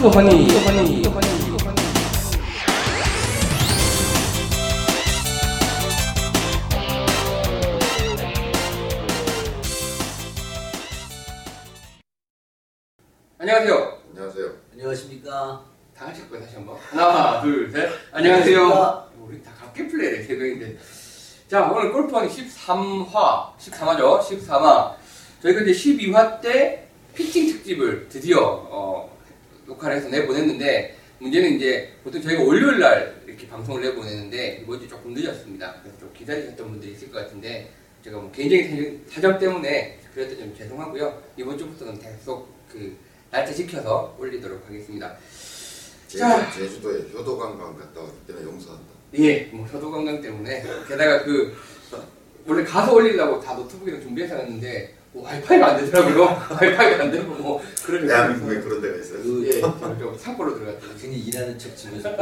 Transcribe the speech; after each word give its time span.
골프 0.00 0.16
허니. 0.16 0.48
허니. 0.48 1.02
안녕하세요. 13.38 13.98
안녕하세요. 14.10 14.52
안녕하십니까. 14.72 15.64
다 15.96 16.06
같이 16.06 16.20
할거요 16.22 16.40
다시 16.40 16.56
한 16.56 16.66
번. 16.66 16.76
하나, 16.76 17.40
둘, 17.40 17.70
셋. 17.70 17.88
안녕하세요. 18.12 19.10
우리 19.20 19.42
다 19.42 19.52
갑게 19.58 19.86
플레이를 19.88 20.24
새벽인데. 20.24 20.78
자, 21.48 21.70
오늘 21.70 21.92
골프왕이 21.92 22.28
13화, 22.28 23.56
13화죠. 23.56 24.20
13화. 24.20 24.94
저희가 25.42 25.60
이제 25.62 25.72
12화 25.72 26.40
때 26.40 26.88
피칭 27.14 27.46
특집을 27.52 28.08
드디어, 28.08 28.38
어, 28.40 29.17
녹화를 29.68 29.96
해서 29.96 30.08
내보냈는데, 30.08 30.96
문제는 31.20 31.56
이제 31.56 31.92
보통 32.02 32.20
저희가 32.20 32.42
월요일 32.42 32.78
날 32.80 33.22
이렇게 33.26 33.46
방송을 33.46 33.82
내보내는데, 33.82 34.60
이번 34.62 34.80
주 34.80 34.88
조금 34.88 35.14
늦었습니다. 35.14 35.76
그래서 35.82 35.98
좀 35.98 36.12
기다리셨던 36.12 36.68
분들이 36.68 36.92
있을 36.92 37.12
것 37.12 37.18
같은데, 37.20 37.70
제가 38.02 38.18
뭐 38.18 38.30
개인적인 38.32 39.04
사정 39.08 39.38
때문에 39.38 39.98
그랬던 40.14 40.38
점 40.38 40.54
죄송하고요. 40.54 41.22
이번 41.36 41.58
주부터는 41.58 41.98
계속 42.00 42.48
그 42.70 42.96
날짜 43.30 43.52
지켜서 43.52 44.16
올리도록 44.18 44.66
하겠습니다. 44.66 45.16
제주, 46.06 46.18
자. 46.18 46.50
제주도에 46.50 47.02
효도 47.12 47.36
관광 47.36 47.76
갔다 47.76 48.00
왔기 48.00 48.26
때문에 48.26 48.46
용서한다. 48.46 48.84
예, 49.18 49.42
뭐 49.52 49.66
효도 49.66 49.90
관광 49.90 50.20
때문에 50.20 50.62
게다가 50.88 51.22
그 51.24 51.54
원래 52.46 52.64
가서 52.64 52.94
올리려고 52.94 53.40
다 53.40 53.54
노트북이랑 53.54 54.00
준비해서 54.00 54.36
갔는데 54.36 54.94
뭐 54.94 54.97
와이파이가 55.14 55.66
안 55.66 55.76
되더라고요. 55.78 56.24
와이파이가 56.60 57.04
안 57.04 57.10
되고 57.10 57.34
뭐 57.34 57.62
그런 57.84 58.06
대한민국에 58.06 58.60
그런 58.60 58.80
데가 58.80 58.96
있어요. 58.96 59.22
그 59.22 59.46
예, 59.46 59.52
제가 59.52 59.98
좀 59.98 60.16
산골로 60.18 60.58
들어갔더니 60.58 60.92
굉장히 61.00 61.18
일하는 61.20 61.58
척 61.58 61.70
보여주시고 61.74 62.16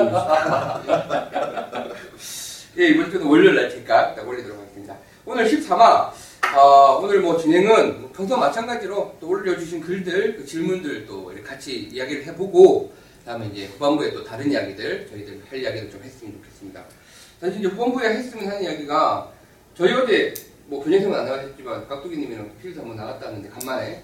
예, 2.79 2.89
이번 2.89 3.11
주는 3.11 3.27
월요일 3.27 3.57
날 3.57 3.71
제가 3.71 4.15
딱 4.15 4.29
올리도록 4.29 4.59
하겠습니다. 4.59 4.97
오늘 5.25 5.51
13화 5.51 6.11
어, 6.57 7.01
오늘 7.03 7.21
뭐 7.21 7.37
진행은 7.37 8.01
뭐 8.01 8.13
평소와 8.13 8.41
마찬가지로 8.41 9.17
또 9.21 9.29
올려주신 9.29 9.81
글들, 9.81 10.37
그 10.37 10.47
질문들 10.47 11.07
또 11.07 11.33
이렇게 11.33 11.47
같이 11.47 11.89
이야기를 11.93 12.25
해보고 12.27 12.93
그다음에 13.19 13.47
이제 13.49 13.67
후반부에 13.67 14.13
또 14.13 14.23
다른 14.23 14.51
이야기들 14.51 15.09
저희들 15.11 15.43
할 15.51 15.61
이야기를 15.61 15.91
좀 15.91 16.01
했으면 16.03 16.35
좋겠습니다. 16.35 16.85
사실 17.41 17.59
이제 17.59 17.69
후반부에 17.69 18.09
했으면 18.11 18.47
하는 18.47 18.63
이야기가 18.63 19.33
저희 19.77 19.93
어제 19.93 20.33
뭐 20.69 20.83
변형생은 20.83 21.17
안 21.19 21.25
나가셨지만 21.27 21.89
깍두기님이랑 21.89 22.51
필드 22.61 22.79
한번 22.79 22.97
나갔다 22.97 23.27
왔는데 23.27 23.49
간만에 23.49 24.03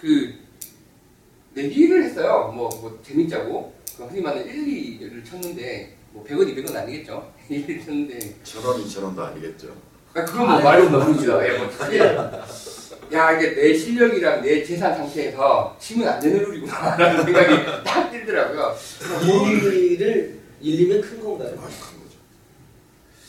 그 0.00 0.34
내기를 1.54 2.04
했어요. 2.04 2.52
뭐, 2.54 2.68
뭐 2.80 2.98
재밌자고 3.06 3.72
그 3.96 4.04
흔히 4.04 4.20
말하는 4.22 4.46
1, 4.46 5.00
2를 5.00 5.24
쳤는데 5.24 5.96
뭐 6.12 6.24
100원, 6.24 6.46
200원 6.54 6.74
아니겠죠? 6.76 7.32
1, 7.48 7.66
2를 7.66 7.84
쳤는데 7.84 8.36
천원, 8.42 8.80
이천원도 8.80 9.22
아니겠죠. 9.22 9.68
아, 10.14 10.24
그건 10.24 10.46
뭐 10.46 10.56
아이, 10.56 10.62
말로 10.64 10.84
그건 10.90 11.12
모르죠. 11.12 11.42
예, 11.44 11.58
뭐, 11.58 11.68
예. 11.92 13.16
야, 13.16 13.32
이게 13.32 13.54
내 13.54 13.74
실력이랑 13.74 14.42
내 14.42 14.62
재산 14.64 14.94
상태에서 14.96 15.76
치면 15.78 16.08
안 16.08 16.20
되는 16.20 16.38
룰이구나라는 16.42 17.24
생각이 17.24 17.84
딱 17.84 18.10
들더라고요. 18.10 18.74
일을 19.90 20.40
일리면 20.60 21.00
큰 21.00 21.20
건가요? 21.22 21.50
아주 21.50 21.76
큰 21.80 21.98
거죠. 22.02 22.18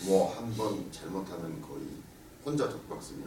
뭐 0.05 0.33
한 0.35 0.53
번 0.57 0.85
잘못하면 0.91 1.61
거의 1.61 1.72
혼자 2.45 2.69
독박 2.69 3.01
쓰면 3.01 3.23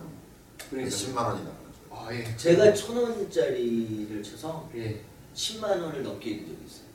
그러니까. 0.70 0.90
몇십만 0.90 1.24
원이 1.24 1.38
나가죠. 1.44 1.56
아, 1.90 2.08
예. 2.12 2.36
제가 2.36 2.72
천 2.74 2.96
원짜리를 2.96 4.22
쳐서 4.22 4.68
예. 4.76 5.00
10만 5.34 5.64
원을 5.64 6.02
넘게 6.02 6.30
이긴 6.30 6.46
적이 6.46 6.58
있어요. 6.66 6.86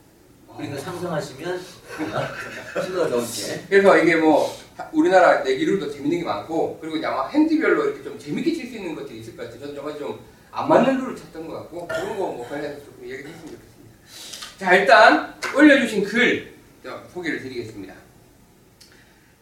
그러니까 0.56 0.78
아. 0.78 0.84
상상하시면 0.84 1.62
10만 2.76 2.98
원 3.00 3.12
넘게. 3.12 3.66
그래서 3.70 3.98
이게 3.98 4.16
뭐 4.16 4.56
하- 4.78 4.90
우리나라 4.94 5.42
내기룰도 5.44 5.92
재밌는 5.92 6.20
게 6.20 6.24
많고 6.26 6.78
그리고 6.80 6.98
이제 6.98 7.06
아마 7.06 7.28
핸디별로 7.28 7.86
이렇게 7.86 8.04
좀 8.04 8.18
재밌게 8.20 8.54
칠 8.54 8.68
수 8.70 8.76
있는 8.78 8.96
것들이 8.96 9.20
있을 9.20 9.36
것 9.36 9.44
같아요. 9.44 9.60
저는 9.62 9.76
정말 9.76 9.98
좀 9.98 10.20
안 10.54 10.68
맞는 10.68 10.98
룰을 10.98 11.16
쳤던 11.16 11.48
것 11.48 11.54
같고 11.54 11.88
그런 11.88 12.18
거뭐 12.18 12.46
관련해서 12.50 12.84
조금 12.84 13.04
얘기 13.06 13.24
했으면 13.24 13.38
좋겠습니다. 13.38 14.58
자 14.58 14.76
일단 14.76 15.34
올려주신 15.56 16.04
글 16.04 16.54
자, 16.84 17.02
소개를 17.14 17.42
드리겠습니다. 17.42 17.94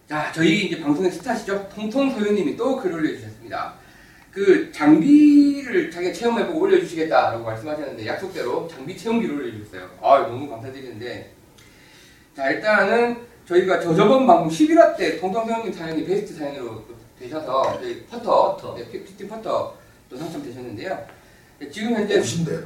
자 0.10 0.32
저희 0.34 0.66
이제 0.66 0.80
방송의 0.82 1.12
스타시죠 1.12 1.70
통통소형님이 1.74 2.10
또 2.12 2.58
글 2.58 2.92
올려주셨습니다. 2.94 3.76
그 4.32 4.72
장비를 4.72 5.92
자기가 5.92 6.12
체험해보고 6.14 6.60
올려주시겠다라고 6.62 7.44
말씀하셨는데 7.44 8.08
약속대로 8.08 8.68
장비 8.68 8.98
체험기를 8.98 9.36
올려주셨어요. 9.36 9.88
아 10.02 10.20
너무 10.28 10.50
감사드리는데 10.50 11.32
자 12.36 12.50
일단은 12.50 13.18
저희가 13.48 13.80
저 13.80 13.94
저번 13.96 14.26
방송 14.26 14.50
11화 14.50 14.98
때 14.98 15.20
통통소형님 15.20 15.74
사연이 15.74 16.04
베스트 16.04 16.34
사연으로 16.34 16.86
또 16.88 16.96
되셔서 17.20 17.80
저희 17.80 18.04
퍼터, 18.06 18.56
퍼터. 18.56 18.76
네, 18.78 18.90
피- 18.92 19.04
피팅 19.04 19.28
퍼터 19.28 19.76
또 20.10 20.18
당첨되셨는데요. 20.18 21.06
네, 21.60 21.70
지금 21.70 21.94
현재 21.94 22.18
오신대요. 22.20 22.64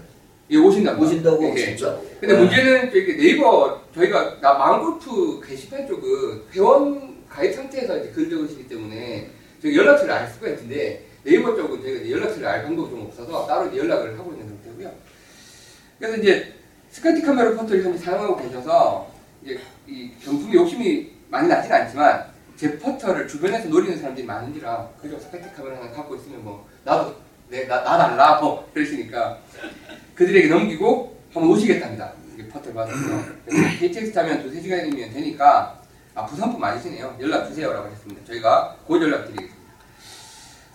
예, 0.52 0.58
오신다고 0.58 1.04
오신다고? 1.04 1.44
예, 1.46 1.52
예. 1.52 1.56
진짜. 1.56 1.98
근데 2.20 2.38
문제는 2.38 2.92
저기 2.92 3.18
네이버 3.18 3.82
저희가 3.96 4.40
나 4.40 4.54
마음골프 4.54 5.42
게시판 5.46 5.88
쪽은 5.88 6.44
회원 6.54 7.13
가입 7.34 7.54
상태에서 7.56 7.98
이제 7.98 8.10
글 8.12 8.30
적으시기 8.30 8.68
때문에 8.68 9.30
저희 9.62 9.76
연락처를 9.76 10.14
알 10.14 10.28
수가 10.30 10.50
있는데 10.50 11.06
네이버 11.24 11.56
쪽은 11.56 11.82
저희가 11.82 12.10
연락처를 12.12 12.48
알 12.48 12.64
방법이 12.64 12.90
좀 12.92 13.02
없어서 13.08 13.48
따로 13.48 13.76
연락을 13.76 14.18
하고 14.20 14.32
있는 14.34 14.48
상태고요. 14.48 14.92
그래서 15.98 16.18
이제 16.18 16.54
스카티 16.92 17.22
카메론 17.22 17.52
퍼터를 17.52 17.84
현재 17.84 17.98
사용하고 17.98 18.38
계셔서 18.38 19.12
이제 19.44 19.60
이 19.88 20.12
경품에 20.24 20.54
욕심이 20.54 21.12
많이 21.30 21.48
나진 21.48 21.72
않지만 21.72 22.26
제 22.56 22.78
퍼터를 22.78 23.28
주변에서 23.28 23.68
노리는 23.68 23.98
사람들이 23.98 24.26
많은지라 24.28 24.90
그저 25.02 25.18
스카티 25.20 25.50
카메론 25.56 25.78
하나 25.78 25.92
갖고 25.92 26.16
있으면 26.16 26.44
뭐 26.44 26.68
나도 26.84 27.16
내 27.50 27.66
나 27.68 27.84
나 27.84 27.98
달라 27.98 28.40
뭐 28.42 28.70
그러시니까 28.74 29.40
그들에게 30.16 30.48
넘기고 30.50 31.18
한번 31.34 31.52
오시겠답니다. 31.52 32.14
이게 32.36 32.48
받았고요. 32.50 33.24
그래서 33.46 33.80
KTX 33.80 34.12
타면 34.14 34.44
두세 34.44 34.62
시간이면 34.62 35.14
되니까 35.14 35.82
아 36.16 36.26
부산품 36.26 36.60
맞으시네요. 36.62 37.18
연락 37.20 37.48
주세요라고 37.48 37.88
하셨습니다. 37.88 38.24
저희가 38.26 38.76
곧 38.86 39.02
연락 39.02 39.26
드리겠습니다. 39.26 39.64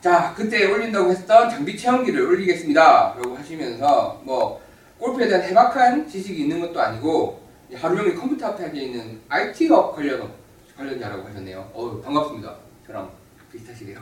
자 0.00 0.34
그때 0.37 0.65
올린다고 0.71 1.10
했던 1.10 1.49
장비 1.50 1.76
체험기를 1.76 2.22
올리겠습니다. 2.22 3.15
라고 3.16 3.37
하시면서 3.37 4.21
뭐 4.25 4.60
골프에 4.99 5.28
대한 5.28 5.43
해박한 5.44 6.09
지식이 6.09 6.43
있는 6.43 6.60
것도 6.60 6.81
아니고 6.81 7.41
하루 7.75 7.97
종일 7.97 8.16
컴퓨터 8.16 8.47
앞에 8.49 8.71
있는 8.75 9.21
IT업 9.28 9.94
관련 9.94 10.28
관련자라고 10.76 11.28
하셨네요. 11.28 11.70
어우 11.72 12.03
반갑습니다. 12.03 12.56
저랑 12.87 13.10
비슷하시네요. 13.53 14.00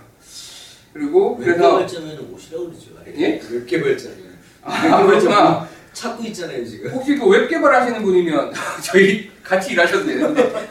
그리고 0.93 1.37
그래서 1.37 1.77
웹개발자면 1.77 2.33
오시라고 2.33 2.67
그러죠. 2.69 2.91
예? 3.19 3.41
웹개발자면. 3.51 4.37
아 4.63 5.03
그렇구나. 5.05 5.69
찾고 5.97 6.23
있잖아요 6.25 6.65
지금. 6.65 6.91
혹시 6.91 7.17
그 7.17 7.27
웹 7.27 7.49
개발하시는 7.49 8.03
분이면 8.03 8.53
저희 8.85 9.31
같이 9.43 9.73
일하셔도 9.73 10.05
되는데. 10.05 10.43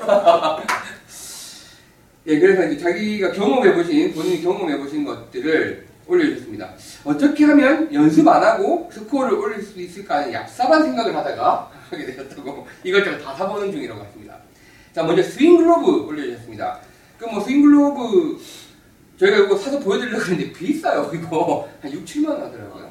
예, 2.27 2.39
그래서 2.39 2.65
이제 2.71 2.81
자기가 2.83 3.31
경험해보신, 3.33 4.13
본인이 4.13 4.41
경험해보신 4.41 5.05
것들을 5.05 5.85
올려주셨습니다. 6.07 6.73
어떻게 7.03 7.45
하면 7.45 7.91
연습 7.93 8.27
안 8.27 8.41
하고 8.43 8.89
스코어를 8.93 9.33
올릴 9.37 9.61
수 9.61 9.79
있을까 9.79 10.17
하는 10.17 10.31
얍삽한 10.33 10.83
생각을 10.83 11.15
하다가 11.15 11.71
하게 11.89 12.05
되셨다고 12.07 12.67
이것저것 12.83 13.17
다 13.19 13.33
사보는 13.35 13.71
중이라고 13.71 14.03
하십니다. 14.03 14.37
자, 14.93 15.03
먼저 15.03 15.21
스윙 15.23 15.57
글러브 15.57 16.05
올려주셨습니다. 16.07 16.79
그 17.19 17.25
뭐 17.27 17.39
스윙 17.43 17.61
글러브 17.61 18.39
저희가 19.19 19.37
이거 19.37 19.57
사서 19.57 19.79
보여드리려고 19.79 20.23
했는데 20.25 20.51
비싸요, 20.51 21.09
이거. 21.13 21.67
한 21.81 21.91
6, 21.91 22.03
7만 22.05 22.27
원 22.29 22.41
하더라고요. 22.43 22.84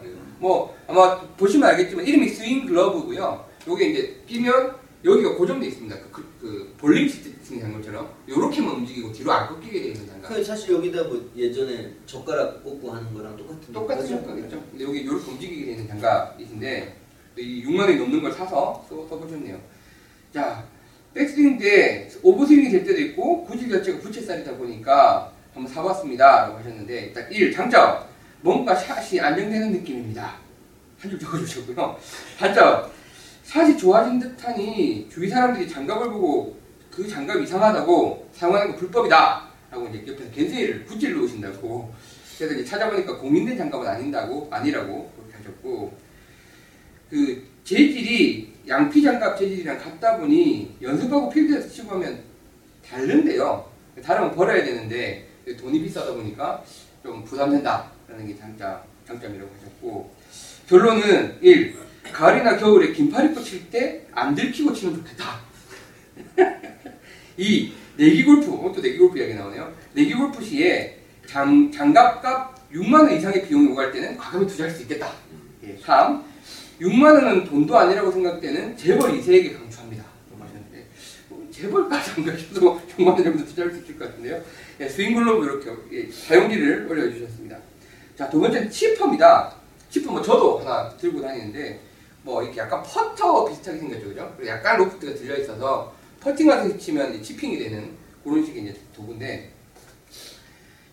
뭐 0.44 0.76
아마 0.86 1.18
보시면 1.38 1.70
알겠지만 1.70 2.06
이름이 2.06 2.28
스윙 2.28 2.66
글러브고요. 2.66 3.48
요게 3.66 3.88
이제 3.88 4.22
끼면 4.26 4.76
여기가 5.02 5.36
고정돼 5.36 5.68
있습니다. 5.68 5.96
그, 5.96 6.10
그, 6.12 6.38
그 6.38 6.74
볼링 6.76 7.08
치트 7.08 7.60
장갑처럼 7.60 8.10
요렇게만 8.28 8.74
움직이고 8.74 9.10
뒤로 9.10 9.32
안 9.32 9.48
꺾이게 9.48 9.80
되어 9.80 9.92
있는 9.92 10.06
장갑. 10.06 10.30
그 10.30 10.44
사실 10.44 10.74
여기다 10.74 11.04
뭐 11.04 11.30
예전에 11.34 11.94
젓가락 12.04 12.62
꽂고 12.62 12.92
하는 12.92 13.14
거랑 13.14 13.38
똑같은 13.38 13.72
똑같은? 13.72 14.06
장갑이죠. 14.06 14.62
근데 14.70 14.84
여기 14.84 15.06
요렇게 15.06 15.30
움직이게 15.30 15.76
되는 15.76 15.88
장갑이신데 15.88 16.96
이 17.38 17.64
6만 17.64 17.80
원이 17.80 17.96
넘는 17.96 18.20
걸 18.20 18.30
사서 18.30 18.84
써, 18.86 19.08
써보셨네요. 19.08 19.58
자 20.34 20.62
백스윙 21.14 21.56
때 21.56 22.10
오버스윙이 22.22 22.68
될 22.68 22.84
때도 22.84 23.00
있고 23.00 23.44
구질 23.46 23.70
자체가 23.70 23.98
부채살이다 23.98 24.58
보니까 24.58 25.32
한번 25.54 25.72
사봤습니다. 25.72 26.48
라고 26.48 26.58
하셨는데 26.58 27.06
일단 27.06 27.32
1. 27.32 27.50
장점 27.50 28.13
뭔가 28.44 28.74
샷이 28.74 29.18
안정되는 29.18 29.72
느낌입니다. 29.72 30.34
한 31.00 31.10
줄 31.10 31.18
적어주셨고요. 31.18 31.98
단점 32.38 32.90
샷이 33.42 33.76
좋아진 33.78 34.18
듯하니 34.18 35.08
주위 35.10 35.28
사람들이 35.30 35.66
장갑을 35.66 36.10
보고 36.10 36.54
그 36.90 37.08
장갑 37.08 37.40
이상하다고 37.40 38.28
사용하는 38.32 38.72
거 38.72 38.76
불법이다. 38.78 39.48
라고 39.70 39.88
이제 39.88 40.04
옆에서 40.12 40.30
겐세이를 40.30 40.84
구질러 40.84 41.22
오신다고. 41.24 41.90
그래서 42.36 42.54
이제 42.54 42.64
찾아보니까 42.66 43.16
공인된 43.16 43.56
장갑은 43.56 43.86
아닌다고 43.86 44.46
아니라고 44.50 45.10
그렇게 45.16 45.38
하셨고 45.38 45.96
그 47.08 47.46
재질이 47.64 48.52
양피 48.68 49.02
장갑 49.02 49.38
재질이랑 49.38 49.78
같다 49.78 50.18
보니 50.18 50.76
연습하고 50.82 51.30
필드에서 51.30 51.66
치고 51.68 51.92
하면 51.92 52.22
다른데요. 52.86 53.70
다른 54.02 54.22
건 54.28 54.34
버려야 54.34 54.62
되는데 54.64 55.26
돈이 55.58 55.82
비싸다 55.82 56.12
보니까 56.12 56.62
좀 57.02 57.24
부담된다 57.24 57.93
라는 58.14 58.28
게 58.28 58.36
장점, 58.38 58.80
장점이라고 59.08 59.50
하셨고 59.58 60.14
결론은 60.68 61.36
1. 61.42 61.74
가을이나 62.12 62.56
겨울에 62.56 62.92
긴팔 62.92 63.26
입고 63.30 63.42
칠 63.42 63.68
때 63.70 64.06
안 64.12 64.34
들키고 64.36 64.72
치면 64.72 64.96
좋겠다. 64.96 65.40
2. 67.36 67.72
내기 67.96 68.24
골프, 68.24 68.52
어, 68.52 68.72
또 68.72 68.80
내기 68.80 68.98
골프 68.98 69.18
이야기 69.18 69.34
나오네요. 69.34 69.72
내기 69.94 70.14
골프 70.14 70.42
시에 70.44 71.00
장, 71.26 71.70
장갑값 71.72 72.70
6만원 72.72 73.16
이상의 73.16 73.48
비용이 73.48 73.66
오갈 73.72 73.90
때는 73.90 74.16
과감히 74.16 74.46
투자할 74.46 74.70
수 74.72 74.82
있겠다. 74.82 75.10
예, 75.64 75.76
3. 75.82 76.22
6만원은 76.80 77.48
돈도 77.48 77.76
아니라고 77.76 78.12
생각되는 78.12 78.76
재벌 78.76 79.10
2세에게 79.18 79.56
강추합니다. 79.58 80.04
뭐 81.28 81.48
재벌까지 81.50 82.10
안 82.16 82.24
가셔도 82.26 82.80
6만원 82.96 83.24
정도 83.24 83.44
투자할 83.44 83.72
수 83.72 83.78
있을 83.80 83.98
것 83.98 84.04
같은데요. 84.06 84.40
예, 84.80 84.88
스윙글러브 84.88 85.44
이렇게 85.44 85.72
예, 85.92 86.10
사용기를 86.12 86.86
올려주셨습니다. 86.88 87.58
자, 88.16 88.30
두 88.30 88.40
번째는 88.40 88.70
chipper입니다. 88.70 89.52
chipper 89.90 90.12
뭐 90.12 90.22
저도 90.22 90.60
하나 90.60 90.88
들고 90.96 91.20
다니는데, 91.20 91.80
뭐 92.22 92.42
이렇게 92.42 92.60
약간 92.60 92.82
퍼터 92.82 93.46
비슷하게 93.46 93.78
생겼죠, 93.78 94.08
그죠? 94.08 94.32
그리고 94.36 94.50
약간 94.50 94.78
로프트가 94.78 95.14
들려 95.14 95.36
있어서 95.38 95.92
퍼팅만 96.20 96.78
치면 96.78 97.14
이제 97.14 97.22
chipping이 97.22 97.58
되는 97.58 97.96
그런 98.22 98.44
식의 98.44 98.62
이제 98.62 98.80
도구인데, 98.94 99.50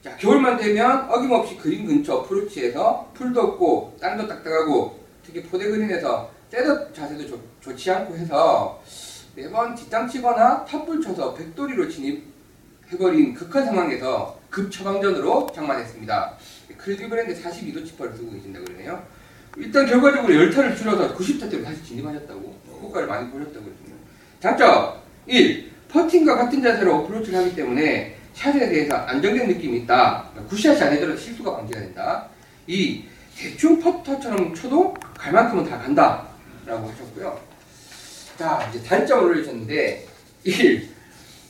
자 0.03 0.17
겨울만 0.17 0.57
되면 0.57 1.09
어김없이 1.11 1.57
그린 1.57 1.85
근처 1.85 2.15
어프로치에서 2.15 3.11
풀도 3.13 3.39
없고 3.39 3.97
땅도 4.01 4.27
딱딱하고 4.27 4.99
특히 5.23 5.43
포대 5.43 5.67
그린에서 5.67 6.31
setup 6.49 6.93
자세도 6.93 7.27
좋, 7.27 7.39
좋지 7.61 7.91
않고 7.91 8.15
해서 8.17 8.81
매번 9.35 9.75
뒷땅 9.75 10.09
치거나 10.09 10.65
top 10.65 10.81
ball 10.81 11.01
쳐서 11.03 11.35
백돌이로 11.35 11.87
진입해버린 11.87 13.35
극한 13.35 13.63
상황에서 13.63 14.39
급 14.49 14.71
처방전으로 14.71 15.51
장만했습니다. 15.53 16.37
클리블랜드 16.83 17.41
42도 17.41 17.85
chipper를 17.85 18.15
쓰고 18.15 18.31
계신다고 18.31 18.65
그러네요. 18.65 19.05
일단 19.57 19.85
결과적으로 19.85 20.33
열타를 20.33 20.75
줄여서 20.75 21.15
90타대로 21.15 21.63
다시 21.63 21.83
진입하셨다고 21.83 22.61
효과를 22.81 23.07
많이 23.07 23.29
보셨다고 23.29 23.65
그러네요. 23.65 23.97
장점 24.39 24.95
1. 25.27 25.71
퍼팅과 25.89 26.35
같은 26.35 26.61
자세로 26.61 26.95
어프로치를 26.95 27.39
하기 27.39 27.55
때문에 27.55 28.15
샷에 28.33 28.69
대해서 28.69 28.95
안정된 28.95 29.47
느낌이 29.49 29.79
있다. 29.79 30.29
굿샷이 30.49 30.81
아니더라도 30.81 31.19
실수가 31.19 31.57
방지가 31.57 31.79
된다. 31.81 32.27
2. 32.65 33.03
대충 33.37 33.79
퍼터처럼 33.79 34.55
쳐도 34.55 34.93
갈 35.15 35.33
만큼은 35.33 35.69
다 35.69 35.77
간다. 35.77 36.27
라고 36.65 36.89
하셨고요. 36.89 37.39
자, 38.37 38.67
이제 38.69 38.81
단점을 38.83 39.23
올리셨는데 39.25 40.07
1. 40.45 40.89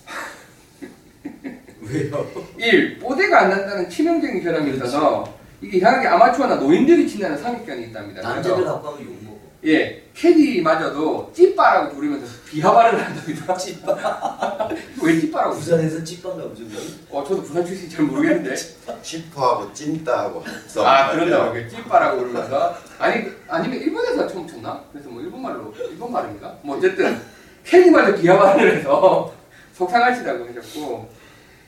왜요? 1.82 2.28
1. 2.58 3.00
뽀대가 3.00 3.42
안 3.42 3.50
난다는 3.50 3.90
치명적인 3.90 4.44
결함이 4.44 4.76
있어서 4.76 5.34
이게 5.62 5.78
이상하게 5.78 6.08
아마추어나 6.08 6.56
노인들이 6.56 7.08
친다는 7.08 7.38
선입견이 7.38 7.86
있답니다. 7.88 8.22
남자들 8.22 8.64
갖고 8.66 8.90
하면 8.90 9.06
욕먹어. 9.06 9.32
예, 9.64 10.04
캐디마저도 10.16 11.32
찌빠라고 11.36 11.94
부르면서 11.94 12.26
비하발을 12.50 13.00
한답니다. 13.00 13.56
찌빠. 13.56 14.70
왜 15.04 15.20
찌빠라고? 15.20 15.56
부산에서 15.56 16.04
찌빠인가 16.04 16.44
보죠. 16.50 16.64
어, 17.12 17.24
저도 17.24 17.44
부산 17.44 17.64
출신 17.64 17.88
잘 17.90 18.06
모르겠는데. 18.06 18.56
치퍼하고 19.04 19.72
찐따하고. 19.74 20.44
아, 20.78 21.12
그런다고. 21.12 21.56
이렇게 21.56 21.70
찌빠라고 21.70 22.18
부르면서. 22.22 22.76
아니, 22.98 23.26
아니면 23.48 23.80
일본에서 23.80 24.28
처음 24.28 24.48
쳤나? 24.48 24.84
그래서 24.92 25.10
뭐 25.10 25.22
일본말로, 25.22 25.72
일본 25.92 26.12
말인가? 26.12 26.58
뭐 26.64 26.78
어쨌든, 26.78 27.20
캐디마저 27.64 28.16
비하발을 28.16 28.78
해서 28.78 29.32
속상하시다고 29.74 30.48
하셨고, 30.48 31.08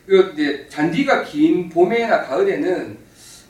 그 0.05 0.31
이제 0.33 0.67
잔디가 0.69 1.23
긴 1.23 1.69
봄에나 1.69 2.23
가을에는 2.25 2.97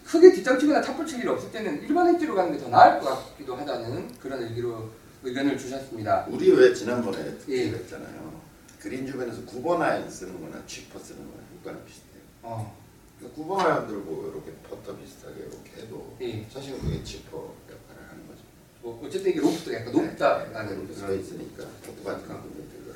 크게 0.05 0.31
뒷땅 0.33 0.59
치거나 0.59 0.81
top 0.81 0.92
ball 0.92 1.05
칠 1.07 1.19
일이 1.19 1.27
없을 1.27 1.51
때는 1.51 1.81
일반 1.81 2.13
웨지로 2.15 2.35
가는 2.35 2.51
게 2.51 2.59
더 2.59 2.69
나을 2.69 2.99
것 2.99 3.09
같기도 3.31 3.55
하다는 3.55 4.19
그런 4.19 4.43
의기로 4.43 4.89
의견을 5.23 5.57
주셨습니다. 5.57 6.27
우리 6.29 6.51
왜 6.51 6.73
지난번에 6.73 7.33
예. 7.49 7.67
했잖아요. 7.69 8.41
그린 8.79 9.07
주변에서 9.07 9.41
9번 9.45 9.81
아이언 9.81 10.09
쓰는 10.09 10.39
거나 10.41 10.61
chipper 10.67 10.99
쓰는 10.99 11.21
거나 11.21 11.41
효과는 11.59 11.85
비슷해요. 11.85 12.21
어, 12.43 12.77
그러니까 13.17 13.41
9번 13.41 13.59
아이언 13.65 13.87
들고 13.87 14.31
이렇게 14.33 14.51
퍼터 14.69 14.97
비슷하게 14.97 15.35
이렇게 15.39 15.81
해도 15.81 16.15
예. 16.21 16.45
사실은 16.53 16.79
그게 16.81 17.01
chipper 17.03 17.37
역할을 17.37 18.09
하는 18.09 18.27
거죠. 18.27 18.41
뭐 18.81 19.01
어쨌든 19.03 19.31
이게 19.31 19.39
로프트가 19.39 19.77
약간 19.79 19.93
높다라는 19.93 20.69
네, 20.75 20.79
이렇게 20.83 20.93
서 20.93 21.05
그런 21.07 21.19
있으니까 21.19 21.63
퍼터 21.85 22.03
같은 22.03 22.27
거 22.27 22.33
들고 22.43 22.93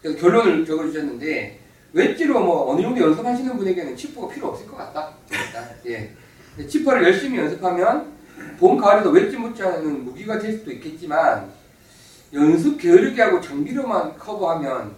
그래서 0.00 0.18
결론을 0.18 0.64
적어주셨는데 0.64 1.60
웨지로 1.92 2.40
뭐 2.40 2.72
어느 2.72 2.82
정도 2.82 3.00
연습하시는 3.00 3.56
분에게는 3.56 3.96
chipper가 3.96 4.28
필요 4.32 4.48
없을 4.48 4.66
것 4.66 4.76
같다. 4.76 5.14
예. 5.86 6.14
chipper를 6.66 7.04
열심히 7.04 7.38
연습하면 7.38 8.12
봄 8.58 8.76
가을에도 8.76 9.10
웨지 9.10 9.36
못지않은 9.36 10.04
무기가 10.04 10.38
될 10.38 10.58
수도 10.58 10.70
있겠지만 10.72 11.50
연습 12.32 12.78
게으르게 12.78 13.22
하고 13.22 13.40
장비로만 13.40 14.18
커버하면 14.18 14.94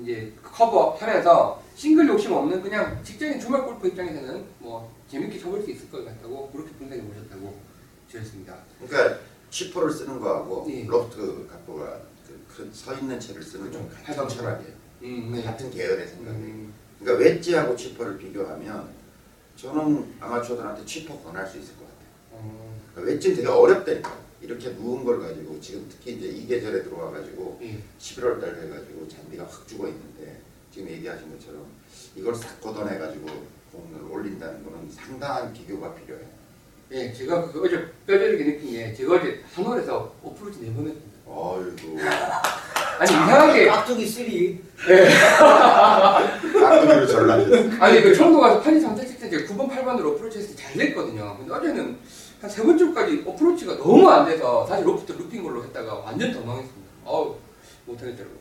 이제 0.00 0.32
커버하면서 0.42 1.62
싱글 1.74 2.08
욕심 2.08 2.32
없는 2.32 2.62
그냥 2.62 2.98
직장인 3.02 3.38
주말 3.38 3.62
골프 3.62 3.88
입장에서는 3.88 4.44
뭐 4.58 4.94
재밌게 5.08 5.38
쳐볼 5.38 5.62
수 5.62 5.70
있을 5.70 5.90
것 5.90 6.04
같다고 6.04 6.50
그렇게 6.50 6.70
분석해 6.72 7.02
보셨다고 7.02 7.54
주셨습니다. 8.08 8.54
그러니까 8.78 9.18
chipper를 9.50 9.90
쓰는 9.90 10.20
거하고 10.20 10.66
예. 10.70 10.84
로프트 10.86 11.48
각도가 11.50 12.00
그, 12.26 12.68
그서 12.70 12.94
있는 12.94 13.18
채를 13.18 13.42
쓰는 13.42 13.70
좀 13.72 13.90
같은 14.04 14.28
철학이에요. 14.28 14.80
음, 15.02 15.32
네. 15.34 15.42
같은 15.42 15.70
계열의 15.70 16.06
생각이에요. 16.06 16.44
음, 16.44 16.74
그러니까 16.98 17.24
웨지하고 17.24 17.76
치퍼를 17.76 18.18
비교하면 18.18 18.88
저는 19.56 20.14
아마추어들한테 20.20 20.84
치퍼 20.84 21.18
권할 21.22 21.46
수 21.46 21.58
있을 21.58 21.74
것 21.76 21.84
같아요. 21.84 22.08
어, 22.32 22.76
그러니까 22.94 23.12
웨지는 23.12 23.36
되게 23.36 23.48
어렵다니까. 23.48 24.30
이렇게 24.42 24.70
누운 24.70 25.04
걸 25.04 25.20
가지고 25.20 25.60
지금 25.60 25.86
특히 25.90 26.14
이제 26.14 26.28
이 26.28 26.46
계절에 26.46 26.82
들어와 26.82 27.10
가지고 27.10 27.58
예. 27.62 27.78
11월 27.98 28.40
달 28.40 28.58
돼가지고 28.58 29.06
잔디가 29.06 29.44
확 29.44 29.68
죽어 29.68 29.86
있는데 29.88 30.40
지금 30.72 30.88
얘기하신 30.88 31.30
것처럼 31.36 31.66
이걸 32.16 32.34
싹 32.34 32.58
걷어내 32.60 32.98
가지고 32.98 33.26
공을 33.70 34.10
올린다는 34.10 34.64
거는 34.64 34.90
상당한 34.90 35.52
기교가 35.52 35.94
필요해요. 35.94 36.26
예, 36.92 37.12
제가 37.12 37.52
그 37.52 37.62
어제 37.62 37.86
뼈저리게 38.06 38.44
느낀 38.44 38.72
게 38.72 38.94
제가 38.94 39.16
어제 39.16 39.44
산월에서 39.54 40.14
오프로치 40.22 40.60
네번 40.60 40.86
했습니다. 40.86 41.09
어이구 41.34 41.98
아니 42.98 43.10
이상하게 43.10 43.66
깍두기 43.66 44.06
쓰리. 44.06 44.60
깍두기로 46.60 47.06
전락했어. 47.06 47.82
아니 47.84 48.02
그 48.02 48.14
청도 48.14 48.40
가서 48.40 48.60
판이 48.60 48.80
상태 48.80 49.06
칠때 49.06 49.30
제가 49.30 49.54
9번 49.54 49.70
8번으로 49.70 50.14
어프로치 50.14 50.38
했을 50.38 50.54
때 50.56 50.62
잘 50.62 50.74
됐거든요. 50.74 51.36
근데 51.38 51.52
어제는 51.52 51.96
한 52.40 52.48
세 52.50 52.62
번째까지 52.62 53.22
어프로치가 53.26 53.76
너무 53.76 54.08
안 54.08 54.24
돼서 54.26 54.66
사실 54.66 54.86
로프트 54.86 55.12
루핑 55.12 55.42
걸로 55.42 55.62
했다가 55.64 55.94
완전 55.94 56.32
더 56.32 56.40
망했습니다. 56.40 56.90
어우 57.04 57.36
못하겠더라고요. 57.86 58.38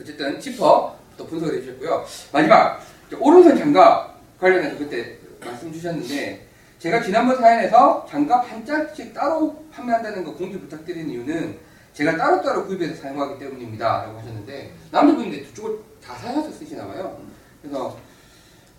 어쨌든 0.00 0.40
치퍼부터 0.40 1.26
분석을 1.28 1.56
해주셨고요. 1.58 2.04
마지막 2.32 2.80
이제 3.06 3.16
오른손 3.20 3.56
장갑 3.56 4.16
관련해서 4.40 4.76
그때 4.78 5.18
말씀 5.40 5.72
주셨는데 5.72 6.46
제가 6.80 7.00
지난번 7.02 7.36
사연에서 7.40 8.04
장갑 8.10 8.50
한 8.50 8.64
짝씩 8.66 9.14
따로 9.14 9.64
판매한다는 9.72 10.24
거 10.24 10.34
공지 10.34 10.58
부탁드리는 10.58 11.08
이유는 11.08 11.58
제가 11.96 12.14
따로따로 12.18 12.66
구입해서 12.66 12.94
사용하기 12.94 13.38
때문입니다. 13.38 14.02
라고 14.04 14.18
하셨는데 14.18 14.70
남자분인데 14.90 15.44
두 15.44 15.54
쪽을 15.54 15.78
다 16.04 16.14
사셔서 16.14 16.50
쓰시나 16.52 16.86
봐요. 16.86 17.18
그래서 17.62 17.98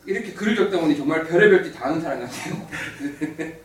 이렇게 0.05 0.33
글을 0.33 0.55
적다 0.55 0.79
보니 0.79 0.95
정말 0.95 1.25
별의별 1.25 1.63
짓 1.63 1.73
다 1.73 1.85
하는 1.87 1.99
사람 1.99 2.19
같아요. 2.21 2.67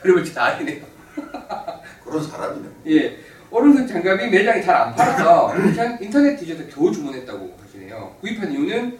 별의별 0.00 0.24
짓 0.24 0.32
다 0.34 0.54
하시네요. 0.54 0.82
그런 2.02 2.22
사람이네. 2.26 2.68
예. 2.88 3.18
오른손 3.50 3.86
장갑이 3.86 4.30
매장이 4.30 4.62
잘 4.64 4.74
안 4.74 4.94
팔아서 4.94 5.52
인터넷 6.00 6.36
뒤져서 6.36 6.64
겨우 6.74 6.90
주문했다고 6.90 7.58
하시네요. 7.62 8.16
구입한 8.22 8.50
이유는 8.50 8.98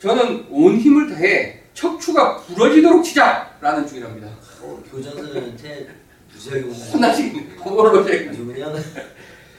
저는 0.00 0.46
온 0.50 0.76
힘을 0.78 1.08
다해 1.14 1.60
척추가 1.74 2.38
부러지도록 2.38 3.04
치자라는 3.04 3.86
중이랍니다. 3.86 4.26
어, 4.62 4.82
교장선생한테 4.90 5.88
무지하게 6.34 6.60
혼나시겠네. 6.92 7.56
제가. 8.04 8.32
누구냐? 8.32 8.66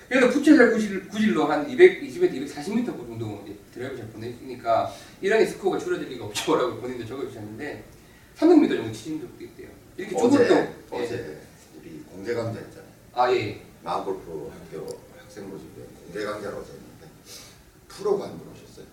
그래서 0.09 0.29
부채살 0.29 0.71
구질, 0.71 1.07
구질로 1.07 1.45
한 1.45 1.67
220에서 1.67 2.33
240m 2.47 2.85
정도 2.85 3.43
이제 3.45 3.55
드라이브 3.73 3.95
잘 3.97 4.07
보내니까 4.09 4.91
이란의 5.21 5.45
스코어가 5.47 5.77
줄어들 5.77 6.09
리가 6.09 6.25
없죠라고 6.25 6.77
본인도 6.81 7.05
적어주셨는데 7.05 7.83
300m 8.35 8.69
정도 8.77 8.91
치신 8.91 9.21
적도 9.21 9.43
있대요. 9.43 9.69
이렇게 9.97 10.15
어제 10.15 10.47
또 10.47 10.53
예. 10.55 10.73
어제 11.03 11.41
우리 11.77 11.99
공개 12.09 12.33
강좌 12.33 12.59
했잖아요. 12.59 12.91
아 13.13 13.31
예. 13.33 13.61
마음골프 13.83 14.51
학교 14.51 14.87
학생 15.17 15.47
모집에 15.49 15.83
공개 16.03 16.23
강좌를 16.25 16.57
어제 16.57 16.71
했는데 16.73 17.07
프로가 17.87 18.29
한 18.29 18.37
분 18.39 18.47
오셨어요. 18.51 18.85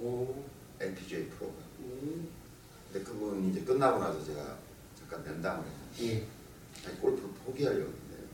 오. 0.00 0.42
LPGA 0.80 1.26
프로가. 1.28 1.52
오. 1.84 2.00
근데 2.92 3.04
그분 3.04 3.48
이제 3.50 3.60
끝나고 3.60 4.00
나서 4.00 4.24
제가 4.24 4.58
잠깐 4.98 5.22
면담을 5.24 5.64
했는데 5.64 6.16
예. 6.16 6.26
아니, 6.88 6.98
골프를 7.00 7.28
포기하려고 7.46 7.82
했는데 7.92 8.24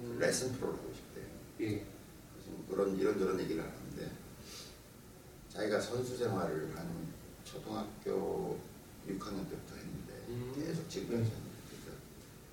음. 0.00 0.18
레슨 0.20 0.52
싶대요. 0.52 0.87
예. 1.60 1.84
그런 2.68 2.96
이런저런 2.96 3.40
얘기를 3.40 3.62
하는데 3.62 4.10
자기가 5.52 5.80
선수 5.80 6.16
생활을 6.16 6.76
한 6.76 7.08
초등학교 7.44 8.58
6학년 9.08 9.48
때부터 9.48 9.74
했는데 9.76 10.14
음. 10.28 10.52
계속 10.54 10.88
지금까지 10.88 11.22
네. 11.22 11.30
그러니까 11.70 12.02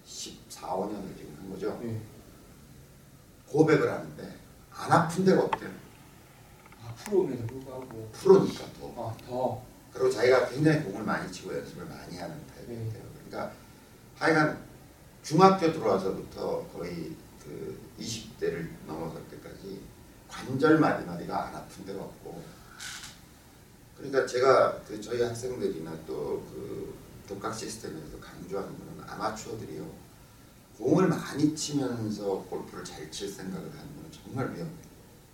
14, 0.06 0.68
5년을 0.68 1.18
지금 1.18 1.36
한 1.40 1.50
거죠. 1.50 1.80
예. 1.84 2.02
고백을 3.48 3.92
하는데 3.92 4.36
안 4.72 4.92
아픈 4.92 5.26
데가 5.26 5.44
없대요. 5.44 5.72
아, 6.82 6.94
프로면서 6.96 7.46
불구하고 7.48 8.10
프로니까 8.14 8.66
또. 8.80 8.94
아, 8.98 9.16
더. 9.26 9.64
그리고 9.94 10.10
자기가 10.10 10.50
굉장히 10.50 10.84
공을 10.84 11.04
많이 11.04 11.32
치고 11.32 11.56
연습을 11.56 11.86
많이 11.86 12.18
하는 12.18 12.36
타입이에요. 12.48 12.92
네. 12.92 13.02
그러니까 13.30 13.54
하여간 14.18 14.66
중학교 15.24 15.72
들어와서부터 15.72 16.68
거의 16.68 17.16
그 17.46 17.80
20대를 18.00 18.68
넘어설 18.88 19.22
때까지 19.30 19.82
관절 20.28 20.80
마디마디가 20.80 21.48
안 21.48 21.56
아픈 21.56 21.86
데가 21.86 22.02
없고 22.04 22.44
그러니까 23.98 24.26
제가 24.26 24.82
그 24.84 25.00
저희 25.00 25.22
학생들이나 25.22 25.92
또 26.06 26.44
그 26.52 26.94
독학 27.28 27.54
시스템에서 27.56 28.20
강조하는 28.20 28.78
거는 28.78 29.04
아마추어들이요 29.10 29.90
공을 30.78 31.08
많이 31.08 31.56
치면서 31.56 32.46
골프를 32.50 32.84
잘 32.84 33.10
칠 33.10 33.28
생각을 33.30 33.64
하는 33.66 33.96
건 33.96 34.06
정말 34.12 34.46
위험해요. 34.54 34.78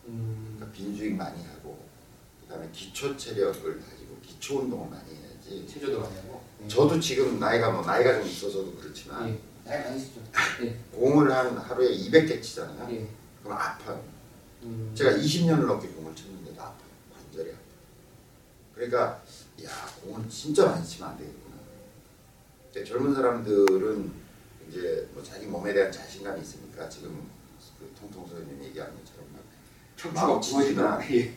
음. 0.08 0.56
그러니까 0.56 0.78
빈스윙 0.78 1.18
많이 1.18 1.44
하고 1.46 1.84
그다음에 2.42 2.70
기초 2.72 3.18
체력을 3.18 3.82
가지고 3.82 4.18
기초 4.22 4.60
운동을 4.60 4.90
많이 4.90 5.16
해야지. 5.16 5.68
체조도 5.68 6.00
많이 6.00 6.16
하고. 6.18 6.42
예. 6.64 6.68
저도 6.68 7.00
지금 7.00 7.40
나이가 7.40 7.72
뭐 7.72 7.84
나이가 7.84 8.20
좀 8.20 8.28
있어서도 8.28 8.76
그렇지만 8.76 9.30
예. 9.30 9.40
나이 9.72 9.84
많으시죠? 9.86 10.20
예. 10.64 10.76
공을 10.92 11.32
한 11.32 11.58
하루에 11.58 11.96
200개 11.96 12.42
치잖아요. 12.44 12.94
예. 12.94 13.08
그럼 13.42 13.58
아파요. 13.58 14.04
음. 14.64 14.92
제가 14.94 15.12
20년을 15.12 15.66
넘게 15.66 15.88
공을 15.88 16.14
쳤는데도 16.14 16.62
아파요. 16.62 16.90
관절이 17.16 17.52
아파요. 17.52 17.64
그러니까 18.76 19.24
야 19.64 19.70
공을 20.04 20.30
진짜 20.30 20.66
많이 20.66 20.86
치면 20.86 21.12
안 21.12 21.18
되겠구나. 21.18 21.56
근데 22.74 22.84
젊은 22.90 23.16
사람들은 23.16 24.12
이제 24.70 25.08
뭐 25.14 25.24
자기 25.24 25.46
몸에 25.46 25.74
대한 25.74 25.90
자신감이 25.90 26.42
있으니까 26.42 26.90
지금 26.90 27.30
그 27.80 27.90
통통 27.98 28.28
소연님 28.28 28.62
얘기하는 28.66 28.94
것처럼 28.94 29.26
막 29.34 29.42
척추가 29.96 30.40
부어지나? 30.42 31.00
예. 31.16 31.34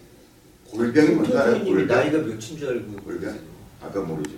골병이 0.73 1.09
뭔지 1.11 1.39
알아요? 1.39 1.65
골병? 1.65 1.87
나이가 1.87 2.19
몇인 2.19 2.41
줄 2.41 2.69
알고 2.69 2.97
골병? 3.05 3.39
아 3.81 3.89
그건 3.91 4.09
모르지. 4.09 4.37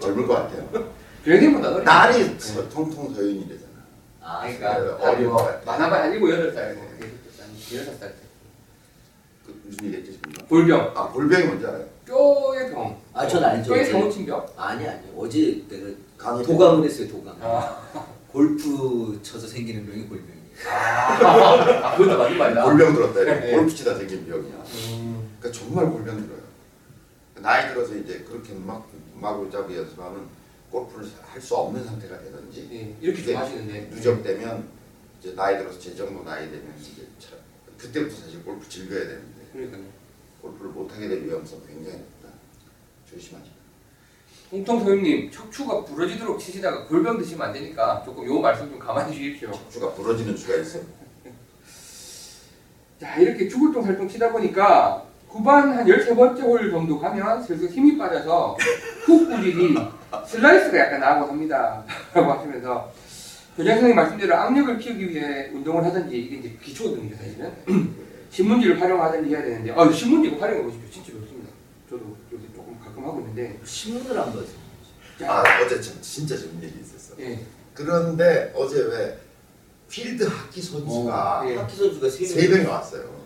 젊을 0.00 0.24
것 0.28 0.34
같아요. 0.34 1.07
그래도 1.28 1.58
나 1.58 2.06
날이 2.06 2.40
서- 2.40 2.66
통통 2.70 3.12
서윤이래잖아. 3.14 3.68
아, 4.22 4.40
그러니까 4.46 5.12
뭐. 5.28 5.60
많아봐야 5.66 6.04
한 6.04 6.12
일곱 6.14 6.30
여덟 6.30 6.50
살 6.54 6.74
뭐, 6.74 6.84
한 6.84 7.00
여섯 7.74 7.98
살 7.98 8.08
때. 8.12 8.16
그 9.44 9.60
무슨 9.66 9.84
얘기했지 9.88 10.12
지금? 10.12 10.46
골병. 10.48 10.92
아 10.96 11.08
골병이 11.08 11.44
뭔지 11.44 11.66
알아요? 11.66 11.84
뼈의 12.06 12.70
병. 12.72 12.98
아, 13.12 13.26
전 13.28 13.44
알죠. 13.44 13.70
뼈에 13.74 13.82
어제. 13.82 13.90
잘못 13.92 14.10
친 14.10 14.24
병? 14.24 14.46
아니 14.56 14.88
아니 14.88 15.00
어제 15.14 15.62
내가 15.68 15.90
강의 16.16 16.42
도감을 16.46 16.86
했어요 16.86 17.08
도감. 17.08 17.36
아. 17.42 17.76
골프 18.32 19.20
쳐서 19.22 19.46
생기는 19.46 19.84
병이 19.86 20.04
골병이에요. 20.08 20.38
아, 20.70 21.94
그것도 21.94 22.16
맞는 22.18 22.38
말이다. 22.38 22.64
골병 22.64 22.94
들었다. 22.94 23.20
네. 23.24 23.52
골프 23.52 23.74
치다 23.74 23.94
생긴 23.96 24.26
병이야. 24.26 24.54
음. 24.92 25.36
그러니까 25.38 25.60
정말 25.60 25.90
골병 25.90 26.16
들어요. 26.22 26.38
나이 27.40 27.68
들어서 27.74 27.94
이제 27.96 28.24
그렇게 28.26 28.54
막 28.54 28.88
마구잡이 29.14 29.76
연습하면 29.76 30.37
골프를 30.70 31.08
할 31.22 31.40
수 31.40 31.56
없는 31.56 31.84
상태가 31.84 32.18
되든지 32.18 32.68
예. 32.72 32.96
이렇게 33.00 33.22
좀 33.22 33.36
하시는데. 33.36 33.88
누적되면 33.94 34.68
이제 35.20 35.34
나이 35.34 35.56
들어서 35.56 35.78
제 35.78 35.94
정도 35.94 36.22
나이 36.24 36.50
되면 36.50 36.74
이제 36.80 37.06
차- 37.18 37.36
그때부터 37.78 38.14
사실 38.16 38.42
골프 38.44 38.68
즐겨야 38.68 39.00
되는데 39.00 39.46
그러니까요. 39.52 39.82
골프를 40.42 40.70
못하게 40.72 41.08
될 41.08 41.24
위험성 41.24 41.60
굉장히 41.66 41.98
높다. 41.98 42.28
조심하지. 43.10 43.50
홍통 44.50 44.82
소님님 44.84 45.30
척추가 45.30 45.84
부러지도록 45.84 46.38
치시다가 46.40 46.86
골병 46.86 47.18
드시면 47.18 47.48
안 47.48 47.52
되니까 47.52 48.02
조금 48.04 48.26
요 48.26 48.40
말씀 48.40 48.68
좀 48.70 48.78
가만히 48.78 49.14
주십시오. 49.14 49.52
척추가 49.52 49.92
부러지는 49.94 50.36
수가 50.36 50.56
있어. 50.56 50.80
자 53.00 53.16
이렇게 53.16 53.48
죽을똥 53.48 53.82
살똥 53.84 54.08
치다 54.08 54.32
보니까 54.32 55.04
후반 55.28 55.72
한 55.72 55.86
13번째 55.86 56.40
홀 56.42 56.70
정도 56.70 56.98
가면 56.98 57.42
슬슬 57.42 57.68
힘이 57.68 57.96
빠져서 57.98 58.56
훅 59.04 59.28
구질이 59.28 59.76
슬라이스가 60.26 60.78
약간 60.78 61.00
나고 61.00 61.26
합니다 61.26 61.84
라고 62.14 62.32
하시면서 62.32 62.92
교장 63.56 63.74
선생님 63.74 63.96
말씀대로 63.96 64.34
악력을 64.34 64.78
키우기 64.78 65.10
위해 65.10 65.48
운동을 65.52 65.84
하든지 65.84 66.16
이게 66.16 66.36
이제 66.36 66.56
기초 66.62 66.84
운동이죠 66.90 67.16
사실은 67.16 67.52
신문지를 68.30 68.80
활용하든지 68.80 69.30
해야 69.34 69.42
되는데 69.42 69.72
아 69.72 69.90
신문지 69.90 70.28
이거 70.28 70.38
활용해 70.38 70.62
보십시오 70.62 70.90
진짜 70.90 71.12
좋습니다 71.20 71.48
저도 71.90 72.16
요새 72.32 72.44
조금 72.54 72.78
가끔 72.78 73.04
하고 73.04 73.20
있는데 73.20 73.58
신문을 73.64 74.18
안 74.18 74.26
봐서. 74.26 74.44
아 75.26 75.42
어제 75.64 75.80
참 75.80 75.94
진짜 76.00 76.36
재밌는 76.36 76.62
얘기 76.68 76.80
있었어. 76.80 77.14
예. 77.18 77.40
그런데 77.74 78.52
어제 78.54 78.82
왜 78.82 79.18
필드 79.88 80.22
하키 80.24 80.60
선수가 80.62 81.44
예. 81.48 81.56
하키 81.56 81.76
선수가 81.76 82.08
세 82.10 82.46
명. 82.48 82.58
명이 82.58 82.66
왔어요. 82.68 83.18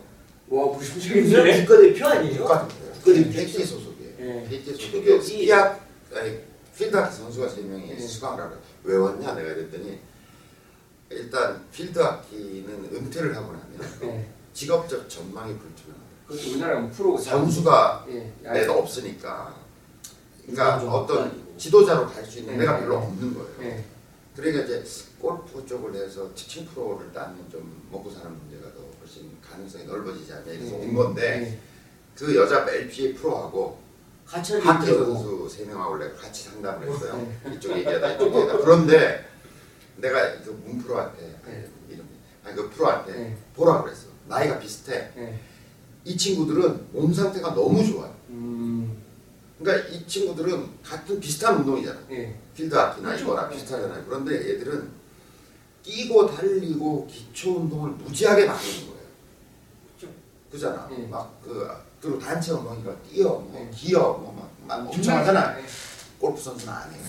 와 0.49 0.67
무심적인데 0.67 1.65
국가대표 1.67 2.07
아니에요? 2.07 2.39
똑같은데요. 2.39 2.93
그림 3.05 3.31
KT 3.31 3.65
소속이에요. 3.67 4.13
예. 4.21 4.47
KT 4.49 4.73
체격이- 4.73 4.81
소속에 4.81 5.21
스키야 5.21 5.81
아니 6.15 6.39
필드 6.83 6.97
하키 6.97 7.15
선수가 7.17 7.49
세 7.49 7.61
명이 7.63 7.91
예. 7.91 7.99
수강을 7.99 8.43
하고 8.43 8.57
왜 8.83 8.97
왔냐 8.97 9.35
내가 9.35 9.55
그랬더니 9.55 10.01
일단 11.11 11.65
필드 11.71 11.99
하키는 11.99 12.89
은퇴를 12.93 13.37
하고 13.37 13.53
나면 13.53 13.81
예. 14.03 14.29
직업적 14.53 15.09
전망이 15.09 15.57
불투명하다. 15.59 16.03
그것도 16.27 16.51
우리나라 16.51 16.81
뭐 16.81 16.91
프로 16.91 17.17
선수가 17.19 18.07
예. 18.09 18.33
내가 18.43 18.75
없으니까 18.77 19.55
그러니까 20.43 20.81
좀 20.81 20.89
어떤. 20.89 21.43
지도자로 21.57 22.09
갈 22.09 22.25
수 22.25 22.41
있는 22.41 22.55
네. 22.55 22.61
데가 22.61 22.79
별로 22.81 22.97
없는 22.97 23.35
거예요. 23.35 23.55
예. 23.61 23.85
그러니까 24.35 24.65
이제 24.65 24.83
골프 25.21 25.65
쪽을 25.65 25.95
해서 25.95 26.29
티칭 26.35 26.67
프로를 26.67 27.13
따면 27.13 27.37
좀 27.53 27.87
먹고 27.93 28.11
사는 28.11 28.37
문제가 28.37 28.73
더 28.75 28.81
훨씬 28.99 29.31
가능성이 29.41 29.85
넓어지지 29.85 30.33
않냐 30.33 30.51
이래서 30.51 30.73
예. 30.75 30.79
온 30.79 30.95
건데 30.95 31.61
그 32.17 32.35
여자 32.35 32.67
LPA 32.69 33.15
프로하고 33.15 33.79
있더라고. 34.29 35.15
선수 35.15 35.49
세 35.57 35.65
명하고 35.65 35.99
내가 35.99 36.15
같이 36.17 36.45
상담을 36.45 36.89
했어요. 36.89 37.17
네. 37.45 37.55
이쪽 37.55 37.77
얘기하다 37.77 38.13
이쪽 38.15 38.27
얘기하다. 38.27 38.59
그런데 38.59 39.29
내가 39.97 40.21
그 40.43 40.51
문 40.65 40.79
프로한테 40.79 41.39
네. 41.47 41.69
이름 41.91 42.07
아니 42.45 42.57
그 42.57 42.71
프로한테 42.71 43.13
네. 43.13 43.37
보라 43.55 43.83
그랬어. 43.83 44.07
나이가 44.29 44.59
비슷해. 44.59 45.11
예. 45.17 45.39
이 46.05 46.17
친구들은 46.17 46.89
몸 46.93 47.13
상태가 47.13 47.55
너무 47.55 47.85
좋아요. 47.85 48.15
음. 48.31 48.97
그러니까 49.59 49.89
이 49.91 50.07
친구들은 50.07 50.83
같은 50.83 51.21
비슷한 51.21 51.59
운동이잖아. 51.59 52.01
예. 52.11 52.37
필드 52.57 52.75
하키나 52.75 53.09
그렇죠. 53.11 53.25
이거나 53.25 53.49
비슷하잖아요. 53.49 54.05
그런데 54.07 54.35
얘들은 54.55 54.91
뛰고 55.83 56.35
달리고 56.35 57.07
기초 57.09 57.57
운동을 57.59 57.91
무지하게 57.93 58.47
많이 58.47 58.59
하는 58.59 58.87
거예요. 58.89 59.07
그렇죠. 59.99 60.15
그잖아. 60.51 60.89
예. 60.93 61.07
막그 61.07 61.69
그리고 62.03 62.19
단체 62.19 62.51
운동이니까 62.53 62.97
뛰어, 63.09 63.29
뭐 63.39 63.65
예. 63.65 63.71
기어, 63.75 64.01
뭐 64.19 64.33
막 64.67 64.79
엄청 64.89 65.17
하잖아. 65.17 65.59
예. 65.59 65.65
골프 66.21 66.41
선수는 66.41 66.73
안 66.73 66.91
해요. 66.93 67.03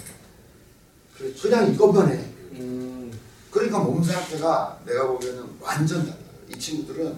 그냥 1.41 1.71
이것만 1.71 2.11
해. 2.11 2.15
음. 2.53 3.11
그러니까 3.51 3.79
몸 3.79 4.03
상태가 4.03 4.79
내가 4.85 5.07
보기에는 5.07 5.43
완전 5.61 5.99
달라요. 5.99 6.17
이 6.49 6.57
친구들은 6.57 7.15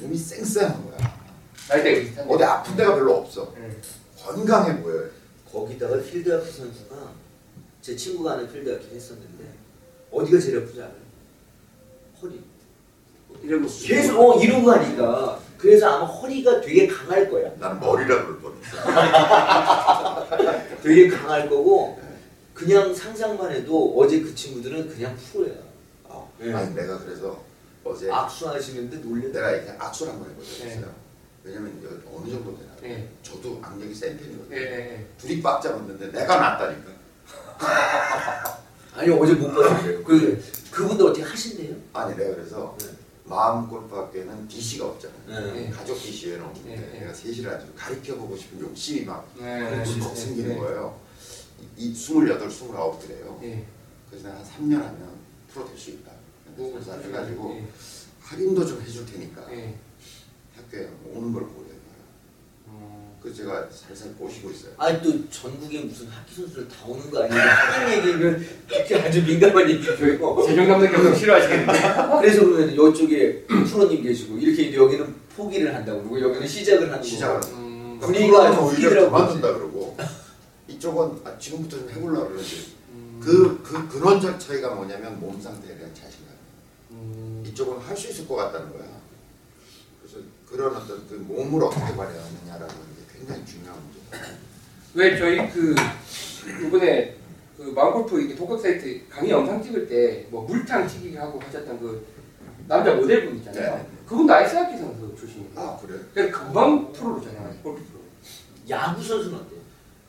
몸이 0.00 0.16
쌩쌩한 0.16 0.84
거야. 0.90 1.24
나이대가 1.68 2.00
비슷한 2.00 2.28
어디 2.30 2.44
아픈 2.44 2.76
데가 2.76 2.94
별로 2.94 3.16
없어. 3.16 3.52
예. 3.58 3.76
건강해 4.22 4.80
보여요. 4.80 5.10
거기다가 5.50 6.00
필드 6.00 6.30
하키 6.30 6.50
선수가 6.50 6.96
제 7.82 7.96
친구가 7.96 8.32
하는 8.32 8.50
필드 8.50 8.70
하키 8.70 8.94
했었는데 8.94 9.44
어디가 10.12 10.38
제일 10.40 10.58
아프지 10.58 10.80
않아요? 10.80 10.94
허리. 12.22 12.42
이러고 13.42 13.66
계속 13.82 14.20
어 14.20 14.40
이러고 14.40 14.70
하니까 14.70 15.40
그래서 15.64 15.88
아마 15.88 16.04
허리가 16.04 16.60
되게 16.60 16.86
강할 16.86 17.30
거야. 17.30 17.50
나는 17.58 17.80
머리라 17.80 18.22
그럴 18.22 18.38
뻔했어. 18.38 18.76
되게 20.82 21.08
강할 21.08 21.48
거고 21.48 21.98
그냥 22.52 22.94
상상만 22.94 23.50
해도 23.50 23.94
어제 23.96 24.20
그 24.20 24.34
친구들은 24.34 24.90
그냥 24.90 25.16
프로야. 25.16 25.54
어. 26.04 26.30
예. 26.42 26.52
아니 26.52 26.74
내가 26.74 26.98
그래서 26.98 27.42
어제 27.82 28.12
악수하시는데 28.12 28.98
놀래. 28.98 29.32
내가 29.32 29.52
이렇게 29.52 29.74
악수를 29.78 30.12
한번 30.12 30.32
해보자 30.32 30.64
네. 30.66 30.84
왜냐면 31.44 31.80
어느 32.14 32.30
정도 32.30 32.54
되나? 32.58 32.70
예. 32.82 33.08
저도 33.22 33.58
악력이 33.62 33.94
센 33.94 34.18
편이거든요. 34.18 34.54
예. 34.54 34.60
예. 34.60 35.06
둘이 35.16 35.40
꽉 35.40 35.62
잡았는데 35.62 36.12
내가 36.12 36.36
낫다니까. 36.36 36.90
아니 38.92 39.10
어제 39.10 39.32
못 39.32 39.50
봤어요. 39.54 40.00
그 40.04 40.44
그분도 40.70 41.06
어떻게 41.06 41.22
하신대요? 41.22 41.74
아니 41.94 42.14
내가 42.18 42.34
그래서 42.34 42.76
네. 42.80 42.88
마음 43.26 43.66
골프 43.68 43.94
학교에는 43.94 44.46
DC가 44.48 44.86
없잖아요. 44.86 45.54
네. 45.54 45.70
가족 45.70 45.94
DC에는 45.98 46.44
없는데 46.44 46.76
네, 46.76 46.92
네. 46.92 47.00
내가 47.00 47.14
셋이를 47.14 47.50
아주 47.50 47.66
가르쳐 47.74 48.16
보고 48.16 48.36
싶은 48.36 48.60
욕심이 48.60 49.04
막 49.06 49.26
예. 49.40 49.82
불쑥 49.82 50.10
예. 50.10 50.14
생기는 50.14 50.50
예. 50.54 50.58
거예요. 50.58 51.00
이, 51.78 51.86
이 51.86 51.90
28, 51.92 52.28
29 52.50 52.98
그래요. 53.00 53.40
예. 53.42 53.64
그래서 54.10 54.28
내가 54.28 54.38
한 54.40 54.44
3년 54.46 54.74
하면 54.76 55.08
프로 55.48 55.66
될 55.66 55.78
수 55.78 55.90
있다. 55.90 56.12
뭐, 56.56 56.72
그래서 56.72 56.98
해가지고 56.98 57.54
예. 57.56 57.66
할인도 58.20 58.64
좀 58.66 58.80
해줄 58.82 59.06
테니까 59.06 59.50
예. 59.52 59.74
학교에 60.56 60.88
오는 61.12 61.32
걸. 61.32 61.44
어, 61.44 61.63
그 63.24 63.34
제가 63.34 63.66
살살 63.70 64.14
꼬시고 64.16 64.50
있어요. 64.50 64.72
아니 64.76 65.00
또 65.00 65.10
전국에 65.30 65.80
무슨 65.80 66.06
학기 66.08 66.34
선수들 66.34 66.68
다 66.68 66.74
오는 66.86 67.10
거 67.10 67.24
아니에요? 67.24 67.40
학생 67.42 67.98
얘기는 67.98 68.46
그렇게 68.68 68.96
아주 69.00 69.22
민감한 69.24 69.70
얘기고요. 69.70 70.44
재정 70.46 70.68
감독님 70.68 70.94
엄청 70.94 71.14
싫어하시겠는데. 71.14 71.72
그래서 72.20 72.44
그러면 72.44 72.70
이쪽에 72.74 73.46
프로님 73.48 74.02
계시고 74.02 74.36
이렇게 74.36 74.64
이제 74.64 74.76
여기는 74.76 75.14
포기를 75.34 75.74
한다고 75.74 76.02
그러고 76.02 76.20
여기는 76.20 76.46
시작을 76.46 76.92
하는 76.92 77.02
시작을 77.02 77.40
거고. 77.40 77.54
음, 77.56 77.98
분위기가 77.98 78.40
그러니까 78.40 78.62
오히려. 78.62 79.04
그만둔다 79.06 79.54
그러고 79.54 79.96
이쪽은 80.68 81.20
아, 81.24 81.38
지금부터 81.38 81.78
좀 81.78 81.88
해보려고 81.88 82.28
그러지. 82.28 82.74
음, 82.92 83.20
그, 83.24 83.62
그 83.62 83.88
근원적 83.88 84.38
차이가 84.38 84.74
뭐냐면 84.74 85.18
몸 85.18 85.40
상태에 85.40 85.74
대한 85.78 85.90
자신감. 85.94 86.34
음, 86.90 87.42
이쪽은 87.46 87.78
할 87.80 87.96
수 87.96 88.10
있을 88.10 88.28
것 88.28 88.36
같다는 88.36 88.70
거야. 88.70 88.84
그래서 90.02 90.18
그런 90.46 90.76
어떤 90.76 91.08
그 91.08 91.14
몸을 91.26 91.64
어떻게 91.64 91.80
발휘하느냐라는 91.96 92.68
게 92.68 92.93
굉장히 93.24 93.44
중요한 93.46 93.78
문제. 93.80 94.18
왜 94.94 95.16
저희 95.18 95.50
그 95.50 95.74
이번에 96.66 97.16
그 97.56 97.62
마음골프 97.74 98.20
이렇게 98.20 98.34
독학 98.36 98.60
사이트 98.60 99.00
강의 99.08 99.30
영상 99.30 99.62
찍을 99.62 99.88
때 99.88 100.26
뭐 100.30 100.42
물탕 100.44 100.86
튀기 100.86 101.16
하고 101.16 101.40
하셨던 101.40 101.78
그 101.80 102.06
남자 102.68 102.94
모델분 102.94 103.36
있잖아요. 103.36 103.76
네. 103.76 103.86
그분도 104.06 104.32
아이스하키 104.34 104.76
선수 104.78 105.14
출신이에요. 105.18 105.50
아 105.56 105.78
그래? 105.80 105.98
그래서 106.12 106.38
금방 106.38 106.92
프로로 106.92 107.20
전향한 107.22 107.62
골프 107.62 107.82
프로. 107.84 108.00
야구 108.68 109.02
선수는 109.02 109.38
어때요? 109.38 109.60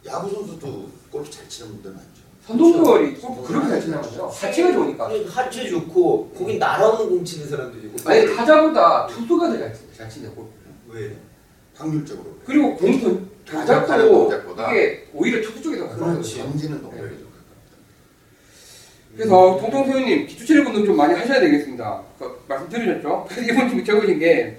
야구 0.06 0.30
선수도 0.34 0.90
골프 1.12 1.30
잘 1.30 1.48
치는 1.50 1.72
분들 1.74 1.92
많죠. 1.92 2.26
선동열이 2.46 3.16
골프 3.16 3.44
그렇게 3.48 3.68
잘 3.70 3.82
치는 3.82 4.02
거죠. 4.02 4.28
하체가 4.28 4.72
좋으니까. 4.74 5.08
아니, 5.08 5.26
하체 5.26 5.68
좋고 5.70 6.30
거기 6.38 6.58
날아오는 6.58 7.10
공 7.10 7.26
치는 7.26 7.48
사람들이 7.50 7.88
있고 7.88 8.10
아니 8.10 8.36
타자보다 8.36 9.08
투수가 9.08 9.48
더잘 9.50 9.74
치는 9.74 9.94
잘 9.96 10.10
치는 10.10 10.34
골프. 10.36 10.52
왜? 10.90 11.16
확률적으로. 11.76 12.38
그리고 12.46 12.76
공도 12.76 13.22
타작도 13.46 14.10
동작보다 14.10 14.72
이게 14.72 15.08
오히려 15.14 15.42
투수 15.42 15.62
쪽에 15.62 15.78
더. 15.78 15.90
그렇지. 15.90 16.40
던지는 16.40 16.82
동작이 16.82 17.02
좀 17.18 17.32
가깝다. 17.32 17.78
그래서 19.16 19.58
동동소연님 19.62 20.28
기초 20.28 20.46
체력 20.46 20.68
운동 20.68 20.86
좀 20.86 20.98
많이 20.98 21.14
하셔야 21.14 21.40
되겠습니다. 21.40 22.02
그 22.18 22.44
말씀 22.48 22.70
들으셨죠? 22.70 23.28
주 23.30 23.84
적으신 23.84 24.20
게 24.20 24.58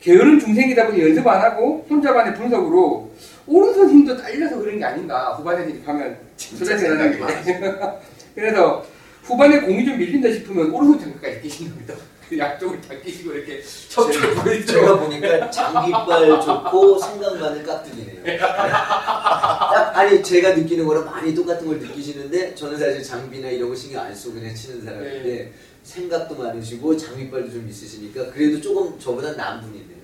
게으른 0.00 0.38
중생이다 0.38 0.86
보니 0.86 1.00
연습 1.00 1.26
안 1.26 1.40
하고 1.40 1.86
혼자만의 1.88 2.34
분석으로 2.34 3.10
오른손 3.46 3.90
힘도 3.90 4.16
딸려서 4.16 4.58
그런 4.58 4.78
게 4.78 4.84
아닌가 4.84 5.34
후반에 5.34 5.70
이제 5.70 5.80
가면 5.84 6.16
진짜 6.36 6.76
생각이 6.76 7.14
생각나는데 7.14 8.00
그래서 8.34 8.84
후반에 9.22 9.60
공이 9.60 9.84
좀 9.84 9.98
밀린다 9.98 10.30
싶으면 10.30 10.70
오른손 10.70 11.00
장갑까지 11.00 11.40
끼시는 11.40 11.70
겁니다. 11.72 11.94
그 12.28 12.38
양쪽을 12.38 12.80
다 12.80 12.94
끼시고 13.02 13.32
이렇게 13.32 13.62
척추를 13.88 14.34
보여주죠. 14.34 14.72
제가 14.72 14.98
보니까 15.00 15.50
장기빨 15.50 16.40
좋고 16.40 16.98
생각만은 16.98 17.62
깍두기네요. 17.64 18.38
딱 18.38 19.96
아니 19.96 20.22
제가 20.22 20.54
느끼는 20.54 20.86
거랑 20.86 21.04
많이 21.04 21.34
똑같은 21.34 21.66
걸 21.66 21.78
느끼시는데 21.78 22.54
저는 22.54 22.78
사실 22.78 23.02
장비나 23.02 23.48
이런 23.48 23.68
거 23.68 23.74
신경 23.74 24.04
안 24.04 24.14
쓰고 24.14 24.34
그냥 24.34 24.54
치는 24.54 24.84
사람인데 24.84 25.52
생각도 25.82 26.34
많으시고 26.36 26.96
장비빨도 26.96 27.50
좀 27.50 27.68
있으시니까 27.68 28.30
그래도 28.30 28.60
조금 28.60 28.98
저보다 28.98 29.32
나은 29.32 29.60
분이네요. 29.60 29.94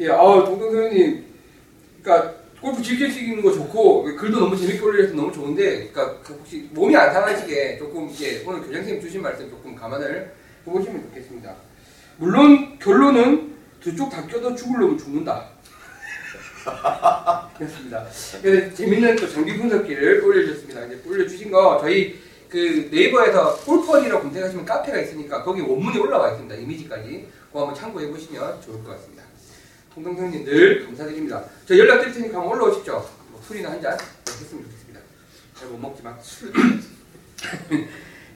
예, 0.00 0.10
아우 0.10 0.44
동동소연님, 0.44 1.24
그러니까 2.02 2.34
골프 2.60 2.82
즐겨 2.82 3.08
치는 3.08 3.42
거 3.42 3.52
좋고 3.52 4.04
글도 4.16 4.40
너무 4.40 4.56
재밌게 4.56 4.80
올려서 4.80 5.14
너무 5.14 5.32
좋은데, 5.32 5.88
그러니까 5.88 6.20
그 6.22 6.34
혹시 6.34 6.68
몸이 6.72 6.96
안 6.96 7.12
상하시게 7.12 7.78
조금 7.78 8.08
이제 8.08 8.42
오늘 8.46 8.60
교장 8.60 8.74
선생님 8.74 9.00
주신 9.00 9.22
말씀 9.22 9.48
조금 9.48 9.74
감안을 9.76 10.32
해보시면 10.66 11.02
좋겠습니다. 11.04 11.54
물론 12.18 12.78
결론은 12.78 13.54
두쪽 13.80 14.10
다 14.10 14.26
껴도 14.26 14.54
죽을 14.54 14.80
놈은 14.80 14.98
죽는다. 14.98 15.46
그렇습니다. 17.56 18.04
그래서 18.42 18.74
재밌는 18.74 19.16
또 19.16 19.28
장비 19.28 19.56
분석기를 19.56 20.22
올려주셨습니다. 20.24 20.84
이제 20.86 21.00
올려주신 21.06 21.50
거 21.50 21.78
저희 21.80 22.20
그 22.48 22.88
네이버에서 22.92 23.56
골퍼리라고 23.58 24.22
검색하시면 24.24 24.64
카페가 24.64 24.98
있으니까 25.00 25.42
거기 25.44 25.60
원문이 25.60 25.98
올라와 25.98 26.30
있습니다. 26.32 26.54
이미지까지 26.56 27.28
그거 27.48 27.60
한번 27.60 27.74
참고해 27.74 28.08
보시면 28.08 28.60
좋을 28.62 28.82
것 28.84 28.90
같습니다. 28.96 29.22
동동생님 29.94 30.44
늘 30.44 30.84
감사드립니다. 30.86 31.44
저 31.66 31.78
연락 31.78 32.00
드릴 32.00 32.12
테니까 32.14 32.38
한번 32.38 32.56
올라오십시오. 32.56 32.94
뭐 33.30 33.40
술이나 33.46 33.70
한 33.70 33.80
잔 33.80 33.92
했으면 34.28 34.64
좋겠습니다. 34.64 35.00
잘 35.58 35.68
못 35.68 35.78
먹지만 35.78 36.16
술. 36.20 36.52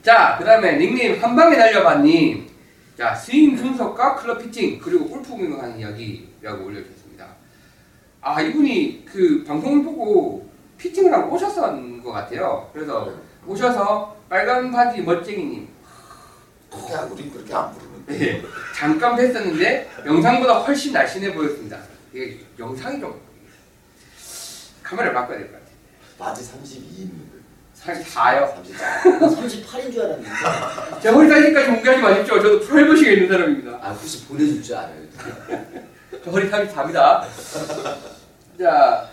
자, 0.02 0.36
그 0.38 0.44
다음에 0.44 0.76
닉네임 0.76 1.22
한방에 1.22 1.56
날려봤님. 1.56 2.51
자, 2.96 3.14
스윙 3.14 3.56
분석과 3.56 4.16
클럽 4.16 4.38
피칭 4.42 4.78
그리고 4.78 5.06
골프 5.08 5.30
공격하는 5.30 5.78
이야기라고 5.78 6.66
올려주셨습니다. 6.66 7.26
아 8.20 8.40
이분이 8.40 9.04
그 9.06 9.42
방송을 9.44 9.82
보고 9.84 10.48
피팅을 10.78 11.12
하고 11.12 11.34
오셨던 11.34 12.02
것 12.02 12.12
같아요. 12.12 12.70
그래서 12.72 13.12
오셔서 13.46 14.16
빨간 14.28 14.70
바지 14.70 15.00
멋쟁이님 15.02 15.68
그렇게 16.70 16.94
안, 16.94 17.10
우린 17.10 17.30
그렇게 17.32 17.54
안 17.54 17.72
부르는데. 17.72 18.18
네, 18.18 18.42
잠깐 18.74 19.16
뵀었는데 19.16 20.06
영상보다 20.06 20.60
훨씬 20.60 20.92
날씬해 20.92 21.34
보였습니다. 21.34 21.78
이게 22.12 22.40
영상이 22.58 23.00
좀 23.00 23.20
카메라를 24.82 25.14
바꿔야 25.14 25.38
될 25.38 25.46
것 25.48 25.52
같아요. 25.54 25.72
바지 26.18 26.44
32 26.44 27.02
있는데. 27.02 27.31
34요. 27.84 28.54
34. 28.54 29.02
38인 29.02 29.92
줄 29.92 30.02
알았는데 30.02 30.30
제 31.02 31.08
허리 31.08 31.28
사이즈까지 31.28 31.66
공개하지 31.68 32.02
마십시오. 32.02 32.40
저도 32.40 32.60
프라이버시가 32.60 33.10
있는 33.10 33.28
사람입니다. 33.28 33.78
아 33.82 33.90
혹시 33.92 34.24
보내줄 34.26 34.62
줄 34.62 34.76
알아요? 34.76 35.02
저 36.24 36.30
허리 36.30 36.48
34입니다. 36.48 37.24
자, 38.58 39.10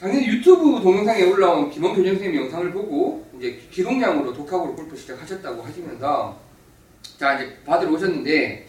작년 0.00 0.24
유튜브 0.24 0.80
동영상에 0.82 1.22
올라온 1.22 1.70
김원 1.70 1.94
교장 1.94 2.14
선생님 2.14 2.42
영상을 2.42 2.72
보고 2.72 3.24
이제 3.38 3.60
기동량으로 3.70 4.32
독학으로 4.32 4.74
골프 4.74 4.96
시작하셨다고 4.96 5.62
하시면서 5.62 6.40
자 7.18 7.34
이제 7.34 7.56
받으러 7.64 7.92
오셨는데 7.92 8.66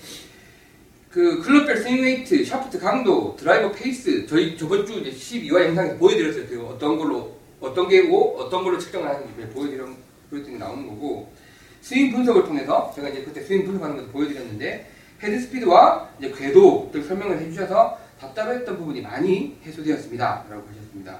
그 1.09 1.41
클럽별 1.41 1.77
swing 1.77 2.03
weight, 2.03 2.43
샤프트 2.45 2.79
강도, 2.79 3.35
드라이버 3.39 3.71
페이스 3.71 4.25
저희 4.27 4.57
저번 4.57 4.85
주 4.85 4.93
이제 4.99 5.11
12화 5.11 5.65
영상에서 5.65 5.97
보여드렸어요. 5.97 6.47
그 6.47 6.65
어떤 6.67 6.97
걸로 6.97 7.42
어떤 7.63 7.87
게고 7.87 8.37
어떤 8.37 8.63
걸로 8.63 8.77
측정을 8.77 9.07
하는지 9.07 9.33
보여드렸 9.53 9.87
보여드린 10.29 10.57
게 10.57 10.63
나오는 10.63 10.85
거고 10.85 11.31
스윙 11.81 12.11
분석을 12.11 12.43
통해서 12.43 12.91
제가 12.93 13.07
이제 13.07 13.23
그때 13.23 13.41
스윙 13.41 13.63
분석하는 13.63 13.95
것도 13.95 14.09
보여드렸는데 14.09 14.91
헤드 15.21 15.39
스피드와 15.39 16.09
이제 16.19 16.29
궤도를 16.31 17.01
설명을 17.01 17.39
해주셔서 17.39 17.97
답답했던 18.19 18.77
부분이 18.77 19.01
많이 19.01 19.57
해소되었습니다. 19.63 20.45
라고 20.49 20.67
하셨습니다. 20.67 21.19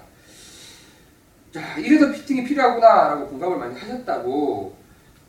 자, 1.54 1.78
이래서 1.78 2.12
피팅이 2.12 2.44
필요하구나라고 2.44 3.28
공감을 3.28 3.58
많이 3.58 3.80
하셨다고 3.80 4.76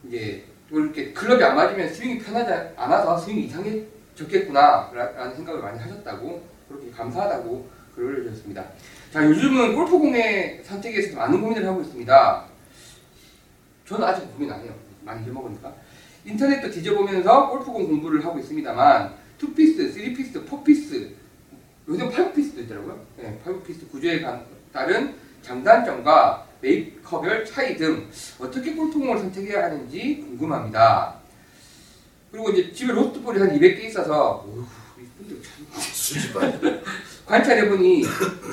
이제 0.08 0.44
이렇게 0.70 1.12
클럽이 1.12 1.44
안 1.44 1.54
맞으면 1.54 1.92
스윙이 1.92 2.18
편하지 2.18 2.74
않아서 2.76 3.18
스윙이 3.18 3.44
이상해졌겠구나라는 3.44 5.36
생각을 5.36 5.60
많이 5.60 5.78
하셨다고 5.78 6.42
그렇게 6.68 6.90
감사하다고 6.90 7.68
글을 7.94 8.14
올려주셨습니다. 8.14 8.64
자, 9.14 9.24
요즘은 9.24 9.76
골프공의 9.76 10.62
선택에 10.64 10.98
있어서 10.98 11.16
많은 11.18 11.40
고민을 11.40 11.64
하고 11.64 11.80
있습니다. 11.82 12.44
저는 13.86 14.04
아직 14.08 14.26
고민 14.32 14.50
안 14.50 14.60
해요. 14.60 14.74
많이 15.04 15.24
해먹으니까. 15.24 15.72
인터넷도 16.24 16.68
뒤져보면서 16.68 17.48
골프공 17.48 17.86
공부를 17.86 18.24
하고 18.24 18.40
있습니다만 18.40 19.14
2피스, 19.38 19.94
3피스, 19.94 20.44
4피스 20.48 21.10
요즘 21.86 22.10
5피스도 22.10 22.58
있더라고요. 22.64 23.06
네, 23.18 23.40
5피스 23.46 23.88
구조에 23.92 24.20
관- 24.20 24.44
따른 24.72 25.14
장단점과 25.42 26.48
메이커별 26.60 27.44
차이 27.44 27.76
등 27.76 28.08
어떻게 28.40 28.74
골프공을 28.74 29.16
선택해야 29.18 29.66
하는지 29.66 30.24
궁금합니다. 30.26 31.14
그리고 32.32 32.50
이제 32.50 32.72
집에 32.72 32.92
로스트볼이 32.92 33.38
한 33.38 33.50
200개 33.50 33.84
있어서 33.84 34.44
어휴, 34.44 34.66
이분들 34.98 35.40
참 35.40 35.66
수집반. 35.80 36.82
관찰해보니 37.26 38.04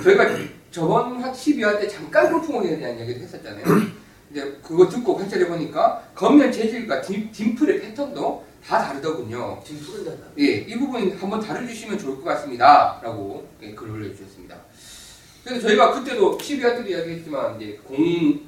저희가 0.04 0.30
저번 0.72 1.22
한 1.22 1.34
12화 1.34 1.80
때 1.80 1.88
잠깐 1.88 2.32
골프공에 2.32 2.78
대한 2.78 2.98
이야기를 2.98 3.22
했었잖아요. 3.22 3.66
이제 4.32 4.60
그거 4.64 4.88
듣고 4.88 5.18
관찰해보니까 5.18 6.12
겉면 6.16 6.52
재질과 6.52 7.02
딤, 7.02 7.30
딤플의 7.32 7.82
패턴도 7.82 8.46
다 8.66 8.80
다르더군요. 8.80 9.62
지금 9.66 9.82
푸른다. 9.82 10.12
예, 10.40 10.46
이 10.60 10.78
부분 10.78 11.12
한번 11.18 11.42
다뤄주시면 11.42 11.98
좋을 12.00 12.18
것 12.18 12.24
같습니다. 12.24 13.00
라고 13.04 13.48
예, 13.62 13.74
글을 13.74 13.92
올려주셨습니다. 13.94 14.56
그래서 15.44 15.68
저희가 15.68 15.94
그때도 15.94 16.38
12화 16.38 16.78
때도 16.78 16.90
이야기했지만 16.90 17.60
이제 17.60 17.80
공, 17.84 18.40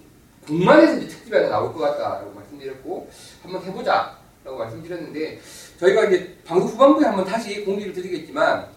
공만에서 0.47 0.97
이제 0.97 1.07
특집이 1.07 1.35
하나 1.35 1.49
나올 1.49 1.73
것 1.73 1.79
같다라고 1.79 2.31
말씀드렸고 2.33 3.09
한번 3.41 3.63
해보자 3.63 4.17
라고 4.45 4.57
말씀드렸는데 4.57 5.41
저희가 5.79 6.05
이제 6.05 6.37
방송 6.45 6.69
후반부에 6.69 7.07
한번 7.07 7.25
다시 7.25 7.65
공지를 7.65 7.93
드리겠지만 7.93 8.67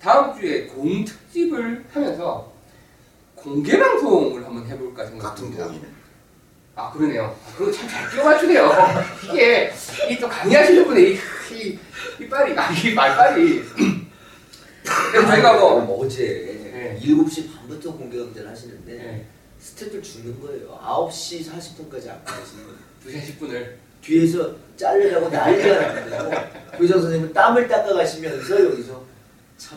다음 0.00 0.38
주에 0.38 0.66
공 0.66 1.04
특집을 1.04 1.84
하면서 1.92 2.52
공개 3.34 3.78
방송을 3.78 4.44
한번 4.44 4.66
해볼까 4.66 5.04
같은 5.04 5.18
생각합니다. 5.18 5.64
공이네. 5.66 5.88
아 6.76 6.92
그러네요. 6.92 7.36
아, 7.46 7.56
그거 7.56 7.72
참 7.72 7.88
잘 7.88 8.10
끼워 8.10 8.24
맞추네요. 8.24 8.70
이게 9.32 9.72
이 10.10 10.18
또 10.20 10.28
강의하시는 10.28 10.84
분의 10.86 11.12
이 11.14 11.18
이 11.54 11.78
이 12.20 12.28
빨이 12.28 12.56
아이 12.56 12.94
말빨이. 12.94 13.62
그래서 15.12 15.26
저희가 15.28 15.52
뭐 15.54 16.04
어제 16.04 16.24
네. 16.72 16.98
7시 17.02 17.52
반부터 17.54 17.92
공개 17.92 18.18
강좌를 18.18 18.50
하시는데 18.50 18.92
네, 18.92 19.26
스태프들 19.58 20.02
죽는 20.02 20.40
거예요. 20.40 20.78
9시 20.82 21.44
40분까지 21.44 22.08
안 22.08 22.24
끝내시는 22.24 22.64
거예요. 22.64 22.78
2시 23.06 23.38
10분을 23.38 23.74
뒤에서 24.00 24.54
자르려고 24.76 25.28
난리가 25.28 25.80
났는데요. 25.80 26.30
교장 26.78 27.00
선생님은 27.02 27.32
땀을 27.32 27.66
닦아 27.68 27.92
가시면서 27.94 28.64
여기서 28.66 28.92
참 28.92 29.02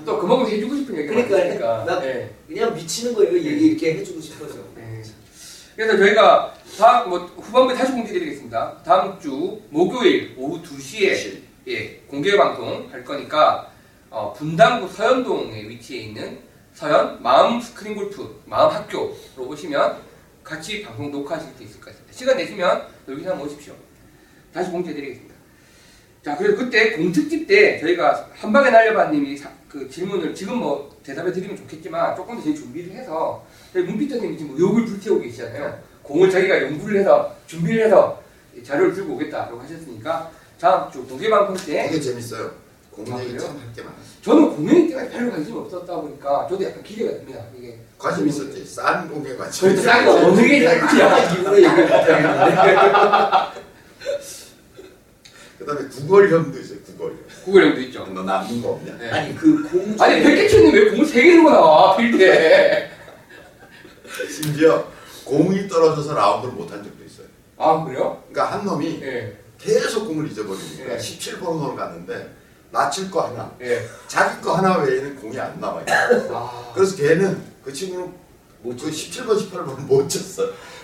또 0.06 0.20
그만큼 0.20 0.48
해주고 0.52 0.76
싶은 0.76 0.96
얘기가 0.98 1.13
그러니까, 1.13 1.38
많으니까. 1.38 1.86
나- 1.86 2.00
네. 2.02 2.30
그냥 2.48 2.74
미치는 2.74 3.13
거예요. 3.15 3.36
얘기 3.38 3.67
이렇게 3.67 3.96
해주고 3.96 4.22
싶어서. 4.22 4.56
네. 4.76 5.02
그래서 5.76 5.98
저희가 5.98 6.54
다음 6.78 7.10
뭐 7.10 7.20
후반부에 7.20 7.76
다시 7.76 7.91
공지드리겠습니다. 7.94 8.84
다음 8.86 9.20
주 9.20 9.60
목요일 9.70 10.36
오후 10.38 10.62
2시에 10.62 11.39
예, 11.67 11.96
공개 12.08 12.36
방송 12.38 12.88
할 12.91 13.04
거니까 13.04 13.72
어, 14.10 14.34
분당구 14.34 14.88
서현동에 14.91 15.67
위치해 15.67 16.04
있는 16.06 16.39
서현 16.74 17.22
마음 17.24 17.60
스크린 17.60 17.96
골프 17.96 18.41
마음 18.46 18.70
학교로 18.74 19.15
오시면 19.38 19.98
같이 20.44 20.84
방송 20.84 21.10
녹화하실 21.12 21.52
수 21.58 21.63
있을 21.63 21.80
것 21.80 21.88
같습니다. 21.88 22.13
시간 22.13 22.38
내시면 22.38 22.84
여기서 23.08 23.32
한번 23.32 23.48
오십시오. 23.48 23.74
다시 24.54 24.70
공지해드리겠습니다. 24.70 25.34
자, 26.24 26.38
그래서 26.38 26.58
그때 26.58 26.91
공특집 26.91 27.48
때 27.48 27.80
저희가 27.80 28.30
한 28.36 28.52
방에 28.54 28.70
날려봐님이 28.70 29.38
사- 29.38 29.50
그 29.72 29.90
질문을 29.90 30.36
지금 30.36 30.58
뭐 30.58 30.94
대답해 31.02 31.32
드리면 31.32 31.56
좋겠지만 31.56 32.14
조금 32.14 32.36
더 32.36 32.44
저희 32.44 32.54
준비를 32.54 32.92
해서 32.92 33.42
문피터님이 33.74 34.38
지금 34.38 34.54
의욕을 34.58 34.86
불태우고 34.86 35.22
계시잖아요. 35.22 35.80
공을 36.04 36.30
자기가 36.30 36.64
연구를 36.64 37.00
해서 37.00 37.34
준비를 37.48 37.86
해서 37.86 38.22
자료를 38.66 38.94
들고 38.94 39.14
오겠다라고 39.14 39.62
하셨으니까 39.62 40.30
다음 40.60 40.92
주 40.92 41.06
공개 41.06 41.30
방송 41.30 41.56
때 41.56 41.88
되게 41.88 42.02
재밌어요. 42.02 42.48
아, 42.48 42.52
공연이 42.92 43.28
그래요? 43.28 43.40
참할게 43.40 43.82
많아요. 43.82 44.02
저는 44.22 44.56
공연 44.58 44.88
때문에 44.90 45.10
별로 45.10 45.32
관심이 45.32 45.58
없었다 45.58 45.96
보니까 46.02 46.48
저도 46.50 46.66
약간 46.66 46.84
기대가 46.84 47.12
됩니다. 47.12 47.40
이게 47.58 47.80
관심 47.98 48.28
있었지. 48.28 48.66
싼 48.66 49.08
공에 49.08 49.38
관심 49.38 49.70
그렇죠. 49.70 49.84
싼 49.84 50.06
거, 50.06 50.16
어느 50.16 50.42
게싼 50.46 50.80
거야? 50.82 51.00
약간 51.00 51.34
이후로 51.34 51.56
얘기를 51.56 51.82
못하겠는데. 51.84 53.62
그다음에 55.60 55.88
구걸형도 55.88 56.60
있어요. 56.60 56.80
구걸형. 56.82 57.31
구글형도 57.52 57.82
있죠. 57.82 58.08
너 58.14 58.24
남는 58.24 58.62
거 58.62 58.70
없냐? 58.70 58.98
네. 58.98 59.12
아니 59.12 59.36
그 59.36 59.70
공. 59.70 59.96
아니 60.00 60.24
백개치는 60.24 60.74
왜 60.74 60.90
공을 60.92 61.06
세개 61.06 61.32
들고 61.32 61.50
나와 61.50 61.98
필때? 61.98 62.90
심지어 64.30 64.88
공이 65.26 65.68
떨어져서 65.68 66.14
라운드를 66.14 66.54
못한 66.54 66.84
적도 66.84 67.04
있어요. 67.04 67.28
아 67.58 67.84
그래요? 67.84 68.24
그러니까 68.30 68.56
한 68.56 68.66
놈이 68.66 69.00
예. 69.04 69.38
계속 69.58 70.08
공을 70.08 70.32
잊어버리니까 70.32 70.86
네. 70.86 70.98
17번으로 70.98 71.76
갔는데 71.76 72.36
낮출 72.72 73.12
거 73.12 73.28
하나, 73.28 73.52
예. 73.62 73.86
자기 74.08 74.42
거 74.42 74.56
하나 74.56 74.78
외에는 74.78 75.18
공이 75.18 75.38
안 75.38 75.60
나와요. 75.60 75.86
아. 76.32 76.72
그래서 76.74 76.96
걔는 76.96 77.44
그 77.64 77.72
친구는 77.72 78.14
못그 78.62 78.90
17번, 78.90 79.38
18번을 79.38 79.82
못 79.82 80.08
쳤어. 80.08 80.44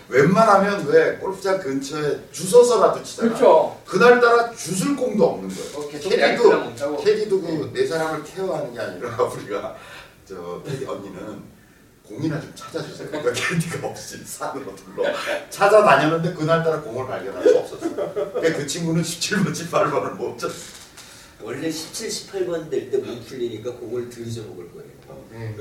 웬만하면 0.09 0.85
왜 0.87 1.15
골프장 1.17 1.59
근처에 1.59 2.19
주워서라도 2.31 3.03
치잖아. 3.03 3.29
그렇죠. 3.29 3.79
그날따라 3.85 4.51
주술 4.51 4.95
공도 4.95 5.25
없는 5.25 5.49
거예요. 5.49 5.77
어, 5.77 5.89
캐디도. 5.89 6.97
캐디도 7.03 7.41
그네 7.41 7.85
사람을 7.85 8.23
케어하는 8.23 8.73
게 8.73 8.79
아니라 8.79 9.09
우리가 9.23 9.75
저 10.27 10.61
캐디 10.65 10.85
언니는 10.85 11.57
공이나 12.07 12.39
좀 12.39 12.53
찾아주세요. 12.55 13.09
그러니까 13.09 13.33
캐디가 13.33 13.85
없이 13.87 14.23
산으로 14.23 14.73
둘러 14.75 15.03
찾아다녔는데 15.49 16.33
그날따라 16.35 16.81
공을 16.81 17.05
발견할 17.05 17.43
수 17.43 17.57
없었어. 17.57 17.95
그러니까 18.13 18.57
그 18.57 18.65
친구는 18.65 19.01
17번, 19.01 19.51
18번을 19.51 20.11
못 20.13 20.37
쳤어. 20.39 20.53
원래 21.41 21.69
17, 21.69 22.07
18번 22.09 22.69
될 22.69 22.89
때 22.89 22.97
못 22.97 23.25
풀리니까 23.27 23.71
공을 23.73 24.09
들이져 24.09 24.41
먹을 24.43 24.71
거예요. 24.71 24.87
네. 25.31 25.55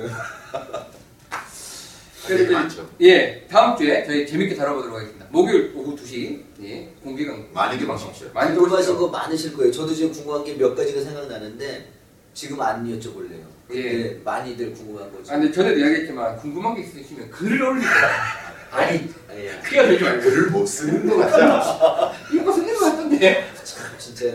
그래서 2.27 2.53
많죠. 2.53 2.91
예, 3.03 3.47
다음 3.51 3.77
주에 3.77 4.05
저희 4.05 4.27
재밌게 4.27 4.55
다뤄보도록 4.57 4.97
하겠습니다. 4.97 5.27
목요일 5.31 5.73
오후 5.75 5.95
2시 5.97 6.41
예, 6.63 6.89
공개 7.03 7.25
강 7.27 7.47
많이들 7.53 7.89
오십시오. 7.91 8.29
많이 8.33 8.55
궁금하신. 8.55 8.97
거 8.97 9.09
많으실 9.09 9.53
거예요. 9.55 9.71
저도 9.73 9.95
지금 9.95 10.13
궁금한 10.13 10.45
게 10.45 10.55
몇 10.57 10.75
가지가 10.75 11.01
생각나는데 11.03 11.89
지금 12.35 12.61
안 12.61 12.85
여쭤볼래요. 12.87 13.45
근데 13.69 14.21
많이들 14.25 14.73
궁금한 14.73 15.11
거죠. 15.13 15.33
아, 15.33 15.39
근데 15.39 15.53
전에도 15.53 15.79
이야기했지만 15.81 16.37
궁금한 16.37 16.75
게 16.75 16.83
있으시면 16.83 17.31
글을 17.31 17.63
올리세요. 17.63 17.91
아니, 18.71 19.09
아니, 19.29 19.49
그게 19.63 19.87
되지 19.87 20.05
말고 20.05 20.23
글을 20.23 20.51
못 20.51 20.67
쓰는 20.67 21.07
거 21.09 21.17
같아. 21.17 22.13
이거 22.33 22.53
쓰는 22.53 22.75
거 22.75 22.81
같던데. 22.87 23.45
참 23.65 23.85
진짜 23.99 24.27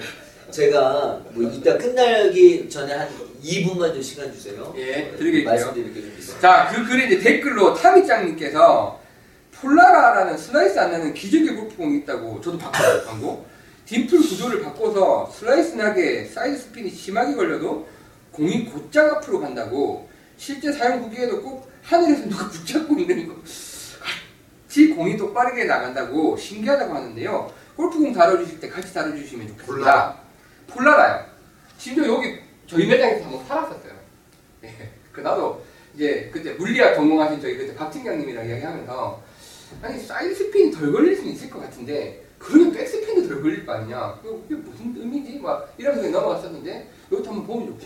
제가 0.51 1.21
뭐 1.31 1.49
이따 1.51 1.77
끝나기 1.77 2.69
전에 2.69 2.93
한 2.93 3.07
2분만 3.43 3.93
좀 3.93 4.01
시간 4.01 4.31
주세요. 4.31 4.73
예, 4.77 5.11
어, 5.13 5.17
드리겠고요. 5.17 5.45
말씀드릴 5.53 5.93
게 5.93 6.01
좀 6.01 6.15
있어요. 6.19 6.39
자, 6.39 6.69
그 6.73 6.85
글에 6.85 7.07
이제 7.07 7.19
댓글로 7.19 7.73
타미짱님께서 7.73 8.99
폴라라라는 9.61 10.37
슬라이스 10.37 10.79
안 10.79 10.91
나는 10.91 11.13
기적의 11.13 11.55
골프공이 11.55 11.99
있다고 11.99 12.41
저도 12.41 12.57
봤거든요, 12.57 13.05
광고. 13.05 13.45
딤플 13.85 14.17
구조를 14.19 14.61
바꿔서 14.63 15.29
슬라이스 15.33 15.75
나게 15.75 16.25
사이드 16.25 16.57
스핀이 16.57 16.89
심하게 16.91 17.35
걸려도 17.35 17.87
공이 18.31 18.65
곧장 18.65 19.09
앞으로 19.11 19.41
간다고 19.41 20.07
실제 20.37 20.71
사용 20.71 21.03
후기에도 21.03 21.41
꼭 21.41 21.69
하늘에서 21.83 22.29
누가 22.29 22.47
붙잡고 22.49 22.97
있는 22.97 23.27
거 23.27 23.35
같이 23.35 24.87
공이 24.89 25.17
또 25.17 25.33
빠르게 25.33 25.65
나간다고 25.65 26.37
신기하다고 26.37 26.93
하는데요. 26.93 27.51
골프공 27.75 28.13
다뤄주실 28.13 28.59
때 28.59 28.69
같이 28.69 28.93
다뤄주시면 28.93 29.47
좋겠습니다. 29.49 29.65
폴라 29.65 30.20
라. 30.71 30.73
폴라라요. 30.73 31.25
심지어 31.77 32.07
여기 32.07 32.39
저희 32.67 32.87
매장에서 32.87 33.25
한번 33.25 33.45
팔았었어요. 33.47 33.93
예. 34.63 34.89
그 35.11 35.21
나도 35.21 35.63
이제 35.95 36.29
그때 36.31 36.53
물리학 36.53 36.95
전공하신 36.95 37.41
저희 37.41 37.57
그때 37.57 37.75
박진경님이랑 37.75 38.47
이야기하면서 38.47 39.23
아니 39.81 39.99
사이드 39.99 40.35
스핀이 40.35 40.71
덜 40.71 40.91
걸릴 40.91 41.15
수는 41.15 41.31
있을 41.33 41.49
것 41.49 41.59
같은데 41.59 42.23
그러면 42.37 42.71
백 42.71 42.87
스핀도 42.87 43.27
덜 43.27 43.41
걸릴 43.41 43.65
거 43.65 43.73
아니냐? 43.73 44.19
그게 44.21 44.55
무슨 44.55 44.93
의미지? 44.95 45.39
막 45.39 45.73
이러면서 45.77 46.09
넘어갔었는데 46.09 46.89
이것도 47.11 47.29
한번 47.29 47.47
보면. 47.47 47.77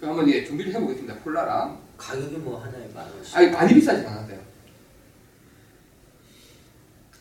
그럼 0.00 0.18
한번 0.18 0.30
예 0.30 0.44
준비를 0.44 0.72
해보겠습니다. 0.74 1.14
폴라라. 1.16 1.76
가격이 1.96 2.36
뭐 2.38 2.58
하나에 2.58 2.88
만 2.94 3.06
원씩. 3.10 3.36
아니 3.36 3.50
많이 3.50 3.74
비싸진 3.74 4.06
않았어요. 4.06 4.38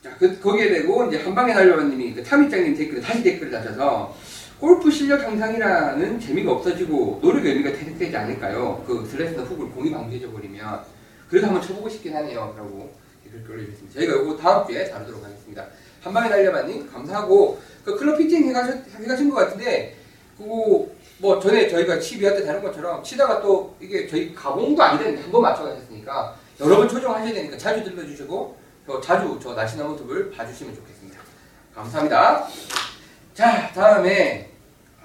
자, 0.02 0.16
그, 0.18 0.40
거기에 0.40 0.70
대고 0.70 1.08
이제 1.08 1.22
한방에 1.22 1.54
날려가님이 1.54 2.14
그 2.14 2.24
타미짱님 2.24 2.74
댓글에 2.78 3.02
다시 3.02 3.22
댓글을 3.22 3.52
다셔서 3.52 4.16
골프 4.60 4.92
실력 4.92 5.22
향상이라는 5.24 6.20
재미가 6.20 6.52
없어지고 6.52 7.20
노력의 7.22 7.54
의미가 7.54 7.78
퇴색되지 7.78 8.18
않을까요? 8.18 8.84
그 8.86 9.08
슬래스나 9.10 9.44
훅을 9.44 9.70
공이 9.72 9.92
방지해져 9.92 10.32
버리면 10.32 10.84
그래서 11.30 11.48
한번 11.48 11.62
쳐보고 11.64 11.88
싶긴 11.88 12.14
하네요. 12.16 12.54
라고 12.58 12.92
댓글 13.24 13.52
올려주셨습니다. 13.56 14.00
저희가 14.00 14.16
이거 14.16 14.36
다음 14.36 14.68
주에 14.68 14.90
다루도록 14.90 15.24
하겠습니다. 15.24 15.66
한방에 16.02 16.30
날려가님 16.30 16.92
감사하고 16.92 17.60
그 17.86 17.96
클럽 17.96 18.18
피팅 18.18 18.50
해가신, 18.50 18.84
해가신 19.00 19.30
것 19.30 19.36
같은데 19.38 19.96
그거 20.38 20.88
뭐 21.20 21.40
전에 21.40 21.70
저희가 21.70 22.00
치비할 22.00 22.36
때 22.36 22.46
다룬 22.46 22.62
것처럼 22.62 23.02
치다가 23.04 23.42
또 23.42 23.76
이게 23.80 24.08
저희 24.08 24.34
가공도 24.34 24.82
아니는데 24.82 25.22
한번 25.22 25.42
맞춰가셨으니까 25.42 26.36
여러 26.60 26.78
번 26.78 26.90
조정하셔야 26.90 27.34
되니까 27.34 27.58
자주 27.58 27.84
들러주시고 27.84 28.58
또 28.88 29.00
자주 29.00 29.40
저 29.42 29.54
날씬한 29.54 29.88
모습을 29.88 30.32
봐주시면 30.32 30.76
좋겠습니다. 30.76 31.20
감사합니다. 31.76 32.48
자 33.40 33.72
다음에 33.74 34.50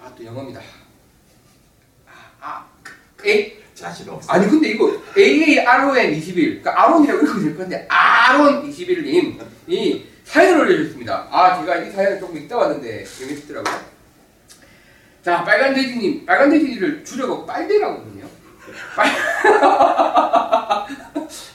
아 0.02 0.12
또 0.18 0.24
영어입니다. 0.24 0.60
아, 2.04 2.10
아 2.40 2.66
A 3.24 3.62
자신 3.76 4.08
없어. 4.08 4.32
아니 4.32 4.48
근데 4.48 4.70
이거 4.70 5.00
AARON 5.16 6.12
21 6.12 6.60
그러니까 6.60 6.82
아론이라고 6.82 7.20
읽으면 7.20 7.44
될 7.44 7.56
건데 7.56 7.86
아론 7.88 8.68
21님이 8.68 10.02
사연을 10.24 10.62
올려주셨습니다. 10.62 11.28
아 11.30 11.60
제가 11.60 11.76
이 11.76 11.92
사연을 11.92 12.18
조금 12.18 12.36
읽다 12.38 12.56
왔는데 12.56 13.04
재밌더라고요. 13.04 13.80
자 15.22 15.44
빨간 15.44 15.72
돼지님 15.72 16.26
빨간 16.26 16.50
돼지를 16.50 17.04
줄여서 17.04 17.46
빨대라고 17.46 18.00
하거든요. 18.00 18.26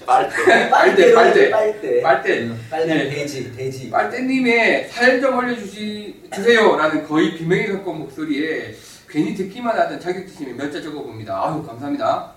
빨대. 0.05 0.69
빨대 0.69 1.13
빨대 1.13 1.49
빨대. 1.49 2.01
빨대 2.01 2.49
빨대 2.69 2.85
네. 2.85 3.09
돼지 3.09 3.55
돼지. 3.55 3.89
빨대님의 3.89 4.89
사연 4.89 5.21
좀 5.21 5.37
올려주시 5.37 6.29
주세요라는 6.33 7.07
거의 7.07 7.35
비명에 7.35 7.67
가까운 7.67 7.99
목소리에 7.99 8.75
괜히 9.07 9.33
듣기만 9.35 9.77
하던 9.77 9.99
자격지심에 9.99 10.53
몇자 10.53 10.81
적어봅니다. 10.81 11.35
아유 11.35 11.63
감사합니다. 11.65 12.33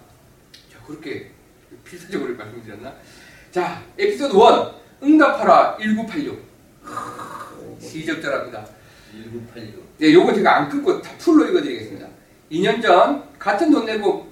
자 0.72 0.78
그렇게 0.86 1.30
필사적으로 1.84 2.34
말씀드렸나? 2.36 2.94
자 3.50 3.82
에피소드 3.98 4.34
1 4.34 4.42
응답하라 5.02 5.76
1986 5.78 6.38
시적절합니다. 7.80 8.66
1986. 9.12 9.82
네, 9.98 10.12
요거 10.12 10.34
제가 10.34 10.56
안 10.56 10.68
끊고 10.68 11.00
다 11.02 11.10
풀로 11.18 11.46
읽어드리겠습니다. 11.48 12.06
2년 12.50 12.82
전 12.82 13.22
같은 13.38 13.70
돈 13.70 13.84
내고 13.86 14.31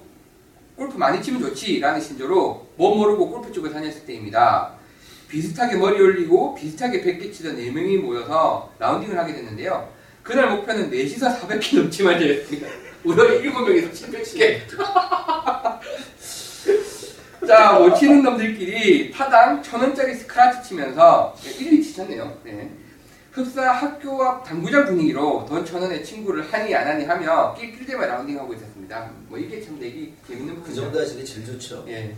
골프 0.81 0.97
많이 0.97 1.21
치면 1.21 1.39
좋지라는 1.41 2.01
신조로 2.01 2.69
뭐 2.75 2.95
모르고 2.95 3.29
골프 3.29 3.51
쪽에 3.51 3.69
다녔을 3.69 4.03
때입니다. 4.03 4.71
비슷하게 5.27 5.75
머리 5.75 6.01
올리고 6.01 6.55
비슷하게 6.55 7.03
100개 7.03 7.31
치던 7.31 7.55
4명이 7.55 8.01
모여서 8.01 8.73
라운딩을 8.79 9.15
하게 9.15 9.35
됐는데요. 9.35 9.87
그날 10.23 10.49
목표는 10.49 10.89
4시서 10.89 11.39
400개 11.39 11.77
넘지만 11.77 12.17
되었습니다. 12.17 12.67
우리 13.05 13.15
7명에서 13.15 13.91
700개. 13.91 14.61
자, 17.47 17.73
못 17.73 17.93
치는 17.93 18.23
놈들끼리 18.23 19.11
타당 19.11 19.61
1000원짜리 19.61 20.15
스크라치 20.15 20.67
치면서 20.67 21.35
1위 21.43 21.83
치셨네요. 21.83 22.39
네. 22.43 22.71
흡사 23.31 23.71
학교 23.71 24.23
앞 24.23 24.43
당구장 24.43 24.85
분위기로 24.85 25.45
돈 25.47 25.63
1000원에 25.63 26.03
친구를 26.03 26.51
하니 26.51 26.73
안 26.75 26.87
하니 26.87 27.05
하며 27.05 27.53
낄낄대며 27.53 28.03
라운딩하고 28.07 28.51
있었습니다. 28.55 28.70
뭐 28.99 29.37
이게 29.37 29.61
참 29.61 29.79
내기 29.79 30.13
재밌는 30.27 30.61
그. 30.61 30.73
정도 30.73 30.99
하시는 30.99 31.23
게 31.23 31.25
제일 31.25 31.45
좋죠. 31.45 31.85
예. 31.87 32.15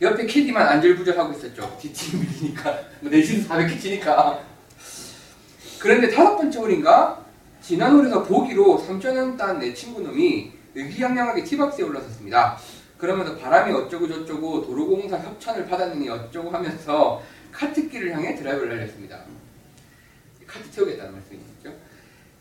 옆에 0.00 0.26
캐디만 0.26 0.66
안절부절하고 0.66 1.32
있었죠. 1.32 1.76
뒷팀 1.80 2.20
밀리니까. 2.20 2.78
뭐 3.00 3.10
내신 3.10 3.46
400개 3.46 3.80
치니까. 3.80 4.42
그런데 5.80 6.10
다섯 6.10 6.36
번째 6.36 6.58
홀인가? 6.58 7.24
지난 7.60 7.92
홀에서 7.92 8.22
보기로 8.22 8.84
3,000원 8.86 9.36
딴 9.36 9.58
내 9.58 9.74
친구 9.74 10.00
놈이 10.00 10.52
의기양양하게 10.74 11.44
티박스에 11.44 11.84
올라섰습니다. 11.84 12.56
그러면서 12.96 13.36
바람이 13.36 13.72
어쩌고 13.72 14.08
저쩌고 14.08 14.66
도로공사 14.66 15.18
협찬을 15.18 15.66
받았느니 15.66 16.08
어쩌고 16.08 16.50
하면서 16.50 17.22
카트길을 17.52 18.12
향해 18.12 18.34
드라이브를 18.36 18.76
날렸습니다. 18.76 19.20
카트 20.46 20.68
태우겠다는 20.70 21.12
말씀이시죠? 21.12 21.72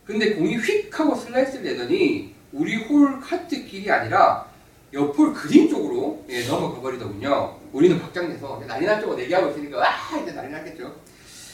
근데 0.05 0.35
공이 0.35 0.57
휙 0.57 0.99
하고 0.99 1.15
슬라이스를 1.15 1.63
내더니 1.63 2.33
우리 2.51 2.75
홀 2.75 3.19
카트길이 3.19 3.89
아니라 3.91 4.45
옆홀 4.93 5.33
그린 5.33 5.69
쪽으로 5.69 6.25
예, 6.29 6.45
넘어가 6.47 6.79
버리더군요. 6.81 7.57
우리는 7.73 7.99
박장대소 7.99 8.63
난리 8.67 8.85
날 8.85 9.01
쪽으로 9.01 9.17
내기하고 9.17 9.49
있으니까 9.51 9.83
아 9.83 10.17
이제 10.19 10.31
난리 10.31 10.51
났겠죠. 10.51 10.95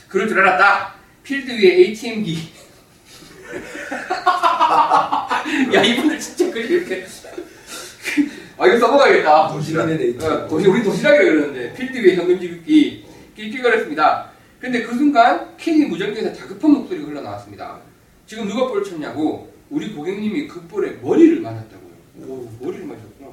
그럴 0.08 0.27
줄 0.27 0.39
알았다. 0.39 0.93
필드 1.23 1.51
위에 1.51 1.86
ATM기. 1.86 2.49
야 5.73 5.84
이분들 5.84 6.19
진짜 6.19 6.51
그 6.51 6.60
이렇게 6.60 7.06
아 8.58 8.67
이거 8.67 8.79
써먹어야겠다. 8.79 9.47
도시락. 9.49 9.89
어, 10.21 10.47
도시 10.47 10.67
우리 10.67 10.84
도시락이라 10.84 11.23
그러는데 11.23 11.73
필드 11.73 11.97
위에 11.97 12.15
현금지급기 12.15 13.06
낄낄거렸습니다. 13.36 14.32
근데 14.60 14.84
그 14.84 14.95
순간 14.95 15.58
캔이 15.58 15.86
무전기에서 15.86 16.32
다급한 16.34 16.71
목소리가 16.71 17.08
흘러나왔습니다. 17.08 17.79
지금 18.27 18.47
누가 18.47 18.67
볼을 18.67 18.84
쳤냐고 18.84 19.53
우리 19.74 19.92
고객님이 19.92 20.48
그 20.48 20.62
볼에 20.68 20.92
머리를 21.02 21.42
맞았다고요. 21.42 22.28
오 22.28 22.48
머리를 22.62 22.86
맞았구나. 22.86 23.32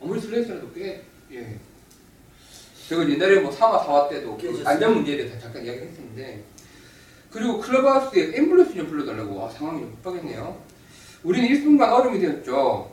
아무리 0.00 0.18
슬라이스라도 0.18 0.72
꽤 0.72 1.02
예. 1.32 1.58
제가 2.88 3.06
옛날에 3.06 3.40
뭐 3.40 3.50
3화 3.50 3.84
4화 3.84 4.08
때도 4.08 4.36
그 4.36 4.42
깨졌어요. 4.42 4.66
안전 4.66 4.94
문제에 4.94 5.18
대해서 5.18 5.38
잠깐 5.38 5.62
이야기 5.66 5.80
했었는데 5.80 6.42
그리고 7.30 7.60
클럽하우스에 7.60 8.32
앰뷸런스 8.32 8.74
좀 8.74 8.86
불러달라고 8.86 9.44
아, 9.44 9.50
상황이 9.50 9.80
좀 9.80 9.94
급하겠네요. 9.96 10.58
우리는 11.22 11.46
1분간 11.46 11.92
얼음이 11.92 12.20
되었죠. 12.20 12.90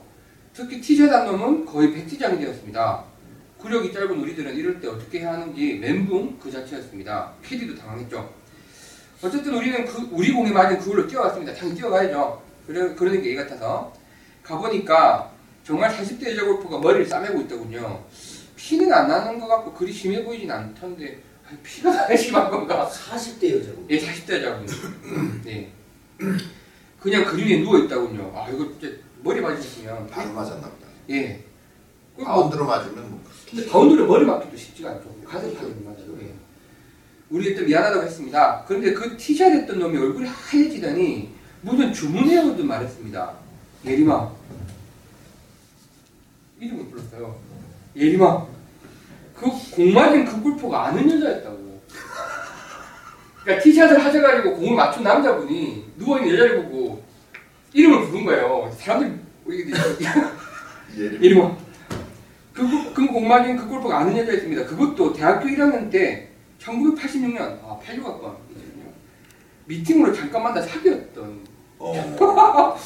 특히 0.52 0.78
티샷 0.78 1.10
한 1.10 1.24
놈은 1.24 1.64
거의 1.64 1.90
백티장이 1.94 2.38
되었습니다. 2.38 3.04
구력이 3.56 3.94
짧은 3.94 4.10
우리들은 4.10 4.56
이럴 4.56 4.78
때 4.78 4.88
어떻게 4.88 5.20
해야 5.20 5.32
하는지 5.32 5.78
멘붕 5.80 6.38
그 6.38 6.50
자체였습니다. 6.50 7.32
캐디도 7.42 7.76
당황했죠. 7.76 8.30
어쨌든 9.22 9.54
우리는 9.54 9.86
그 9.86 10.06
우리 10.10 10.32
공에 10.32 10.50
맞은 10.52 10.80
그걸로 10.80 11.06
뛰어왔습니다. 11.06 11.54
당연히 11.54 11.78
뛰어가야죠. 11.78 12.43
그래, 12.66 12.94
그러는 12.94 13.22
게예 13.22 13.34
같아서 13.36 13.92
가보니까 14.42 15.30
정말 15.64 15.90
40대 15.90 16.30
여자 16.32 16.44
골프가 16.44 16.78
머리를 16.78 17.06
싸매고 17.06 17.42
있더군요. 17.42 18.04
피는 18.56 18.92
안 18.92 19.08
나는 19.08 19.38
것 19.38 19.46
같고 19.46 19.72
그리 19.74 19.92
심해 19.92 20.22
보이진 20.24 20.50
않던데 20.50 21.20
피가 21.62 21.90
나야 21.92 22.16
심한 22.16 22.50
건가? 22.50 22.90
40대 22.90 23.58
여자고. 23.60 23.86
예, 23.90 23.98
40대 23.98 24.34
여자분. 24.42 24.66
네. 25.44 25.70
그냥 27.00 27.24
그림에 27.24 27.62
누워 27.62 27.78
있다군요. 27.78 28.32
아 28.34 28.48
이거 28.48 28.66
진짜 28.78 28.96
머리 29.22 29.40
맞으시면 29.40 30.06
바로 30.06 30.32
맞았나 30.32 30.68
보다. 30.68 30.86
예. 31.10 31.44
바운드로 32.22 32.64
맞으면 32.64 33.10
뭐 33.10 33.20
근데 33.50 33.66
바운드를 33.66 34.06
머리 34.06 34.24
맞기도 34.24 34.56
쉽지가 34.56 34.90
않죠. 34.90 35.14
가슴 35.24 35.54
타는 35.54 35.84
맞아요. 35.84 36.16
예. 36.22 36.32
우리 37.30 37.46
일단 37.46 37.66
미안하다고 37.66 38.04
했습니다. 38.06 38.64
그런데 38.66 38.92
그 38.92 39.16
티샷 39.16 39.50
했던 39.52 39.78
놈이 39.78 39.98
얼굴이 39.98 40.26
하얘지더니 40.28 41.34
무슨 41.64 41.92
주문해오듯 41.92 42.64
말했습니다. 42.64 43.34
예림아. 43.86 44.30
이름을 46.60 46.86
불렀어요. 46.90 47.36
예림아. 47.96 48.46
그 49.34 49.46
공맞은 49.74 50.26
그 50.26 50.42
골프가 50.42 50.86
아는 50.86 51.10
여자였다고. 51.10 51.80
그러니까 53.42 53.62
티샷을 53.62 54.04
하셔가지고 54.04 54.56
공을 54.56 54.76
맞춘 54.76 55.02
남자분이 55.02 55.92
누워있는 55.96 56.34
여자를 56.34 56.64
보고 56.64 57.02
이름을 57.72 58.08
부른 58.08 58.24
거예요. 58.26 58.70
사람들이 58.78 59.18
이름은 61.20 61.56
그, 62.52 62.92
그 62.94 63.06
공맞은 63.06 63.56
그 63.56 63.68
골프가 63.68 64.00
아는 64.00 64.16
여자였습니다. 64.18 64.66
그것도 64.66 65.14
대학교 65.14 65.48
1학년 65.48 65.90
때 65.90 66.28
1986년 66.60 67.40
아 67.40 67.78
86학번 67.82 68.36
미팅으로 69.66 70.12
잠깐 70.12 70.42
만나 70.42 70.60
사귀었던 70.60 71.53
어. 71.84 72.76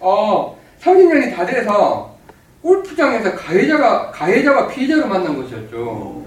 어 0.00 0.58
30년이 0.80 1.34
다 1.34 1.44
돼서 1.44 2.16
골프장에서 2.62 3.34
가해자가 3.34 4.10
가해자가 4.10 4.68
피해자로 4.68 5.06
만난 5.06 5.36
것이었죠. 5.36 5.76
어. 5.76 6.26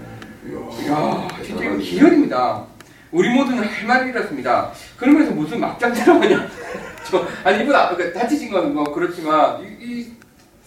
이야 0.82 1.28
진짜 1.44 1.64
이거 1.64 1.76
기혈입니다. 1.76 2.64
우리 3.10 3.28
모두는 3.30 3.64
할 3.64 3.86
말을 3.86 4.08
잃었습니다. 4.08 4.70
그러면서 4.96 5.32
무슨 5.32 5.60
막장 5.60 5.92
드라마냐? 5.92 6.48
저 7.10 7.26
아니 7.44 7.62
이분 7.62 7.74
아, 7.74 7.94
그 7.94 8.12
다치신 8.12 8.50
건 8.50 8.72
뭐 8.72 8.84
그렇지만 8.92 9.60
이, 9.62 9.66
이 9.80 10.12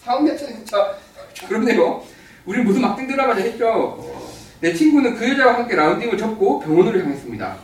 상황 0.00 0.26
자체는 0.26 0.56
진짜 0.56 0.94
그렇네요. 1.48 2.02
우리 2.44 2.62
무슨 2.62 2.82
막장 2.82 3.06
드라마냐 3.06 3.40
했죠. 3.42 4.04
내 4.60 4.72
친구는 4.72 5.16
그 5.16 5.28
여자와 5.30 5.54
함께 5.54 5.74
라운딩을 5.74 6.16
접고 6.16 6.60
병원으로 6.60 7.00
향했습니다. 7.00 7.56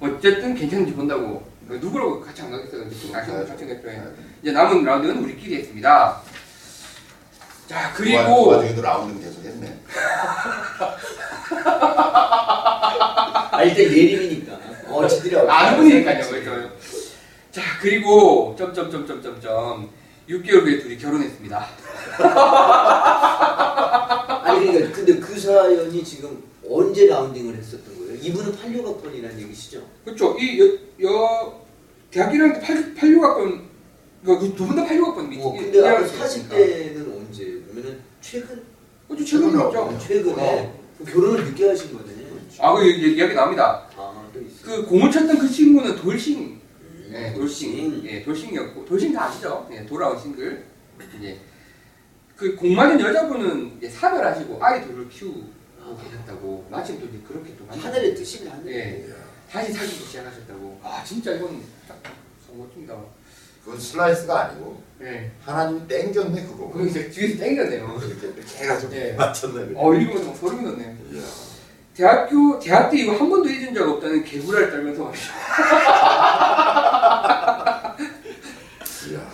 어쨌든 0.00 0.54
괜찮은지 0.54 0.92
본다고 0.94 1.42
누구라고 1.68 2.20
같이 2.20 2.42
안 2.42 2.50
가겠어요. 2.50 2.82
아시는 2.86 3.00
분 3.00 3.12
같이 3.48 3.66
갔죠. 3.66 3.88
이제 4.42 4.52
남은 4.52 4.84
라운딩은 4.84 5.24
우리끼리 5.24 5.56
했습니다. 5.56 6.20
자그 7.66 8.04
그리고 8.04 8.48
와중에도 8.48 8.82
라운딩 8.82 9.20
계속 9.20 9.44
했네. 9.44 9.80
아 13.50 13.62
일단 13.64 13.78
예림이니까. 13.84 14.58
어 14.88 15.08
지들이 15.08 15.36
아는 15.36 15.78
분이니까요. 15.78 16.28
그렇죠. 16.28 16.70
자 17.50 17.62
그리고 17.80 18.54
점점점점점점 18.56 19.90
6개월 20.28 20.62
후에 20.62 20.78
둘이 20.78 20.96
결혼했습니다. 20.98 21.66
아니 24.44 24.66
그러니까 24.66 24.92
근데 24.94 25.18
그 25.18 25.38
사연이 25.40 26.04
지금 26.04 26.44
언제 26.70 27.06
라운딩을 27.06 27.56
했었던 27.56 27.95
이분은 28.22 28.52
86학번이라는 28.52 29.38
얘기시죠? 29.42 29.82
그렇죠. 30.04 30.36
이 30.38 30.60
여, 30.60 31.08
여 31.10 31.64
대학 32.10 32.32
1학년 32.32 32.54
때 32.54 32.60
8, 32.60 32.94
86학번 32.94 33.60
그두 34.24 34.66
분 34.66 34.76
다 34.76 34.84
86학번 34.86 35.28
미팅. 35.28 35.44
어, 35.46 35.52
근데 35.52 35.86
아까 35.86 36.04
40대는 36.06 37.16
언제? 37.16 37.44
그러면은 37.66 38.00
최근? 38.20 38.62
그렇죠. 39.08 39.24
최근에 39.24 39.52
했죠. 39.64 39.98
최근에 40.06 40.72
그럼 40.98 41.12
결혼을 41.12 41.44
늦게 41.44 41.68
하신 41.68 41.92
거네. 41.96 42.12
아그 42.58 42.84
이야기 42.86 43.34
나옵니다. 43.34 43.88
아 43.96 44.26
또 44.32 44.40
있어. 44.40 44.64
그 44.64 44.86
공을 44.86 45.10
쳤던 45.10 45.38
그 45.38 45.48
친구는 45.48 45.96
돌싱. 45.96 46.60
음, 46.80 47.08
네, 47.12 47.32
돌싱. 47.34 48.02
예, 48.04 48.22
돌싱이었고 48.24 48.84
돌싱 48.84 49.12
다 49.12 49.26
아시죠? 49.26 49.68
예, 49.72 49.84
돌아온 49.86 50.18
싱글. 50.20 50.64
이제 51.18 51.38
그공 52.34 52.74
맞은 52.74 52.98
여자분은 53.00 53.76
이제 53.78 53.88
사별하시고 53.88 54.58
아이들을 54.62 55.08
키우고 55.08 55.96
계셨다고 56.02 56.66
마침 56.70 56.98
또 57.00 57.06
이제 57.06 57.18
그렇게 57.26 57.56
또 57.56 57.64
만나- 57.66 57.84
하늘의 57.84 58.14
뜻이긴 58.14 58.48
한데. 58.50 58.72
예. 59.08 59.14
다시 59.50 59.72
사귀기 59.72 60.04
시작하셨다고. 60.06 60.80
아 60.82 61.02
진짜 61.04 61.32
이건 61.32 61.62
딱 61.86 61.96
멋집니다. 62.52 62.96
그건 63.64 63.78
슬라이스가 63.80 64.46
아니고 64.46 64.82
예. 65.02 65.30
하나님이 65.44 65.86
땡겼네 65.86 66.42
그거. 66.46 66.70
거기 66.70 66.88
이제 66.90 67.08
뒤에서 67.10 67.38
땡겼네요. 67.38 68.00
이렇게 68.04 68.26
이렇게 68.28 68.64
해가지고 68.64 68.94
예. 68.96 69.12
맞췄네. 69.12 69.66
그래. 69.66 69.74
어막 69.76 70.36
소름이 70.36 70.64
돋네요. 70.64 70.96
이야. 71.12 71.22
대학교 71.94 72.58
대학 72.58 72.90
때 72.90 72.98
이거 72.98 73.12
한 73.16 73.30
번도 73.30 73.48
잊은 73.48 73.72
적 73.74 73.88
없다는 73.88 74.22
개구라를 74.24 74.70
떨면서 74.70 75.12
이야. 79.10 79.30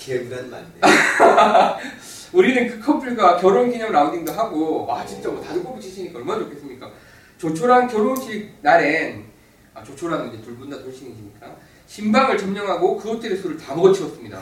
개구란 0.00 0.50
맞네. 0.50 0.66
우리는 2.34 2.66
그 2.68 2.80
커플과 2.80 3.36
결혼 3.36 3.70
기념 3.70 3.92
라운딩도 3.92 4.32
하고 4.32 4.84
와 4.86 5.06
진짜 5.06 5.28
뭐 5.28 5.40
다들 5.40 5.62
골프 5.62 5.80
치시니까 5.80 6.18
얼마나 6.18 6.40
좋겠습니까? 6.40 6.90
조촐한 7.38 7.86
결혼식 7.88 8.50
날엔 8.60 9.24
아 9.72 9.82
조촐한 9.84 10.28
이제 10.28 10.42
둘 10.42 10.56
분 10.58 10.68
다 10.68 10.76
돌싱이시니까 10.82 11.56
신방을 11.86 12.36
점령하고 12.36 12.96
그 12.96 13.10
호텔의 13.10 13.36
술을 13.36 13.56
다 13.56 13.74
먹어치웠습니다. 13.76 14.40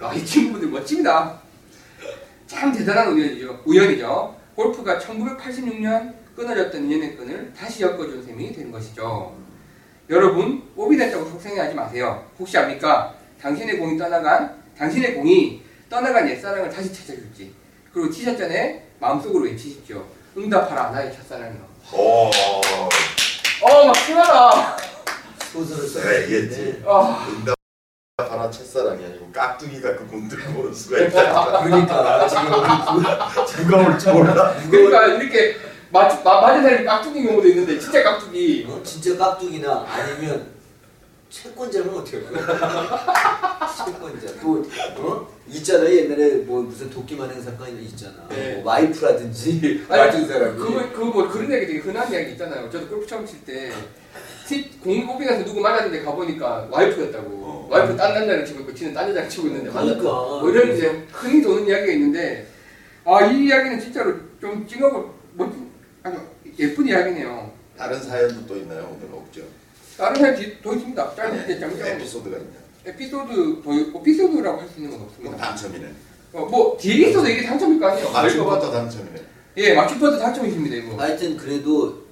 아이 0.00 0.24
친구들 0.24 0.68
멋집니다. 0.68 1.38
참 2.46 2.72
대단한 2.72 3.12
우연이죠. 3.12 3.62
우연이죠. 3.66 4.34
골프가 4.54 4.98
1986년 4.98 6.14
끊어졌던 6.36 6.84
인연의 6.84 7.16
끈을 7.16 7.52
다시 7.54 7.82
엮어준 7.82 8.24
셈이 8.24 8.52
된 8.54 8.72
것이죠. 8.72 9.34
여러분 10.08 10.62
오비됐다고 10.76 11.24
속상해하지 11.26 11.74
마세요. 11.74 12.24
혹시 12.38 12.56
압니까? 12.56 13.14
당신의 13.40 13.78
공이 13.78 13.98
떠나간 13.98 14.62
당신의 14.78 15.14
공이 15.14 15.62
떠나간 15.88 16.28
옛사랑을 16.28 16.70
다시 16.70 16.92
찾아줄지. 16.92 17.54
그리고 17.92 18.10
티셔츠 18.10 18.38
전에 18.38 18.86
마음속으로 19.00 19.44
외치십시오. 19.44 20.04
응답하라 20.36 20.90
나의 20.90 21.14
첫사랑이여. 21.14 21.60
오. 21.92 22.30
어막 23.62 23.96
심하다. 23.96 24.76
소설을 25.52 25.88
써. 25.88 26.00
내가 26.00 26.22
얘기했지. 26.22 26.82
아, 26.86 27.26
응답하라 28.18 28.50
첫사랑이 28.50 29.04
아니고 29.04 29.30
깍두기가 29.32 29.96
그 29.96 30.06
공들고 30.08 30.62
올 30.62 30.74
수가 30.74 30.98
있다. 31.00 31.62
그러니까 31.62 32.26
지금 33.46 33.64
누가 33.68 33.88
올지 33.88 34.10
몰라. 34.10 34.54
그러니까 34.70 35.06
이렇게 35.06 35.56
맞 35.90 36.22
맞은 36.24 36.62
사람이 36.62 36.84
깍두기 36.84 37.22
경우도 37.24 37.48
있는데 37.48 37.78
진짜 37.78 38.02
깍두기. 38.02 38.66
어, 38.68 38.82
진짜 38.82 39.16
깍두기나 39.16 39.86
아니면 39.88 40.52
채권자는 41.30 41.94
어떻게 41.94 42.16
할 42.24 42.32
거야? 42.32 43.66
채권자 43.86 44.40
또 44.40 44.64
어? 44.98 45.33
있잖아 45.48 45.90
옛날에 45.90 46.36
뭐 46.46 46.62
무슨 46.62 46.88
도끼 46.90 47.14
마냥 47.16 47.40
사건이 47.42 47.82
있잖아. 47.84 48.26
네. 48.30 48.54
뭐 48.56 48.72
와이프라든지 48.72 49.84
같은 49.88 50.26
사람이. 50.26 50.56
그거 50.58 50.90
그뭐 50.92 51.28
그런 51.28 51.52
얘기 51.52 51.66
되게 51.66 51.78
흔한 51.80 52.10
이야기 52.12 52.32
있잖아요. 52.32 52.70
저도 52.70 52.88
골프 52.88 53.06
처음 53.06 53.26
칠 53.26 53.44
때. 53.44 53.70
공이 54.82 55.06
뽑이 55.06 55.24
가서 55.24 55.44
누구 55.44 55.60
만났는데 55.60 56.02
가보니까 56.04 56.68
와이프였다고. 56.70 57.28
어. 57.30 57.68
와이프 57.70 57.96
딴 57.96 58.12
남자를 58.14 58.44
치고 58.44 58.60
있고, 58.60 58.74
지는 58.74 58.92
딴 58.94 59.08
여자를 59.08 59.28
치고 59.28 59.46
있는데 59.48 59.70
만났다. 59.70 59.98
그러니까. 60.00 60.10
뭐 60.12 60.50
이런 60.50 60.76
이제 60.76 61.02
흔히 61.12 61.42
도는 61.42 61.66
이야기가 61.66 61.92
있는데 61.92 62.46
아 63.04 63.22
이 63.26 63.46
이야기는 63.46 63.80
진짜로 63.80 64.14
좀 64.40 64.66
찡하고 64.66 65.14
멋진 65.34 65.68
아주 66.02 66.18
예쁜 66.58 66.86
이야기네요. 66.88 67.52
다른 67.76 68.00
사연도 68.00 68.46
또 68.46 68.56
있나요? 68.56 68.94
오늘 68.94 69.14
없죠. 69.14 69.42
다른 69.96 70.16
사연 70.20 70.36
뒤- 70.36 70.62
더 70.62 70.72
있습니다. 70.74 71.14
짧은 71.14 71.46
게 71.46 71.58
짱짱 71.60 71.86
에피소드가 71.88 72.36
있냐? 72.38 72.63
에피소드 72.86 73.62
더 73.62 73.72
에피소드라고 74.00 74.60
할 74.60 74.68
수 74.68 74.80
있는 74.80 74.90
건 74.92 75.02
없습니다. 75.02 75.36
당첨이네. 75.36 75.86
어, 76.34 76.44
뭐 76.46 76.76
뒤에 76.78 77.08
있어도 77.10 77.28
이게 77.28 77.42
당첨일 77.44 77.78
거 77.80 77.86
아니에요. 77.88 78.10
맞춤부터 78.12 78.70
당첨이네. 78.70 79.22
예, 79.58 79.74
맞춤부터 79.74 80.18
당첨이십니다 80.18 80.76
이거. 80.76 80.96
하여튼 80.96 81.36
그래도 81.36 82.02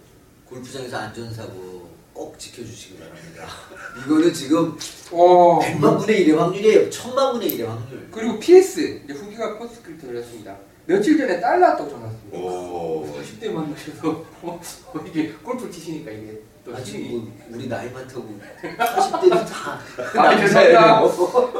골프장에서 0.48 0.96
안전사고 0.96 1.82
꼭 2.14 2.38
지켜주시기 2.38 2.98
바랍니다. 2.98 3.46
이거는 4.06 4.32
지금 4.32 4.76
어 5.10 5.58
100만 5.60 5.98
분의 5.98 6.26
1의 6.26 6.36
확률이에요. 6.36 6.88
1000만 6.90 7.32
분의 7.32 7.58
1의 7.58 7.64
확률. 7.66 8.08
그리고 8.10 8.38
PS 8.38 9.00
이제 9.04 9.12
후기가 9.12 9.58
postscript 9.58 10.06
올렸습니다. 10.06 10.56
며칠 10.86 11.16
전에 11.18 11.40
딸 11.40 11.60
낳았다고 11.60 11.90
전화 11.90 12.06
왔습니다. 12.06 12.38
오. 12.38 13.06
40대 13.22 13.50
만나셔서 13.50 14.24
어, 14.42 14.60
이게 15.06 15.32
골프 15.42 15.70
치시니까 15.70 16.10
이게 16.10 16.32
또 16.32 16.51
아직 16.72 16.98
뭐 17.10 17.32
우리 17.50 17.68
나이 17.68 17.90
많다고 17.90 18.38
40대는 18.62 19.30
다 19.48 19.80
아, 20.16 20.36
죄송합니다. 20.38 21.00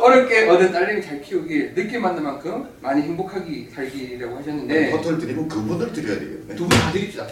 어렵게 0.00 0.48
얻은 0.48 0.70
딸내미 0.72 1.02
잘 1.02 1.20
키우길 1.20 1.74
늦게 1.74 1.98
만난 1.98 2.22
만큼 2.22 2.68
많이 2.80 3.02
행복하게 3.02 3.68
살기라고 3.74 4.36
하셨는데 4.36 4.90
퍼터를 4.92 5.18
드리면 5.18 5.48
그분을 5.48 5.92
드려야 5.92 6.18
되겠네. 6.20 6.54
두 6.54 6.68
분 6.68 6.68
다 6.68 6.92
드립시다. 6.92 7.26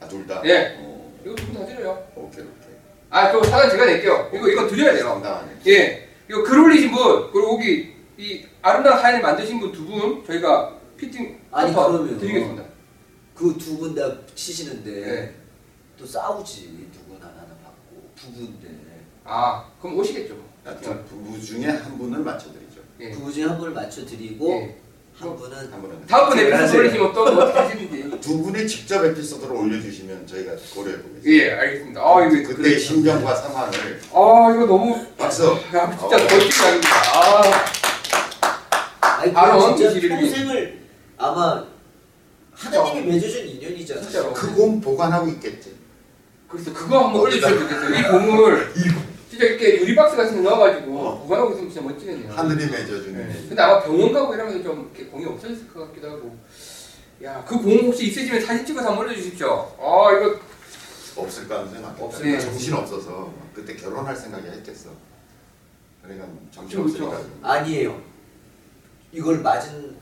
아, 0.00 0.08
둘 0.08 0.26
다? 0.26 0.40
예. 0.46 0.76
어, 0.80 1.12
이거 1.24 1.34
두 1.34 1.46
분 1.46 1.54
다 1.60 1.66
드려요. 1.66 2.02
오케이, 2.14 2.42
오케이. 2.42 2.74
아, 3.10 3.30
그 3.30 3.46
사연 3.46 3.70
제가 3.70 3.84
낼게요. 3.84 4.30
이거 4.34 4.48
이거 4.48 4.66
드려야 4.66 4.94
돼요. 4.94 5.04
상당하네. 5.08 5.48
예. 5.66 6.08
이거 6.30 6.42
글 6.44 6.58
올리신 6.60 6.90
분 6.92 7.30
그리고 7.30 7.54
여기 7.54 7.94
이 8.16 8.42
아름다운 8.62 8.98
사연을 9.02 9.20
만드신 9.20 9.60
분 9.60 9.70
두 9.72 9.84
분 9.86 10.24
저희가 10.26 10.74
피팅 10.96 11.38
아니, 11.52 11.74
커터 11.74 11.92
그러면 11.92 12.18
드리겠습니다. 12.18 12.62
그 13.34 13.52
두 13.58 13.76
분 13.78 13.94
다 13.94 14.16
치시는데 14.34 14.90
네. 14.90 15.34
또 15.98 16.06
싸우지 16.06 16.88
누구나 16.92 17.26
하나 17.26 17.46
받고 17.64 18.10
부부인데 18.16 18.68
아, 19.24 19.64
그럼 19.80 19.98
오시겠죠. 19.98 20.36
아, 20.64 20.74
두 20.76 20.94
부부 21.04 21.40
중에 21.40 21.66
한 21.66 21.96
분을 21.98 22.20
맞춰드리죠. 22.20 22.80
예. 23.00 23.10
부부 23.10 23.32
중에 23.32 23.44
한 23.44 23.58
분을 23.58 23.72
맞춰드리고 23.72 24.50
예. 24.52 24.76
한 25.18 25.34
분은 25.36 25.56
한 25.72 25.80
분은. 25.82 26.06
다음번에 26.06 26.42
에피소드 26.42 26.62
하세요. 26.62 26.80
올리시면 26.80 27.12
또뭐 27.12 27.28
어떻게 27.44 27.58
하시는지. 27.58 28.20
두 28.20 28.42
분이 28.42 28.68
직접 28.68 29.04
에피소드를 29.04 29.54
올려주시면 29.56 30.26
저희가 30.26 30.52
고려해 30.74 30.98
보겠습니다. 31.02 31.28
예, 31.30 31.52
알겠습니다. 31.52 32.00
아, 32.02 32.26
이거 32.26 32.48
그때의 32.48 32.78
심정과 32.78 33.34
상황을 33.34 34.00
아, 34.12 34.52
이거 34.54 34.66
너무 34.66 35.06
박수. 35.16 35.44
야, 35.74 35.90
진짜 35.98 36.16
어. 36.16 36.18
멋진 36.18 36.50
이야기입니다. 36.62 36.88
아. 37.14 37.42
아니 39.20 39.32
바로 39.32 39.58
그건 39.58 39.76
진짜 39.76 39.92
21일. 39.94 40.08
평생을 40.10 40.86
아마 41.16 41.64
하나님이 42.52 43.06
맺어준 43.12 43.46
인연이잖아. 43.48 44.02
진짜로. 44.02 44.32
그공 44.34 44.80
보관하고 44.80 45.28
있겠지. 45.28 45.75
그래서 46.48 46.72
그거 46.72 47.04
한번 47.04 47.22
올려주셔야 47.22 47.58
좋겠어요. 47.58 47.98
이 47.98 48.02
공을 48.10 48.72
진짜 49.28 49.44
이렇게 49.46 49.80
유리박스 49.80 50.16
같은 50.16 50.36
데 50.36 50.42
넣어가지고 50.42 50.98
어. 50.98 51.18
보관하고 51.22 51.52
있으면 51.52 51.70
진짜 51.70 51.86
멋지겠네요. 51.88 52.32
하늘이 52.32 52.70
맺어주는. 52.70 53.28
네. 53.28 53.44
근데 53.48 53.62
아마 53.62 53.82
병원 53.82 54.12
가고 54.12 54.34
이러면서 54.34 54.62
좀 54.62 54.90
이렇게 54.94 55.10
공이 55.10 55.24
없어졌을 55.26 55.68
것 55.68 55.86
같기도 55.88 56.10
하고. 56.10 56.36
야, 57.24 57.42
그 57.46 57.56
공 57.58 57.72
혹시 57.86 58.06
있으시면 58.08 58.40
사진 58.44 58.64
찍어서 58.66 58.88
한번 58.90 59.06
올려주십시오. 59.06 59.48
아, 59.80 60.12
이거 60.12 60.38
없을 61.16 61.48
가능성이 61.48 61.82
많겠다. 61.82 62.04
없을 62.04 62.30
네. 62.30 62.38
정신 62.38 62.74
없어서 62.74 63.32
그때 63.54 63.74
결혼할 63.74 64.14
생각이 64.14 64.46
했겠어. 64.48 64.90
그러니까 66.02 66.26
정신 66.52 66.82
그렇죠, 66.84 67.06
없으니까. 67.08 67.48
아니에요. 67.54 68.00
이걸 69.12 69.40
맞은 69.40 69.96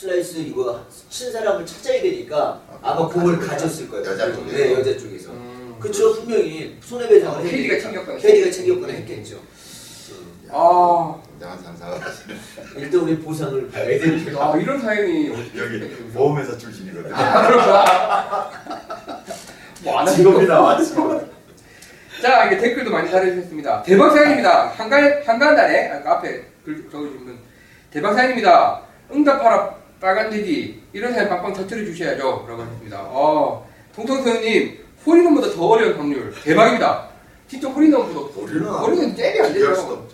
슬라이스 0.00 0.36
이거 0.40 0.84
친 1.08 1.32
사람을 1.32 1.64
찾아야 1.64 2.02
되니까 2.02 2.60
아, 2.70 2.78
아마 2.82 3.08
공을 3.08 3.36
가졌구나. 3.38 3.46
가졌을 3.52 3.88
거예요. 3.88 4.04
여자 4.04 4.30
쪽에서? 4.30 4.54
네, 4.54 4.72
여자 4.74 4.98
쪽에서. 4.98 5.30
음. 5.30 5.76
그쵸 5.80 6.14
분명히 6.16 6.76
손해배상을 6.82 7.38
아, 7.38 7.40
해야 7.40 7.50
캐디가. 7.50 7.80
챙겼거나. 7.80 8.18
캐디가 8.18 8.50
챙겼거나 8.50 8.92
했겠죠. 8.92 9.36
음. 9.36 10.48
아, 10.52 11.18
굉장한 11.30 11.62
상사가. 11.62 11.98
일단 12.76 13.00
우리 13.00 13.18
보상을 13.18 13.68
받아야 13.70 13.98
되니까. 13.98 14.52
아 14.52 14.56
이런 14.58 14.78
사연이 14.82 15.30
어떻게 15.30 15.58
여기? 15.60 15.80
보험회사 16.12 16.58
출신이거든. 16.58 17.14
아, 17.14 17.48
그런가? 17.48 18.50
뭐안 19.82 20.06
하실 20.08 20.24
거 20.24 20.30
직업이 20.30 20.46
나와 20.46 20.82
직업. 20.82 21.26
자, 22.20 22.44
이게 22.44 22.58
댓글도 22.58 22.90
많이 22.90 23.10
달아주셨습니다. 23.10 23.82
대박 23.82 24.10
사연입니다. 24.10 24.68
한간, 24.76 25.22
한간단에, 25.24 25.88
아까 25.88 26.18
앞에 26.18 26.44
글 26.66 26.86
적어주신 26.90 27.24
분. 27.24 27.38
대박 27.90 28.12
사연입니다. 28.12 28.82
응답하라 29.10 29.85
빨간 30.00 30.30
돼지. 30.30 30.82
이런 30.92 31.12
사연 31.12 31.28
빵빵 31.28 31.52
터뜨려 31.52 31.84
주셔야죠. 31.84 32.46
라고 32.48 32.62
하셨습니다. 32.62 33.00
어, 33.02 33.66
통통서연님, 33.94 34.78
홀인원보다 35.06 35.50
더 35.54 35.66
어려운 35.66 35.96
확률. 35.96 36.34
대박입니다. 36.42 37.08
진짜 37.48 37.68
홀인원보다. 37.68 38.40
우리는 38.40 38.66
홀인원 38.66 39.14
때리 39.14 39.40
안 39.40 39.52
되죠. 39.52 40.06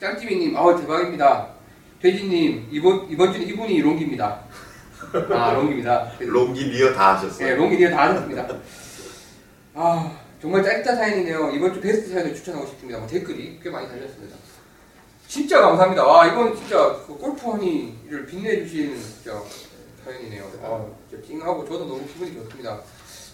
짱찌미님, 0.00 0.56
아우 0.56 0.78
대박입니다. 0.80 1.48
돼지님, 2.02 2.68
이번, 2.70 3.06
이번 3.08 3.32
주는 3.32 3.46
이분이 3.46 3.80
롱기입니다. 3.80 4.40
아, 5.30 5.52
롱기입니다. 5.52 6.12
롱기 6.20 6.64
리어 6.64 6.92
다 6.92 7.14
하셨어요. 7.14 7.48
네, 7.48 7.54
롱이 7.54 7.76
니가 7.76 7.90
다 7.90 8.02
하셨습니다. 8.10 8.46
아, 9.74 10.18
정말 10.42 10.62
짧다 10.62 10.96
사연이네요. 10.96 11.52
이번 11.52 11.72
주 11.72 11.80
베스트 11.80 12.10
사연을 12.12 12.34
추천하고 12.34 12.66
싶습니다. 12.66 12.98
뭐 12.98 13.08
댓글이 13.08 13.60
꽤 13.62 13.70
많이 13.70 13.88
달렸습니다. 13.88 14.36
진짜 15.28 15.60
감사합니다. 15.60 16.04
와, 16.06 16.26
이건 16.26 16.54
진짜 16.56 17.02
그 17.06 17.14
골프 17.16 17.42
허니를 17.50 18.26
빛내주신 18.26 19.00
진짜 19.00 19.42
사연이네요. 20.04 20.44
아, 20.62 20.86
진짜 21.08 21.26
찡하고 21.26 21.64
저도 21.64 21.86
너무 21.86 22.06
기분이 22.06 22.34
좋습니다. 22.34 22.80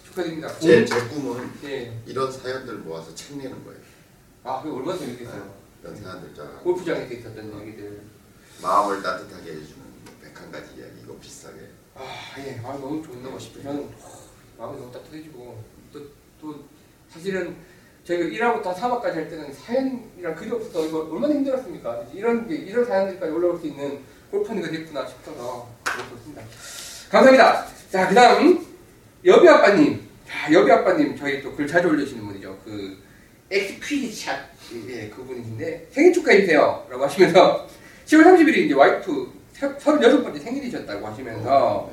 축하드립니다. 0.05 0.47
제, 0.59 0.85
제 0.85 0.95
꿈은 1.07 1.49
예. 1.65 1.97
이런 2.05 2.31
사연들 2.31 2.75
모아서 2.79 3.13
책 3.13 3.37
내는 3.37 3.63
거예요. 3.63 3.79
아, 4.43 4.61
그게 4.61 4.75
얼마나 4.75 4.97
재밌겠어요. 4.97 5.53
이런 5.83 5.95
사연들 5.95 6.33
쫙 6.35 6.63
골프장에서 6.63 7.13
있었던 7.13 7.61
얘기들. 7.61 8.01
마음을 8.61 9.01
따뜻하게 9.01 9.51
해주는 9.51 9.81
101가지 10.23 10.77
이야기 10.77 11.01
이거 11.03 11.15
비슷하게 11.19 11.69
아, 11.95 12.03
예. 12.39 12.59
아, 12.63 12.73
너무 12.73 13.01
좋네요. 13.03 13.37
싶어요. 13.39 13.63
저는 13.63 13.89
마음이 14.57 14.79
너무 14.79 14.91
따뜻해지고 14.91 15.63
또, 15.93 15.99
또 16.39 16.63
사실은 17.09 17.55
저희가 18.11 18.25
1화부터 18.61 18.75
3화까지 18.75 19.13
할 19.13 19.29
때는 19.29 19.53
사연이랑 19.53 20.35
없어서 20.51 20.85
이거 20.85 21.07
얼마나 21.11 21.33
힘들었습니까? 21.35 22.03
이런 22.13 22.47
게 22.47 22.55
이런 22.55 22.85
사연들까지 22.85 23.31
올라올 23.31 23.57
수 23.59 23.67
있는 23.67 23.99
골퍼니가 24.31 24.69
됐구나 24.69 25.05
싶어서 25.07 25.67
좋습니다. 26.09 26.41
감사합니다. 27.09 27.65
자, 27.89 28.07
그 28.07 28.15
다음 28.15 28.65
여비 29.25 29.47
아빠님. 29.47 30.01
자, 30.27 30.51
여비 30.51 30.71
아빠님 30.71 31.15
저희 31.17 31.41
또 31.41 31.53
글 31.55 31.67
자주 31.67 31.87
올리시는 31.89 32.25
분이죠. 32.25 32.57
그 32.65 32.97
엑스퀴지 33.49 34.13
샷 34.13 34.39
예, 34.87 35.09
그분이신데 35.09 35.87
생일 35.91 36.13
축하해 36.13 36.41
주세요 36.41 36.85
라고 36.89 37.03
하시면서 37.03 37.67
10월 38.07 38.23
30일이 38.23 38.57
이제 38.59 38.73
와이프 38.73 39.31
36번째 39.59 40.41
생일이셨다고 40.41 41.05
하시면서 41.05 41.91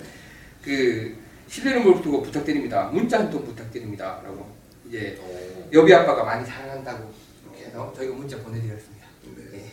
그 0.62 1.16
실내는 1.48 1.82
골프고 1.82 2.22
부탁드립니다. 2.22 2.88
문자 2.92 3.18
한 3.18 3.30
통 3.30 3.44
부탁드립니다 3.44 4.20
라고 4.24 4.46
이제 4.89 5.18
여비 5.72 5.93
아빠가 5.95 6.24
많이 6.24 6.45
사랑한다고 6.47 7.12
이렇게 7.45 7.66
해서 7.66 7.93
저희가 7.97 8.14
문자 8.14 8.36
보내드렸습니다. 8.39 9.07
네. 9.36 9.59
예, 9.59 9.72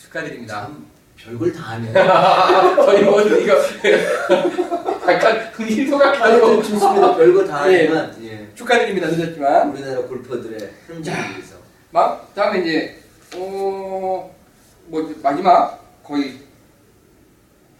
축하드립니다. 0.00 0.62
참 0.62 0.86
별걸 1.16 1.52
다 1.52 1.62
하네. 1.72 1.92
저희 2.84 3.02
뭐 3.04 3.20
이거 3.20 3.54
약간 5.12 5.38
흥신소각하고 5.52 6.24
하여튼 6.24 6.62
좋습니다. 6.62 7.16
별거 7.16 7.44
다 7.46 7.70
예. 7.72 7.86
하지만 7.86 8.16
예. 8.24 8.48
축하드립니다 8.54 9.08
늦었지만 9.08 9.70
우리나라 9.70 10.00
골퍼들의 10.02 10.70
흥정을 10.86 11.30
위해서. 11.30 11.56
막 11.90 12.34
다음에 12.34 12.60
이제 12.60 13.00
어 13.36 14.30
뭐 14.88 15.12
마지막 15.20 15.80
거의 16.04 16.38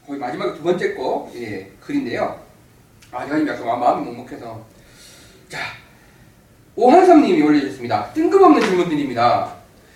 거의 0.06 0.18
마지막 0.18 0.54
두 0.56 0.62
번째 0.62 0.94
거 0.94 1.30
예, 1.36 1.70
글인데요. 1.80 2.40
아 3.12 3.24
지금 3.24 3.46
약간 3.46 3.78
마음이 3.78 4.04
먹먹해서 4.06 4.66
자 5.48 5.58
오한삼님이 6.76 7.42
올려주셨습니다. 7.42 8.12
뜬금없는 8.12 8.60
질문들입니다. 8.60 9.52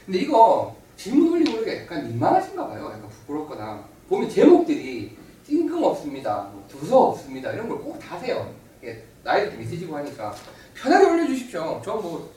근데 0.06 0.18
이거 0.20 0.74
질문 0.96 1.32
올리는 1.32 1.64
게 1.64 1.82
약간 1.82 2.06
민망하신가 2.08 2.66
봐요. 2.68 2.86
약간 2.86 3.08
부끄럽거나 3.08 3.84
보면 4.08 4.28
제목들이 4.28 5.16
뜬금없습니다, 5.46 6.48
뭐 6.52 6.64
두서 6.68 6.98
없습니다 7.08 7.52
이런 7.52 7.68
걸 7.68 7.78
꼭 7.78 7.98
다세요. 7.98 8.50
예, 8.84 9.02
나이도 9.24 9.52
좀 9.52 9.62
있으시고 9.62 9.96
하니까 9.96 10.34
편하게 10.74 11.04
올려주십시오. 11.06 11.80
저 11.84 11.94
뭐 11.96 12.28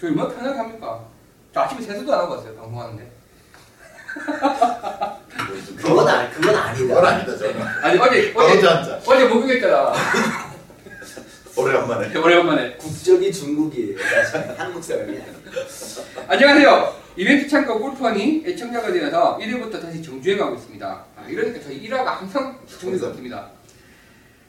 저 0.00 0.06
얼마나 0.06 0.30
편하게 0.30 0.58
합니까? 0.58 1.04
저 1.52 1.60
아침에 1.60 1.82
세수도 1.82 2.12
안 2.14 2.20
하고 2.20 2.34
왔어요, 2.34 2.54
방송하는데. 2.56 3.10
그건 5.76 6.08
아 6.08 6.30
그건 6.30 6.56
아니다. 6.56 6.86
그건 6.86 7.04
아니다 7.04 7.36
저는. 7.36 7.60
아니, 7.82 7.98
어제, 7.98 8.32
어제. 8.34 9.00
어제 9.06 9.28
목욕했잖아. 9.28 9.92
오래간만에. 11.60 12.16
오래간만에. 12.16 12.76
국적이 12.76 13.32
중국이에요. 13.32 13.98
사실 13.98 14.54
한국 14.58 14.82
사람이 14.82 15.10
아니에요. 15.10 15.34
안녕하세요. 16.26 17.00
이벤트 17.16 17.48
참가 17.48 17.74
골프원이 17.74 18.44
애청자가 18.46 18.90
되어서 18.92 19.38
1회부터 19.38 19.80
다시 19.80 20.02
정주행 20.02 20.38
가고 20.38 20.54
있습니다. 20.56 21.04
아, 21.16 21.26
이러니까 21.28 21.60
저희 21.60 21.86
1화가 21.88 22.04
항상 22.04 22.58
정리스럽습니다. 22.66 23.50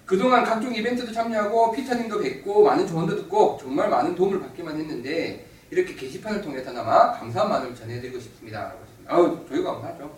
그동안 0.05 0.43
각종 0.43 0.73
이벤트도 0.73 1.11
참여하고 1.11 1.71
피터님도 1.73 2.19
뵙고 2.21 2.63
많은 2.63 2.87
조언도 2.87 3.15
듣고 3.15 3.57
정말 3.61 3.89
많은 3.89 4.15
도움을 4.15 4.39
받기만 4.39 4.77
했는데 4.79 5.45
이렇게 5.69 5.95
게시판을 5.95 6.41
통해서나마 6.41 7.11
감사한 7.13 7.49
마음을 7.49 7.75
전해드리고 7.75 8.19
싶습니다. 8.19 8.59
라고. 8.59 8.79
아우 9.07 9.47
저희가 9.49 9.73
감사하죠. 9.73 10.15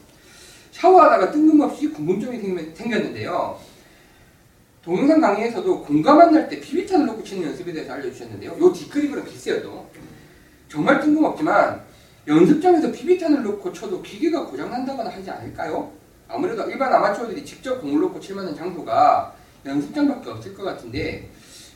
샤워하다가 0.71 1.31
뜬금없이 1.31 1.89
궁금증이 1.89 2.73
생겼는데요. 2.75 3.59
동영상 4.84 5.21
강의에서도 5.21 5.81
공감 5.84 6.17
만 6.17 6.34
날때 6.34 6.59
비비탄을 6.59 7.05
놓고 7.05 7.23
치는 7.23 7.47
연습에 7.47 7.71
대해서 7.71 7.93
알려주셨는데요. 7.93 8.57
요 8.59 8.73
뒷그림이랑 8.73 9.23
비슷해요 9.23 9.63
또. 9.63 9.88
정말 10.67 10.99
뜬금없지만 10.99 11.81
연습장에서 12.27 12.91
비비탄을 12.91 13.43
놓고 13.43 13.71
쳐도 13.71 14.01
기계가 14.01 14.45
고장난다거나 14.45 15.09
하지 15.09 15.29
않을까요? 15.29 15.89
아무래도 16.27 16.69
일반 16.69 16.91
아마추어들이 16.93 17.45
직접 17.45 17.79
공을 17.79 18.01
놓고 18.01 18.19
칠 18.19 18.36
만한 18.36 18.53
장소가 18.55 19.34
연습장밖에 19.65 20.29
없을 20.29 20.53
것 20.53 20.63
같은데 20.63 21.29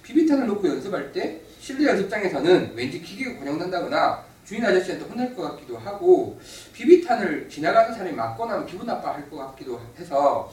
비비탄을 0.03 0.45
놓고 0.47 0.67
연습할 0.67 1.13
때 1.13 1.39
실내 1.61 1.87
연습장에서는 1.87 2.73
왠지 2.75 3.01
기계가 3.01 3.39
고장난다거나 3.39 4.25
주인 4.43 4.65
아저씨한테 4.65 5.05
혼날 5.05 5.33
것 5.33 5.43
같기도 5.43 5.77
하고 5.77 6.39
비비탄을 6.73 7.47
지나가는 7.49 7.93
사람이 7.93 8.13
맞거나 8.15 8.65
기분 8.65 8.85
나빠할 8.85 9.29
것 9.29 9.37
같기도 9.37 9.79
해서 9.97 10.51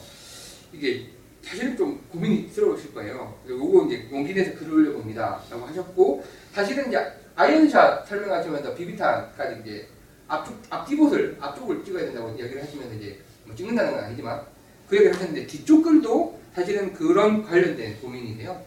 이게 0.71 1.14
사실은 1.45 1.77
좀 1.77 2.01
고민스러우실 2.11 2.93
거예요. 2.93 3.39
그리고 3.45 3.65
요거 3.65 3.85
이제 3.87 4.07
용기 4.11 4.33
내서 4.33 4.57
글을 4.57 4.73
올려봅니다. 4.73 5.43
라고 5.49 5.65
하셨고 5.67 6.25
사실은 6.51 6.87
이제 6.87 6.97
아이언샷 7.35 8.07
설명하시면서 8.07 8.73
비비탄까지 8.73 9.61
이제 9.61 9.87
앞쪽 10.27 10.57
앞뒤봇을 10.69 11.37
앞쪽을 11.39 11.85
찍어야 11.85 12.05
된다고 12.05 12.29
이야기를 12.29 12.63
하시면서 12.63 12.95
이제 12.95 13.19
뭐 13.45 13.55
찍는다는 13.55 13.91
건 13.91 14.03
아니지만 14.05 14.41
그 14.89 14.95
얘기를 14.95 15.13
하셨는데 15.13 15.45
뒤쪽 15.45 15.83
글도 15.83 16.39
사실은 16.55 16.93
그런 16.93 17.43
관련된 17.43 17.99
고민이세요. 18.01 18.59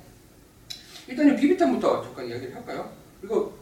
일단 1.08 1.32
이 1.32 1.36
비비탄부터 1.36 2.02
잠깐 2.04 2.26
이야기를 2.26 2.54
할까요? 2.54 2.92
이거 3.24 3.52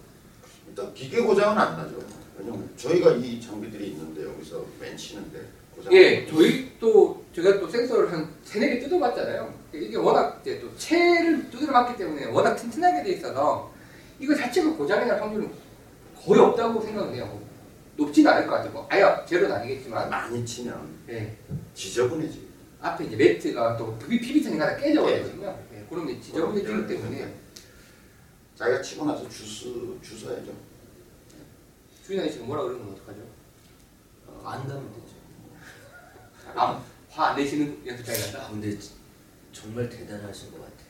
일단 0.69 0.93
기계 0.93 1.23
고장은 1.23 1.57
안 1.57 1.77
나죠. 1.77 1.97
왜냐면 2.37 2.69
저희가 2.77 3.13
이 3.13 3.41
장비들이 3.41 3.93
있는데 3.93 4.25
여기서 4.25 4.67
맨 4.79 4.95
치는데 4.95 5.39
고장. 5.39 5.56
예, 5.93 6.27
저희 6.27 6.73
또 6.81 7.25
제가 7.35 7.61
또 7.61 7.69
센서를 7.69 8.11
한 8.11 8.29
세네 8.45 8.69
개 8.71 8.79
뜯어봤잖아요. 8.81 9.55
이게 9.73 9.97
워낙 9.97 10.39
이제 10.43 10.59
또 10.61 10.75
채를 10.77 11.51
두드려 11.51 11.71
맞기 11.73 11.97
때문에 11.99 12.27
워낙 12.27 12.55
튼튼하게 12.57 13.03
돼 13.03 13.11
있어서 13.13 13.73
이거 14.19 14.35
자체가 14.35 14.71
고장이 14.73 15.07
날 15.07 15.21
확률은 15.21 15.51
거의 16.25 16.41
없다고 16.41 16.81
생각을 16.81 17.15
해요. 17.15 17.41
높진 17.97 18.27
않을 18.27 18.47
것 18.47 18.55
같아요. 18.55 18.73
뭐 18.73 18.87
아예 18.91 19.05
제로는 19.27 19.55
아니겠지만 19.57 20.09
많이 20.11 20.45
치면 20.45 20.97
예, 21.11 21.37
지저분해지. 21.75 22.47
앞에 22.81 23.05
이제 23.05 23.17
매트가 23.17 23.77
또 23.77 23.97
비- 23.99 24.21
비비탄이 24.21 24.59
하나 24.59 24.77
깨져버리거든요. 24.77 25.59
예, 25.75 25.85
그러면 25.89 26.13
이제 26.15 26.23
지저분해지기 26.29 26.87
때문에 26.87 27.35
자기가 28.57 28.81
치고 28.83 29.05
나서 29.05 29.29
주스 29.29 29.65
주워야죠. 30.03 30.53
주인 32.07 32.21
아저씨가 32.21 32.45
뭐라 32.45 32.63
그러면 32.63 32.93
어떡하죠? 32.95 33.19
안 34.45 34.67
가면 34.69 34.93
되죠. 34.95 35.06
아, 36.55 36.85
화안 37.11 37.37
내시는 37.37 37.87
연습장에 37.87 38.19
간다? 38.19 38.47
아, 38.47 38.51
근데 38.51 38.79
지- 38.79 38.93
정말 39.53 39.89
대단하신 39.89 40.51
것 40.53 40.61
같아요. 40.61 40.87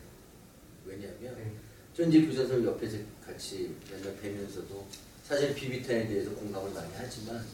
왜냐하면 0.84 1.36
네. 1.36 1.52
저 1.94 2.04
이제 2.04 2.26
교사들 2.26 2.64
옆에서 2.64 2.98
같이 3.24 3.74
맨날 3.90 4.16
뵈면서도 4.16 4.86
사실 5.24 5.54
비비탄에 5.54 6.06
대해서 6.08 6.30
공감을 6.34 6.72
많이 6.72 6.88
하지만 6.94 7.44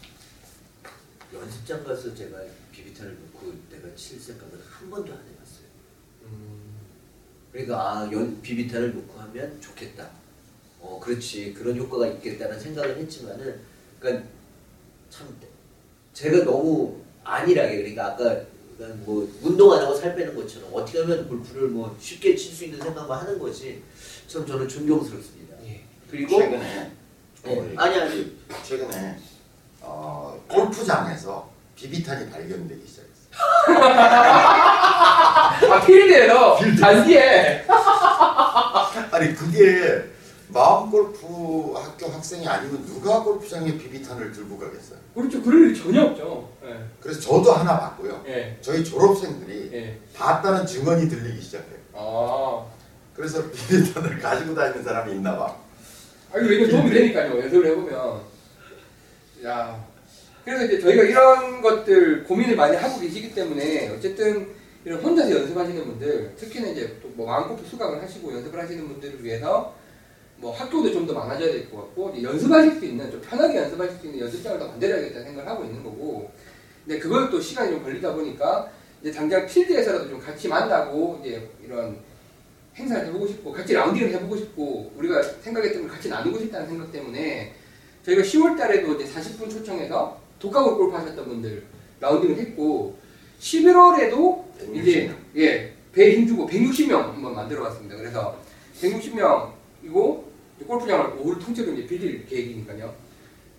연습장 1.32 1.82
가서 1.84 2.14
제가 2.14 2.38
비비탄을 2.72 3.14
놓고 3.14 3.52
내가 3.70 3.94
칠 3.96 4.20
생각을 4.20 4.52
한 4.68 4.90
번도 4.90 5.12
안 5.12 5.18
해봤어요. 5.18 5.66
음, 6.24 6.74
그러니까 7.52 7.80
아, 8.00 8.12
연 8.12 8.40
비비탄을 8.42 8.94
놓고 8.94 9.18
하면 9.20 9.60
좋겠다. 9.60 10.10
어, 10.80 10.98
그렇지. 11.02 11.54
그런 11.54 11.76
효과가 11.78 12.06
있겠다는 12.08 12.58
생각을 12.58 12.96
했지만은 12.98 13.60
그러니까 14.00 14.28
참 15.08 15.34
제가 16.12 16.44
너무 16.44 17.01
안일하게 17.24 17.76
그러니까 17.78 18.06
아까 18.06 18.36
뭐 19.04 19.28
운동 19.42 19.72
안 19.72 19.82
하고 19.82 19.94
살 19.94 20.14
빼는 20.16 20.34
것처럼 20.34 20.70
어떻게 20.72 21.00
하면 21.00 21.28
골프를 21.28 21.68
뭐 21.68 21.96
쉽게 22.00 22.34
칠 22.34 22.52
수 22.54 22.64
있는 22.64 22.80
생각만 22.80 23.20
하는 23.20 23.38
거지. 23.38 23.82
참 24.26 24.44
저는 24.46 24.68
존경스럽습니다. 24.68 25.56
예. 25.66 25.84
그리고 26.10 26.38
최근에 26.38 26.92
네. 27.44 27.74
아니 27.76 27.98
아니 28.00 28.36
최근에 28.64 29.18
어, 29.80 30.40
골프장에서 30.48 31.50
비비탄이 31.76 32.30
발견되기 32.30 32.82
시작했어요. 32.86 33.12
아, 35.72 35.80
필드에서 35.86 36.58
잔디에 36.78 37.64
아니 39.10 39.34
그게 39.34 40.04
마음 40.48 40.90
골프 40.90 41.72
학교 41.74 42.08
학생이 42.08 42.46
아니면 42.46 42.84
누가 42.86 43.22
골프장에 43.22 43.76
비비탄을 43.78 44.32
들고 44.32 44.58
가겠어요. 44.58 44.98
그렇죠. 45.14 45.42
그럴 45.42 45.70
일 45.70 45.74
전혀 45.74 46.02
없죠. 46.04 46.50
예. 46.64 46.76
그래서 47.12 47.20
저도 47.28 47.52
하나 47.52 47.78
봤고요. 47.78 48.24
예. 48.26 48.56
저희 48.62 48.82
졸업생들이 48.82 49.70
예. 49.74 49.98
봤다는 50.14 50.66
증언이 50.66 51.08
들리기 51.10 51.42
시작해요. 51.42 51.78
아. 51.92 52.64
그래서 53.14 53.42
비비탄을 53.50 54.18
가지고 54.18 54.54
다니는 54.54 54.82
사람이 54.82 55.12
있나 55.12 55.36
봐. 55.36 55.54
아니 56.32 56.48
왜냐 56.48 56.68
도움이 56.70 56.90
되니까요. 56.90 57.38
연습을 57.38 57.66
해보면. 57.66 58.20
야. 59.44 59.84
그래서 60.42 60.64
이제 60.64 60.80
저희가 60.80 61.02
이런 61.02 61.60
것들 61.60 62.24
고민을 62.24 62.56
많이 62.56 62.76
하고 62.76 62.98
계시기 62.98 63.34
때문에 63.34 63.90
어쨌든 63.90 64.48
이런 64.86 64.98
혼자서 65.00 65.30
연습하시는 65.30 65.84
분들, 65.84 66.34
특히나 66.36 66.68
이제 66.68 66.98
또뭐 67.02 67.26
마음골프 67.26 67.64
수강을 67.68 68.02
하시고 68.02 68.32
연습을 68.32 68.58
하시는 68.58 68.88
분들을 68.88 69.22
위해서 69.22 69.74
뭐 70.38 70.52
학교도 70.52 70.90
좀 70.92 71.06
더 71.06 71.12
많아져야 71.12 71.52
될 71.52 71.70
것 71.70 71.76
같고 71.76 72.20
연습하실 72.20 72.78
수 72.78 72.84
있는 72.86 73.10
좀 73.10 73.20
편하게 73.20 73.58
연습하실 73.58 73.98
수 74.00 74.06
있는 74.06 74.20
연습장을 74.20 74.58
더 74.58 74.66
만들어야겠다는 74.68 75.26
생각을 75.26 75.48
하고 75.50 75.64
있는 75.64 75.84
거고 75.84 76.32
근데 76.86 76.98
그걸 76.98 77.30
또 77.30 77.40
시간이 77.40 77.70
좀 77.70 77.82
걸리다 77.82 78.14
보니까 78.14 78.70
이제 79.00 79.10
당장 79.10 79.46
필드에서라도 79.46 80.08
좀 80.08 80.20
같이 80.20 80.48
만나고 80.48 81.20
이제 81.22 81.48
이런 81.64 81.96
행사를 82.74 83.06
해보고 83.06 83.26
싶고 83.26 83.52
같이 83.52 83.74
라운딩을 83.74 84.12
해보고 84.12 84.36
싶고 84.36 84.92
우리가 84.96 85.22
생각했던 85.22 85.82
걸 85.82 85.90
같이 85.90 86.08
나누고 86.08 86.38
싶다는 86.38 86.68
생각 86.68 86.90
때문에 86.90 87.54
저희가 88.04 88.22
10월 88.22 88.56
달에도 88.56 88.94
이제 88.94 89.12
40분 89.12 89.50
초청해서 89.50 90.20
독학으로 90.38 90.76
골프 90.76 90.96
하셨던 90.96 91.24
분들 91.24 91.64
라운딩을 92.00 92.36
했고 92.36 92.98
11월에도 93.38 94.42
이제 94.74 95.14
예, 95.36 95.74
배 95.92 96.16
힘주고 96.16 96.48
160명 96.48 96.92
한번 96.92 97.34
만들어 97.34 97.64
봤습니다. 97.64 97.96
그래서 97.96 98.38
160명이고 98.80 100.22
골프장을 100.66 101.18
오후를 101.18 101.42
통째로 101.42 101.72
이제 101.72 101.86
빌릴 101.86 102.26
계획이니까요. 102.26 102.94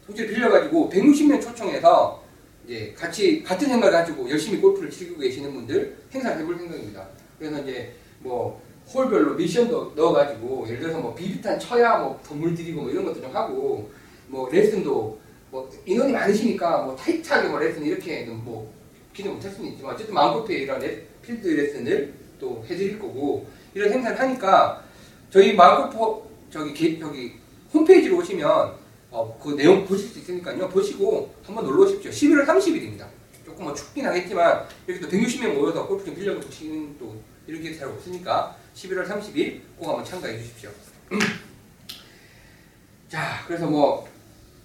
통째로 0.07 0.29
빌려가지고 0.29 0.89
160명 0.89 1.41
초청해서 1.41 2.22
이제 2.65 2.93
같이 2.97 3.43
같은 3.43 3.67
생각을 3.67 3.91
가지고 3.91 4.29
열심히 4.29 4.59
골프를 4.59 4.89
즐기고 4.89 5.19
계시는 5.19 5.53
분들 5.53 5.97
행사를 6.13 6.41
해볼 6.41 6.57
생각입니다. 6.57 7.07
그래서 7.37 7.61
이제 7.61 7.93
뭐 8.19 8.61
홀별로 8.93 9.33
미션도 9.35 9.93
넣어가지고 9.95 10.65
예를 10.67 10.79
들어서 10.79 10.99
뭐 10.99 11.13
비비탄 11.15 11.59
쳐야 11.59 11.97
뭐 11.97 12.19
선물 12.23 12.53
드리고 12.55 12.81
뭐 12.83 12.89
이런 12.91 13.05
것도 13.05 13.21
좀 13.21 13.35
하고 13.35 13.91
뭐 14.27 14.49
레슨도 14.49 15.19
뭐 15.51 15.69
인원이 15.85 16.11
많으시니까 16.11 16.83
뭐 16.83 16.95
타이트하게 16.95 17.49
뭐 17.49 17.59
레슨 17.59 17.83
이렇게 17.83 18.25
뭐 18.25 18.71
기대 19.13 19.29
못할 19.29 19.51
수는 19.51 19.71
있지만 19.71 19.93
어쨌든 19.93 20.13
마음골프에 20.15 20.57
이런 20.59 20.79
레- 20.79 21.03
필드 21.21 21.47
레슨을 21.47 22.13
또 22.39 22.63
해드릴 22.67 22.97
거고 22.99 23.45
이런 23.73 23.91
행사를 23.91 24.19
하니까 24.19 24.83
저희 25.29 25.53
마음골프 25.53 26.29
저기 26.49 26.73
게- 26.73 26.99
저기 26.99 27.33
홈페이지로 27.73 28.17
오시면 28.17 28.73
어, 29.15 29.39
그 29.41 29.49
내용 29.55 29.85
보실 29.85 30.09
수 30.09 30.17
있으니까요 30.19 30.67
보시고 30.69 31.33
한번 31.43 31.65
놀러 31.65 31.83
오십시오 31.83 32.09
11월 32.11 32.45
30일입니다 32.47 33.05
조금 33.45 33.65
뭐 33.65 33.73
춥긴 33.73 34.07
하겠지만 34.07 34.65
이렇게 34.87 35.01
또 35.01 35.07
160명 35.09 35.53
모여서 35.53 35.85
골프 35.85 36.03
좀 36.03 36.15
빌려보시는 36.15 36.97
또 36.97 37.15
이런 37.45 37.61
게 37.61 37.77
잘 37.77 37.87
없으니까 37.89 38.55
11월 38.75 39.07
30일 39.07 39.61
꼭 39.77 39.89
한번 39.89 40.03
참가해 40.03 40.37
주십시오 40.39 40.71
자 43.07 43.43
그래서 43.47 43.67
뭐 43.67 44.07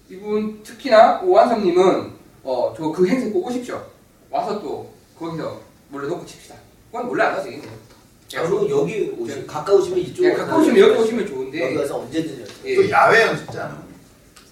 이분 0.09 0.63
특히나 0.63 1.21
오한성님은 1.21 2.13
어, 2.43 2.73
저 2.75 2.91
그 2.91 3.05
행사 3.07 3.29
꼭 3.31 3.45
오십시오. 3.47 3.85
와서 4.31 4.59
또 4.61 4.91
거기서 5.19 5.61
몰래 5.89 6.07
놓고 6.07 6.25
칩시다. 6.25 6.55
그건 6.91 7.07
몰래 7.07 7.23
안 7.25 7.35
하세요. 7.35 7.61
아, 7.61 8.41
그리고 8.41 8.69
여기 8.69 9.13
오시 9.19 9.45
가까우시면 9.45 9.99
이쪽으로 9.99 10.33
예, 10.33 10.37
가까우시면 10.37 10.79
여기 10.79 10.99
오시면 11.01 11.27
좋은데 11.27 11.61
여기 11.65 11.75
와서 11.77 11.99
언제든지. 11.99 12.45
예. 12.65 12.75
또 12.75 12.89
야외 12.89 13.21
연습장. 13.23 13.88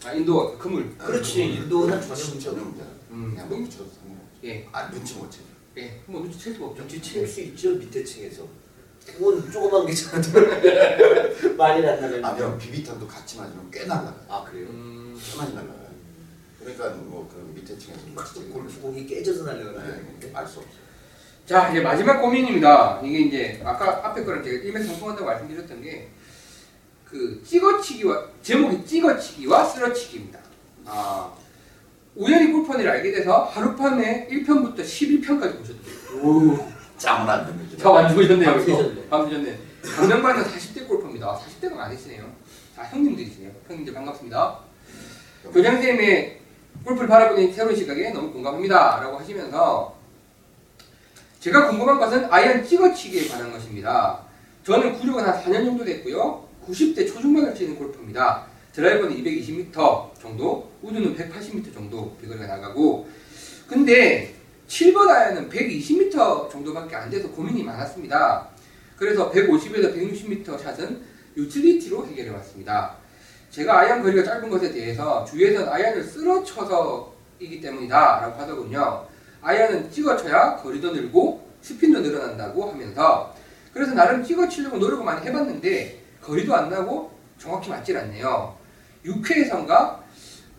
아, 0.06 0.14
인도 0.14 0.58
그물 0.58 0.96
그렇지 0.98 1.44
인도는 1.46 2.02
전혀 2.02 2.16
전용 2.16 2.30
문제 2.32 2.50
없는 2.50 2.64
전용자. 2.64 2.84
음. 3.12 3.30
그냥 3.32 3.50
뭐 3.50 3.58
붙여도. 3.60 3.86
예, 4.44 4.68
아 4.72 4.90
눈치 4.92 5.16
못 5.16 5.30
채. 5.32 5.40
예, 5.78 6.00
뭐 6.06 6.22
눈치 6.22 6.40
챌 6.40 6.54
수가 6.54 6.68
없죠. 6.68 6.82
눈치 6.88 7.02
챌수 7.02 7.42
있죠 7.42 7.72
밑에 7.76 8.04
층에서 8.04 8.44
그건 9.06 9.50
조그만 9.52 9.86
게 9.86 9.94
저한테 9.94 10.30
많이 11.58 11.86
안 11.88 12.02
나가요 12.02 12.26
아니요 12.26 12.58
비비탄도 12.58 13.08
같이 13.08 13.38
맞으면 13.38 13.70
꽤 13.72 13.86
날라가. 13.86 14.10
요 14.10 14.32
아 14.34 14.44
그래요? 14.44 14.68
음, 14.70 15.20
꽤 15.32 15.38
많이 15.38 15.54
날라가요. 15.54 15.88
그러니까 16.60 16.90
뭐 16.90 17.28
그 17.28 17.52
밑에 17.56 17.78
층에서 17.78 18.00
그 18.16 18.50
골프공이 18.52 19.06
깨져서 19.08 19.44
날라가요 19.46 19.76
네, 20.20 20.32
알수 20.34 20.60
없어. 20.60 20.70
자 21.46 21.70
이제 21.72 21.80
마지막 21.82 22.20
고민입니다. 22.22 23.02
이게 23.04 23.20
이제 23.22 23.62
아까 23.66 24.06
앞에 24.08 24.24
거랑 24.24 24.44
제가 24.44 24.64
일맥상통한다고 24.64 25.26
말씀드렸던 25.26 25.82
게 25.82 26.10
그 27.10 27.42
찍어치기와 27.46 28.24
제목이 28.42 28.86
찍어치기와 28.86 29.64
쓰러치기입니다. 29.64 30.40
아 30.86 31.32
우연히 32.16 32.52
골판을 32.52 32.88
알게 32.90 33.12
돼서 33.12 33.44
하룻밤에 33.46 34.28
1편부터 34.30 34.80
11편까지 34.80 35.58
보셨대요. 35.58 36.22
오. 36.22 36.68
짬은 36.98 37.30
안 37.30 37.46
거죠. 37.46 37.78
저 37.78 37.92
완전 37.92 38.16
보셨네요. 38.16 38.52
밤 38.52 38.62
이거. 38.62 38.76
새셨네. 38.78 39.08
밤 39.10 39.30
새셨네. 39.30 39.60
강남반은 39.84 40.44
40대 40.44 40.88
골퍼입니다. 40.88 41.40
40대가 41.40 41.76
많으시네요. 41.76 42.26
다 42.76 42.84
형님들이시네요. 42.84 43.52
형님들 43.68 43.94
반갑습니다. 43.94 44.60
교장선생님의 45.54 46.40
골프를 46.84 47.08
바라보는 47.08 47.54
새로운 47.54 47.76
시각에 47.76 48.10
너무 48.10 48.32
공감합니다. 48.34 49.00
라고 49.00 49.18
하시면서 49.20 49.96
제가 51.40 51.68
궁금한 51.70 52.00
것은 52.00 52.26
아이언 52.32 52.66
찍어치기에 52.66 53.28
관한 53.30 53.52
것입니다. 53.52 54.20
저는 54.66 55.00
구력은 55.00 55.24
한 55.24 55.42
4년 55.44 55.66
정도 55.66 55.86
됐고요. 55.86 56.47
90대 56.68 57.08
초중반을 57.08 57.56
치는 57.56 57.76
골퍼입니다. 57.78 58.46
드라이버는 58.74 59.16
220m 59.24 60.20
정도, 60.22 60.72
우드는 60.82 61.16
180m 61.16 61.74
정도 61.74 62.16
비거리가 62.18 62.46
나가고 62.46 63.08
근데 63.68 64.36
7번 64.68 65.10
아이언은 65.10 65.50
120m 65.50 66.52
정도밖에 66.52 66.96
안 66.96 67.10
돼서 67.10 67.30
고민이 67.32 67.64
많았습니다. 67.64 68.50
그래서 68.98 69.32
150에서 69.32 69.96
160m 69.96 70.62
샷은 70.62 71.02
유틸리티로 71.38 72.06
해결해 72.08 72.30
왔습니다. 72.32 72.98
제가 73.50 73.80
아이언 73.80 74.04
거리가 74.04 74.24
짧은 74.24 74.50
것에 74.50 74.72
대해서 74.72 75.24
주위에서는 75.26 75.70
아이언을 75.70 76.04
쓸어쳐서이기 76.04 77.62
때문이다 77.62 78.20
라고 78.22 78.42
하더군요. 78.42 79.08
아이언은 79.42 79.90
찍어쳐야 79.92 80.58
거리도 80.58 80.92
늘고 80.92 81.48
스핀도 81.62 82.02
늘어난다고 82.02 82.70
하면서 82.70 83.34
그래서 83.74 83.94
나름 83.94 84.24
찍어치려고 84.24 84.78
노력을 84.78 85.04
많이 85.06 85.26
해봤는데 85.26 86.07
거리도 86.28 86.54
안 86.54 86.70
나고 86.70 87.10
정확히 87.40 87.70
맞질 87.70 87.98
않네요. 87.98 88.56
6회에선가 89.06 90.00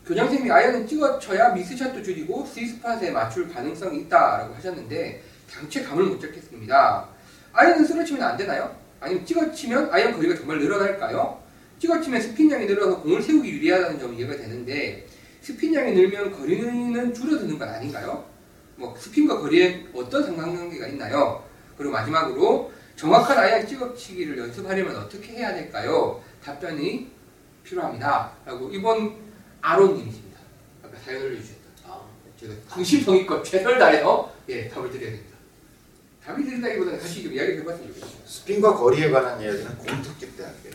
교장선생님이 0.07 0.51
아이언은 0.51 0.87
찍어쳐야 0.87 1.51
miss 1.51 1.71
shot도 1.71 2.03
줄이고 2.03 2.47
스위스팟에 2.47 3.11
맞출 3.11 3.53
가능성이 3.53 4.01
있다라고 4.01 4.55
하셨는데 4.55 5.23
당최 5.53 5.83
감을 5.83 6.05
못 6.05 6.19
잡겠습니다. 6.19 7.07
아이언은 7.53 7.85
쓸어치면 7.85 8.23
안 8.23 8.37
되나요? 8.39 8.75
아니면 9.01 9.27
찍어치면 9.27 9.93
아이언 9.93 10.15
거리가 10.15 10.37
정말 10.37 10.59
늘어날까요? 10.59 11.39
찍어치면 11.79 12.21
스핀량이 12.23 12.65
늘어서 12.67 13.01
공을 13.03 13.21
세우기 13.21 13.51
유리하다는 13.51 14.01
점이 14.01 14.17
이해가 14.17 14.37
되는데 14.37 15.07
스핀량이 15.43 15.93
늘면 15.93 16.33
거리는 16.33 17.13
줄어드는 17.13 17.59
건 17.59 17.69
아닌가요? 17.69 18.25
뭐 18.77 18.97
스핀과 18.97 19.41
거리에 19.41 19.85
어떤 19.95 20.25
상관관계가 20.25 20.87
있나요? 20.89 21.45
그리고 21.77 21.93
마지막으로 21.93 22.73
정확한 22.99 23.39
아이언 23.39 23.65
찍어치기를 23.69 24.37
연습하려면 24.39 24.97
어떻게 24.97 25.35
해야 25.35 25.55
될까요? 25.55 26.21
답변이 26.43 27.09
필요합니다. 27.63 28.33
라고 28.45 28.69
이번 28.73 29.15
아론님이십니다. 29.61 30.41
아까 30.83 30.99
사연 30.99 31.23
올려주셨던 31.23 31.63
아, 31.87 32.01
제가 32.41 32.55
성심성의껏 32.69 33.45
최선을 33.45 33.79
다해서 33.79 34.35
예 34.49 34.69
답을 34.69 34.91
드려야 34.91 35.13
됩니다. 35.13 35.37
답을 36.25 36.45
드린다기보다는 36.45 36.99
다시 36.99 37.23
좀 37.23 37.33
이야기를 37.35 37.61
해봤으면 37.61 37.87
좋겠어요. 37.95 38.27
스핀과 38.27 38.75
거리에 38.75 39.11
관한 39.11 39.41
이야기는 39.41 39.79
공특집 39.79 40.37
때 40.37 40.43
할게요. 40.43 40.73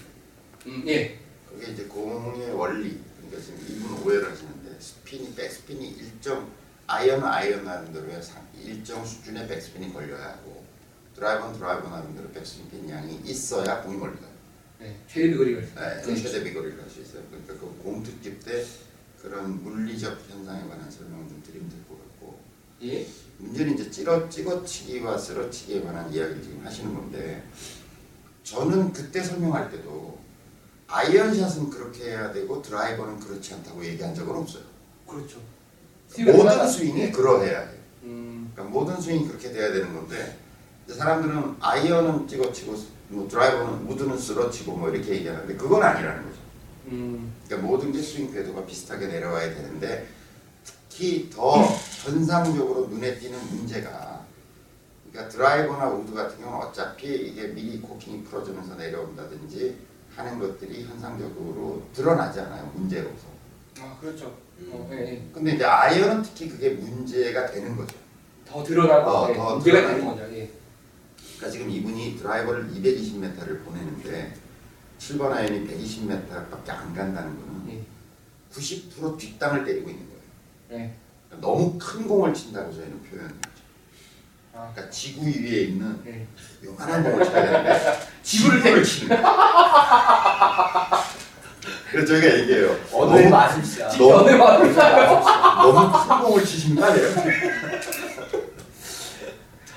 음, 0.67 0.83
예. 0.87 1.19
그게 1.49 1.73
이제 1.73 1.83
공의 1.83 2.51
원리. 2.51 3.01
그러니까 3.19 3.41
지금 3.41 3.59
이분 3.67 4.01
오해를 4.07 4.31
하시는데 4.31 4.79
스핀이 4.79 5.35
백스핀이 5.35 5.89
일정 5.89 6.49
아이언은 6.87 7.25
아이언 7.25 7.65
나름대로의 7.65 8.23
상- 8.23 8.47
일정 8.63 9.03
수준의 9.05 9.45
백스핀이 9.49 9.91
걸려야 9.93 10.23
하고 10.29 10.62
드라이버는 11.15 11.57
드라이버 11.57 11.89
나름대로 11.89 12.29
백스핀 12.31 12.89
양이 12.89 13.19
있어야 13.23 13.81
공이 13.83 13.99
걸려요. 13.99 14.33
네, 14.79 14.95
최대 15.07 15.29
비거리가 15.31 15.61
있어요. 15.61 15.75
네, 15.89 16.01
그 16.03 16.15
최대 16.21 16.43
비거리를 16.43 16.81
할 16.81 16.89
수 16.89 17.01
있어요. 17.01 17.21
그러니까 17.29 17.53
그 17.53 17.79
공특집 17.83 18.43
때 18.43 18.65
그런 19.21 19.63
물리적 19.63 20.19
현상에 20.29 20.67
관한 20.67 20.89
설명을 20.91 21.27
좀 21.29 21.41
드리면 21.45 21.69
될 21.69 21.79
것 21.87 21.97
같고 21.97 22.39
예. 22.83 23.07
문제는 23.37 23.73
이제 23.75 23.89
찌러, 23.89 24.27
찍어치기와 24.27 25.17
쓰러치기에 25.17 25.81
관한 25.83 26.11
이야기를 26.13 26.41
지금 26.43 26.65
하시는 26.65 26.93
건데 26.93 27.43
저는 28.43 28.91
그때 28.91 29.23
설명할 29.23 29.71
때도 29.71 30.19
아이언샷은 30.87 31.69
그렇게 31.69 32.09
해야 32.11 32.31
되고 32.33 32.61
드라이버는 32.61 33.19
그렇지 33.19 33.53
않다고 33.53 33.83
얘기한 33.85 34.13
적은 34.13 34.35
없어요. 34.35 34.63
그렇죠. 35.07 35.39
모든 36.25 36.67
스윙이 36.67 37.11
그러해야 37.11 37.61
해 37.61 37.65
요. 37.75 37.79
음, 38.03 38.51
그러니까 38.53 38.77
모든 38.77 39.01
스윙이 39.01 39.27
그렇게 39.27 39.51
돼야 39.51 39.71
되는 39.71 39.93
건데 39.93 40.37
사람들은 40.87 41.55
아이언은 41.59 42.27
찍어치고 42.27 42.75
뭐 43.09 43.27
드라이버는 43.27 43.87
우드는 43.87 44.17
쓰러치고 44.17 44.75
뭐 44.75 44.89
이렇게 44.89 45.15
얘기하는데 45.15 45.55
그건 45.55 45.83
아니라는 45.83 46.23
거죠. 46.23 46.37
음, 46.87 47.33
그러니까 47.45 47.67
모든 47.67 47.91
게 47.91 48.01
스윙 48.01 48.31
궤도가 48.33 48.65
비슷하게 48.65 49.07
내려와야 49.07 49.53
되는데 49.55 50.07
특히 50.89 51.29
더 51.29 51.63
현상적으로 52.03 52.87
눈에 52.87 53.17
띄는 53.17 53.37
문제가 53.49 54.21
그러니까 55.11 55.31
드라이버나 55.31 55.89
우드 55.89 56.13
같은 56.13 56.39
경우는 56.41 56.67
어차피 56.67 57.07
이게 57.07 57.47
미리 57.47 57.79
cocking이 57.79 58.23
풀어지면서 58.23 58.75
내려온다든지 58.75 59.77
하는 60.15 60.39
것들이 60.39 60.83
현상적으로 60.85 61.83
드러나지 61.93 62.39
않아요 62.41 62.71
문제로서. 62.75 63.27
아 63.79 63.97
그렇죠. 63.99 64.35
어, 64.69 64.89
예, 64.91 64.97
예. 64.97 65.27
근데 65.33 65.53
이제 65.53 65.63
아이언은 65.65 66.21
특히 66.23 66.49
그게 66.49 66.69
문제가 66.71 67.47
되는 67.47 67.75
거죠. 67.75 67.95
더 68.47 68.63
드러나고 68.63 69.09
어, 69.09 69.29
예, 69.29 69.33
더 69.35 69.55
문제가 69.55 69.81
드러나고. 69.81 69.99
되는 69.99 70.15
거죠. 70.29 70.35
예. 70.37 70.51
그러니까 71.43 71.49
지금 71.49 71.69
이분이 71.69 72.17
드라이버를 72.17 72.69
220m를 72.69 73.65
보내는데 73.65 74.33
7번 74.97 75.33
아이언이 75.33 75.67
120m밖에 75.67 76.69
안 76.69 76.93
간다는 76.93 77.37
거는 77.37 77.69
예. 77.69 77.83
90% 78.53 79.17
뒷땅을 79.17 79.65
때리고 79.65 79.89
있는 79.89 80.05
거예요. 80.07 80.21
예. 80.71 80.93
그러니까 81.27 81.47
너무 81.47 81.77
큰 81.77 82.07
공을 82.07 82.33
친다고 82.33 82.71
저희는 82.71 83.03
표현해요. 83.03 83.37
아, 84.53 84.71
그러니까 84.71 84.89
지구 84.89 85.25
위에 85.25 85.63
있는 85.63 86.01
예. 86.05 86.25
요만한 86.63 87.03
공을 87.03 87.25
쳐야 87.25 87.45
되는데 87.45 87.99
지구를 88.23 88.63
지구를 88.63 88.83
치는 88.83 89.09
거예요. 89.09 89.23
그래서 91.91 92.07
저희가 92.07 92.39
얘기해요. 92.39 92.77
너무, 92.91 94.21
어느 94.21 94.31
말을 94.31 94.75
너무 94.75 95.91
큰 95.91 96.19
공을 96.23 96.45
치시는 96.45 96.77
거 96.77 96.85
아니에요? 96.85 97.09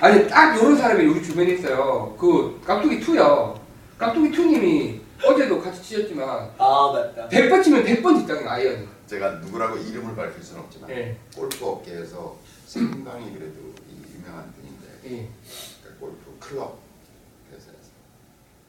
아니 0.06 0.28
딱 0.28 0.56
이런 0.56 0.76
사람이 0.76 1.04
우리 1.04 1.20
주변에 1.20 1.54
있어요. 1.54 2.14
그 2.16 2.60
깍두기 2.64 3.00
투요. 3.00 3.60
깍두기 3.98 4.30
투님이 4.30 5.00
어제도 5.24 5.60
같이 5.60 5.82
치셨지만 5.82 6.28
아 6.58 6.92
맞다. 6.92 7.28
100번 7.28 7.64
치면 7.64 7.84
100번 7.84 8.20
뒷땅이 8.20 8.46
아이언이. 8.46 8.86
제가 9.08 9.32
누구라고 9.40 9.76
이름을 9.76 10.14
밝힐 10.14 10.40
수는 10.40 10.62
없지만 10.62 10.90
예. 10.90 11.18
골프 11.34 11.64
업계에서 11.66 12.36
상당히 12.66 13.32
그래도 13.32 13.74
이 13.90 14.16
유명한 14.16 14.52
분인데 14.52 14.86
예. 15.06 15.28
그러니까 15.82 16.00
골프 16.00 16.36
클럽 16.38 16.78
회사에서. 17.50 17.90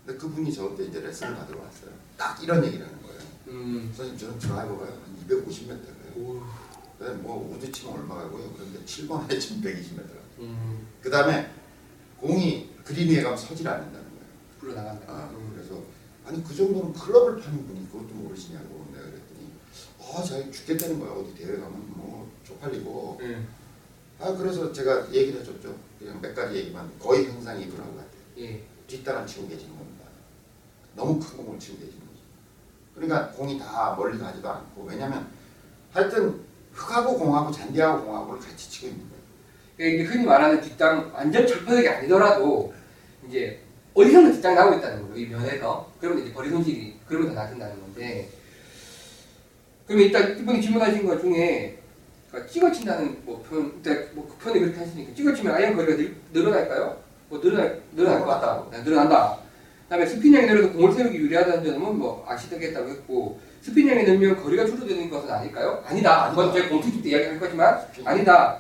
근데 0.08 0.18
그분이 0.20 0.52
저한테 0.52 0.86
이제 0.86 1.02
레슨을 1.02 1.36
받으러 1.36 1.60
왔어요. 1.60 1.92
딱 2.18 2.42
이런 2.42 2.66
얘기를 2.66 2.84
하는 2.84 3.00
거예요. 3.04 3.20
음. 3.50 3.94
선생님 3.96 4.18
저는 4.18 4.40
드라이버가 4.40 4.86
한 4.86 4.94
250m예요. 5.30 6.18
오. 6.18 6.42
그다음에 6.98 7.22
뭐 7.22 7.54
우드 7.56 7.72
치면 7.72 7.94
얼마 7.94 8.16
가고요. 8.16 8.52
그런데 8.56 8.80
7번 8.86 9.32
에 9.32 9.38
지금 9.38 9.62
120m. 9.62 10.27
음, 10.40 10.88
그 11.02 11.10
다음에 11.10 11.50
공이 12.20 12.70
그린 12.84 13.10
위에 13.10 13.22
가면 13.22 13.38
서질 13.38 13.68
않는다는 13.68 14.06
거예요. 14.06 14.26
불러 14.60 14.74
나간다. 14.76 15.06
아, 15.12 15.30
음. 15.34 15.52
그래서 15.54 15.82
아니 16.26 16.44
그 16.44 16.56
정도는 16.56 16.94
클럽을 16.94 17.40
파는 17.42 17.68
분이 17.68 17.88
그것도 17.92 18.14
모르시냐고 18.16 18.86
내가 18.92 19.06
그랬더니 19.06 19.52
아 20.02 20.24
자기 20.24 20.52
죽겠다는 20.52 21.00
거야. 21.00 21.12
어디 21.12 21.34
대회 21.36 21.58
가면 21.58 21.72
뭐 21.96 22.30
쪽팔리고. 22.44 23.20
음, 23.22 23.48
아 24.20 24.34
그래서 24.34 24.72
제가 24.72 25.12
얘기를 25.14 25.42
해줬죠. 25.42 25.76
그냥 26.00 26.20
몇 26.22 26.34
가지 26.34 26.56
얘기만 26.58 26.92
거의 27.00 27.28
항상 27.28 27.60
이분하고 27.60 27.92
같아요 27.92 28.08
예. 28.40 28.64
뒷땅을 28.88 29.26
치고 29.28 29.48
계시는 29.48 29.76
겁니다. 29.78 30.06
너무 30.96 31.20
큰 31.20 31.38
공을 31.38 31.60
치고 31.60 31.78
계시는 31.78 32.00
거죠. 32.00 32.20
그러니까 32.96 33.32
공이 33.32 33.60
다 33.60 33.96
멀리 33.98 34.18
가지도 34.18 34.50
않고. 34.50 34.86
왜냐면 34.86 35.28
하여튼 35.92 36.42
흙하고 36.74 37.18
공하고 37.18 37.52
잔디하고 37.52 38.06
공하고를 38.06 38.40
같이 38.40 38.70
치고 38.70 38.88
있는 38.88 39.10
거예요 39.10 39.17
이게 39.80 40.04
흔히 40.04 40.26
말하는 40.26 40.60
뒷땅 40.60 41.12
완전 41.14 41.46
철퍼덕이 41.46 41.88
아니더라도 41.88 42.74
이제 43.28 43.60
어디선가 43.94 44.32
뒷땅 44.32 44.56
나오고 44.56 44.78
있다는 44.78 45.02
거죠. 45.04 45.20
이 45.20 45.28
면에서. 45.28 45.92
그러면 46.00 46.24
이제 46.24 46.34
거리 46.34 46.50
손실이 46.50 46.96
그러면 47.08 47.30
더 47.30 47.36
난다는 47.36 47.80
건데. 47.80 48.28
그러면 49.86 50.06
일단 50.08 50.38
이분이 50.38 50.62
질문하신 50.62 51.06
것 51.06 51.22
중에 51.22 51.78
그러니까 52.30 52.52
찍어친다는 52.52 53.18
뭐 53.24 53.42
표현, 53.44 53.72
일단 53.78 54.10
뭐 54.14 54.28
그 54.28 54.36
표현을 54.38 54.62
그렇게 54.62 54.80
하시니까 54.80 55.14
찍어치면 55.14 55.56
아이언 55.56 55.76
거리가 55.76 55.96
늘, 55.96 56.16
늘어날까요? 56.34 56.98
뭐 57.30 57.40
늘어날 57.40 57.82
늘어날 57.96 58.20
것 58.20 58.26
같다. 58.26 58.66
네, 58.72 58.82
늘어난다. 58.84 59.38
그다음에 59.84 60.06
스핀량이 60.06 60.46
늘어서 60.48 60.74
공을 60.74 60.92
세우기 60.92 61.18
유리하다는 61.18 61.64
점은 61.64 61.98
뭐 61.98 62.26
아시겠다고 62.28 62.90
했고 62.90 63.40
스핀량이 63.62 64.04
늘면 64.04 64.44
거리가 64.44 64.66
줄어드는 64.66 65.10
것은 65.10 65.30
아닐까요? 65.32 65.82
아니다. 65.86 66.30
그건 66.32 66.54
제가 66.54 66.68
때 66.68 67.10
이야기할 67.10 67.40
거지만 67.40 67.80
아니다. 68.04 68.60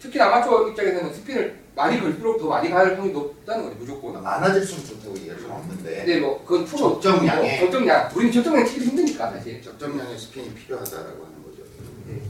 특히 0.00 0.18
아마추어 0.20 0.68
입장에서는 0.68 1.12
스핀을 1.14 1.60
많이 1.76 2.00
걸수록 2.00 2.38
더 2.38 2.48
많이 2.48 2.70
갈 2.70 2.86
확률이 2.96 3.12
높다는 3.12 3.64
거죠 3.64 3.76
무조건. 3.78 4.22
많아질수록 4.22 4.86
좋다고 4.86 5.16
수는 5.16 5.50
없는데 5.50 5.96
근데 5.96 6.20
뭐 6.20 6.42
그건 6.44 6.64
프로 6.64 7.00
적정량에. 7.00 7.58
어, 7.58 7.60
적정량. 7.60 8.10
우리는 8.14 8.32
적정량 8.32 8.66
치기 8.66 8.86
힘드니까 8.86 9.30
사실. 9.30 9.62
적정량의 9.62 10.18
스핀이 10.18 10.54
필요하다라고 10.54 11.24
하는 11.24 11.42
거죠. 11.44 11.62
네. 12.06 12.22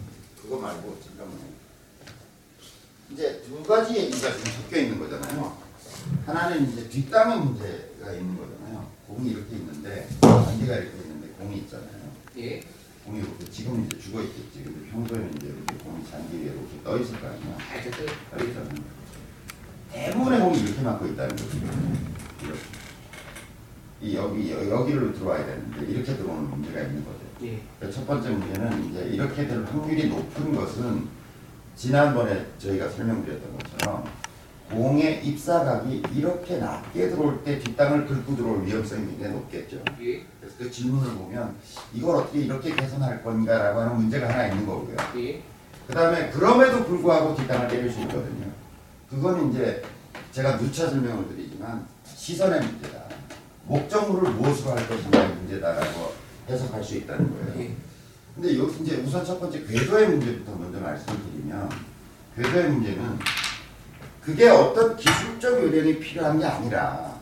그거 0.42 0.56
말고 0.58 0.98
잠깐만요. 1.06 1.50
이제 3.12 3.42
두 3.46 3.62
가지 3.62 3.96
얘기가 3.96 4.32
좀 4.32 4.44
섞여 4.44 4.78
있는 4.78 4.98
거잖아요. 4.98 5.56
하나는 6.26 6.72
이제 6.72 6.88
뒷땅의 6.88 7.38
문제가 7.38 8.12
있는 8.12 8.36
거잖아요. 8.36 8.86
공이 9.06 9.30
이렇게 9.30 9.56
있는데 9.56 10.08
반디가 10.20 10.74
이렇게 10.76 10.96
있는데 10.98 11.28
공이 11.38 11.58
있잖아요. 11.58 11.88
예. 12.38 12.62
공이 13.10 13.18
이렇게 13.20 13.44
지금 13.50 13.84
이제 13.84 13.98
죽어 13.98 14.22
있겠지. 14.22 14.62
근데 14.64 14.88
평소에는 14.90 15.34
이제 15.36 15.48
이렇게 15.48 15.84
공이 15.84 16.04
잔디 16.08 16.36
위에 16.36 16.42
이렇게 16.44 16.80
떠 16.84 16.96
있을 16.96 17.20
거 17.20 17.26
아니야. 17.26 17.58
알겠어요. 17.72 18.06
떠 18.30 18.44
있잖아요. 18.44 18.74
대부분의 19.92 20.40
공이 20.40 20.60
이렇게 20.60 20.80
맞고 20.82 21.06
있다는 21.08 21.34
거죠. 21.36 21.58
이렇게. 22.44 22.60
이 24.02 24.14
여기 24.16 24.52
여- 24.52 24.70
여기로 24.70 25.12
들어와야 25.12 25.44
되는데 25.44 25.92
이렇게 25.92 26.16
들어오는 26.16 26.48
문제가 26.50 26.80
있는 26.82 27.04
거죠. 27.04 27.18
예. 27.42 27.90
첫 27.90 28.06
번째 28.06 28.30
문제는 28.30 28.90
이제 28.90 29.00
이렇게 29.12 29.46
될 29.46 29.64
확률이 29.64 30.08
높은 30.08 30.54
것은 30.54 31.08
지난번에 31.76 32.46
저희가 32.58 32.88
설명드렸던 32.88 33.58
것처럼 33.58 34.04
공의 34.70 35.26
입사각이 35.26 36.02
이렇게 36.14 36.58
낮게 36.58 37.10
들어올 37.10 37.42
때 37.42 37.58
뒷땅을 37.58 38.06
긁고 38.06 38.36
들어올 38.36 38.64
위험성이 38.64 39.06
굉장히 39.06 39.34
높겠죠. 39.34 39.82
예. 40.00 40.24
그래서 40.40 40.56
그 40.58 40.70
질문을 40.70 41.12
보면 41.14 41.56
이걸 41.92 42.16
어떻게 42.16 42.40
이렇게 42.42 42.74
개선할 42.74 43.22
건가라고 43.24 43.80
하는 43.80 43.96
문제가 43.96 44.28
하나 44.28 44.46
있는 44.46 44.64
거고요. 44.64 44.96
예. 45.16 45.42
그 45.88 45.92
다음에 45.92 46.30
그럼에도 46.30 46.84
불구하고 46.84 47.34
뒷땅을 47.34 47.66
때릴 47.66 47.90
수 47.90 48.00
있거든요. 48.02 48.46
그건 49.10 49.50
이제 49.50 49.82
제가 50.30 50.56
누차 50.56 50.88
설명을 50.88 51.28
드리지만 51.28 51.84
시선의 52.04 52.60
문제다. 52.60 53.00
목적물을 53.66 54.32
무엇으로 54.34 54.70
할 54.70 54.88
것인가의 54.88 55.34
문제다라고 55.34 56.12
해석할 56.48 56.82
수 56.84 56.96
있다는 56.96 57.28
거예요. 57.28 57.60
예. 57.60 57.74
근데 58.36 58.56
여기 58.56 58.84
이제 58.84 59.02
우선 59.04 59.24
첫 59.24 59.40
번째 59.40 59.64
궤도의 59.64 60.10
문제부터 60.10 60.54
먼저 60.54 60.78
말씀을 60.78 61.18
드리면 61.24 61.68
궤도의 62.36 62.70
문제는 62.70 63.18
그게 64.24 64.48
어떤 64.48 64.96
기술적 64.96 65.62
요령이 65.62 65.98
필요한 65.98 66.38
게 66.38 66.44
아니라 66.44 67.14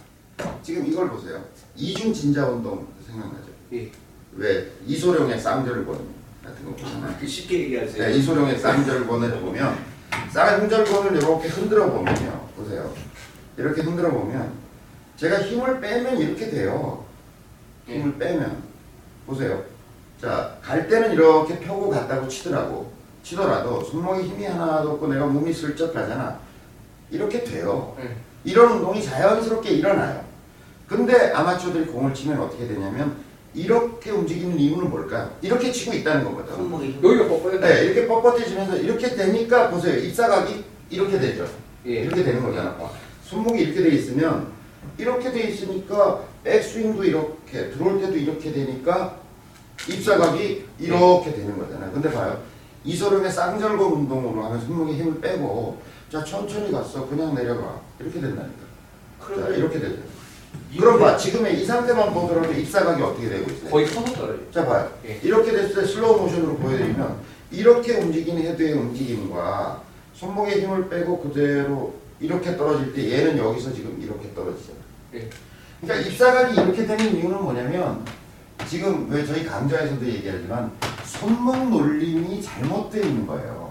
지금 0.63 0.87
이걸 0.87 1.09
보세요. 1.09 1.43
이중 1.77 2.13
진자 2.13 2.47
운동 2.47 2.87
생각나죠? 3.07 3.49
예. 3.73 3.91
왜 4.37 4.71
이소룡의 4.87 5.39
쌍절곤 5.41 5.99
같은 6.45 6.65
거 6.65 6.73
보잖아요. 6.73 7.17
그 7.19 7.27
쉽게 7.27 7.61
얘기하세요. 7.65 8.05
네, 8.09 8.15
이소룡의 8.15 8.59
쌍절곤을 8.59 9.41
보면 9.41 9.79
쌍절곤을 10.33 11.17
이렇게 11.17 11.49
흔들어 11.49 11.91
보면요. 11.91 12.49
보세요. 12.57 12.93
이렇게 13.57 13.83
흔들어 13.83 14.11
보면 14.11 14.53
제가 15.17 15.43
힘을 15.43 15.81
빼면 15.81 16.19
이렇게 16.19 16.51
돼요. 16.51 17.05
힘을 17.87 18.19
빼면 18.19 18.63
보세요. 19.27 19.63
자, 20.21 20.59
갈 20.63 20.89
때는 20.89 21.13
이렇게 21.13 21.59
펴고 21.61 21.91
갔다고 21.91 22.29
치더라고. 22.29 22.93
치더라도 23.23 23.83
손목에 23.85 24.23
힘이 24.25 24.47
하나도 24.47 24.93
없고 24.93 25.09
내가 25.09 25.27
몸이 25.27 25.53
슬쩍 25.53 25.93
가잖아. 25.93 26.39
이렇게 27.11 27.45
돼요. 27.45 27.97
예. 28.01 28.17
이런 28.45 28.73
운동이 28.73 29.03
자연스럽게 29.03 29.71
일어나요. 29.71 30.25
근데 30.87 31.33
아마추어들이 31.33 31.87
공을 31.87 32.15
치면 32.15 32.41
어떻게 32.41 32.67
되냐면 32.67 33.17
이렇게 33.55 34.11
움직이는 34.11 34.59
이유는 34.59 34.91
뭘까요? 34.91 35.31
이렇게 35.43 35.73
치고 35.73 35.95
있다는 35.97 36.25
거거든. 36.25 36.55
손목이 36.55 36.93
힘. 36.93 37.05
여기가 37.05 37.25
뻣뻣하다. 37.25 37.61
네, 37.61 37.85
이렇게 37.85 38.07
뻣뻣해지면서 38.07 38.83
이렇게 38.83 39.15
되니까 39.15 39.71
보세요. 39.71 39.99
입사각이 39.99 40.65
이렇게 40.91 41.19
되죠. 41.19 41.47
예. 41.87 41.91
이렇게 42.03 42.23
되는 42.23 42.43
거잖아. 42.43 42.77
손목이 43.25 43.61
이렇게 43.63 43.83
돼 43.83 43.89
있으면 43.97 44.53
이렇게 44.97 45.31
돼 45.31 45.49
있으니까 45.49 46.23
백스윙도 46.45 47.05
이렇게 47.05 47.71
들어올 47.71 48.01
때도 48.01 48.17
이렇게 48.17 48.53
되니까 48.53 49.17
입사각이 49.89 50.65
이렇게 50.79 51.33
되는 51.33 51.59
거잖아요. 51.59 51.93
근데 51.93 52.11
봐요. 52.11 52.41
이소룡의 52.85 53.31
쌍절곤 53.31 53.93
운동으로 53.93 54.45
하면 54.45 54.61
손목에 54.61 54.93
힘을 54.95 55.21
빼고 55.21 55.79
자 56.11 56.25
천천히 56.25 56.73
갔어. 56.73 57.07
그냥 57.09 57.35
내려가. 57.35 57.81
이렇게 58.01 58.21
된다니까. 58.21 58.69
자, 59.37 59.49
이렇게 59.49 59.79
되죠. 59.79 59.97
그럼 60.79 60.99
봐. 60.99 61.17
지금의 61.17 61.61
이 61.61 61.65
상태만 61.67 62.15
보더라도 62.15 62.53
입사각이 62.53 63.03
어떻게 63.03 63.29
되고 63.29 63.51
있어요? 63.51 63.71
거의 63.71 63.87
떨어져. 63.87 64.51
자 64.51 64.65
봐요. 64.65 64.91
예. 65.05 65.21
이렇게 65.23 65.53
됐을 65.53 65.75
때 65.75 65.87
슬로우 65.87 66.23
모션으로 66.23 66.57
보여드리면 66.57 67.17
이렇게 67.51 67.97
움직이는 67.97 68.43
헤드의 68.43 68.73
움직임과 68.75 69.83
손목에 70.15 70.61
힘을 70.63 70.89
빼고 70.89 71.21
그대로 71.21 71.95
이렇게 72.21 72.57
떨어질 72.57 72.95
때 72.95 73.11
얘는 73.11 73.39
여기서 73.39 73.73
지금 73.73 73.99
이렇게 74.03 74.33
떨어지잖아요. 74.35 74.83
예. 75.15 75.31
그러니까 75.81 76.09
입사각이 76.09 76.55
이렇게 76.55 76.87
되는 76.87 77.17
이유는 77.17 77.43
뭐냐면 77.43 78.05
지금 78.67 79.09
왜 79.11 79.25
저희 79.25 79.45
강좌에서도 79.45 80.05
얘기하지만 80.07 80.73
손목 81.05 81.69
놀림이 81.71 82.43
잘못되어 82.43 83.03
있는 83.03 83.27
거예요. 83.27 83.68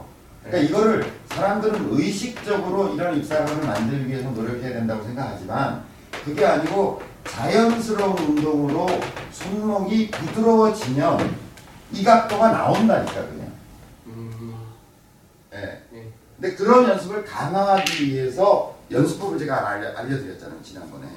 그러니까 0.49 0.57
이거를 0.57 1.11
사람들은 1.27 1.89
의식적으로 1.91 2.93
이런 2.95 3.17
입사각을 3.17 3.65
만들기 3.65 4.07
위해서 4.07 4.29
노력해야 4.31 4.73
된다고 4.73 5.03
생각하지만 5.03 5.83
그게 6.23 6.45
아니고 6.45 7.01
자연스러운 7.25 8.17
운동으로 8.17 8.87
손목이 9.31 10.09
부드러워지면 10.09 11.35
이 11.91 12.03
각도가 12.03 12.51
나온다니까 12.51 13.13
그냥. 13.13 13.51
예. 15.53 15.83
근데 16.39 16.55
그런 16.55 16.87
연습을 16.87 17.25
강화하기 17.25 18.07
위해서 18.07 18.77
연습법을 18.91 19.39
제가 19.39 19.67
알려, 19.67 19.97
알려드렸잖아요 19.97 20.61
지난번에 20.63 21.07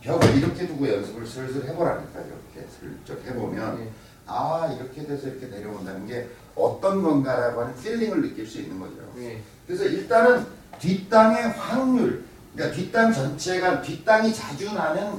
벽을 0.00 0.36
이렇게 0.36 0.66
두고 0.66 0.88
연습을 0.88 1.26
슬슬 1.26 1.64
해보라니까 1.68 2.20
이렇게 2.20 2.68
슬쩍 2.68 3.24
해보면 3.26 3.80
예. 3.80 3.90
아 4.26 4.74
이렇게 4.76 5.04
돼서 5.06 5.28
이렇게 5.28 5.46
내려온다는 5.46 6.06
게 6.06 6.28
어떤 6.54 7.02
건가라고 7.02 7.62
하는 7.62 7.74
feeling을 7.76 8.22
느낄 8.22 8.46
수 8.46 8.60
있는 8.60 8.78
거죠. 8.78 8.96
예. 9.18 9.40
그래서 9.66 9.84
일단은 9.84 10.44
뒷땅의 10.78 11.50
확률, 11.50 12.24
그러니까 12.54 12.76
뒷땅 12.76 13.12
전체가 13.12 13.82
뒷땅이 13.82 14.32
자주 14.34 14.72
나는 14.74 15.12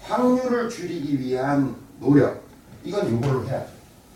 확률을 0.00 0.68
줄이기 0.68 1.18
위한 1.20 1.74
노력, 2.00 2.42
이건 2.84 3.16
이걸로 3.16 3.44
해야죠. 3.46 3.70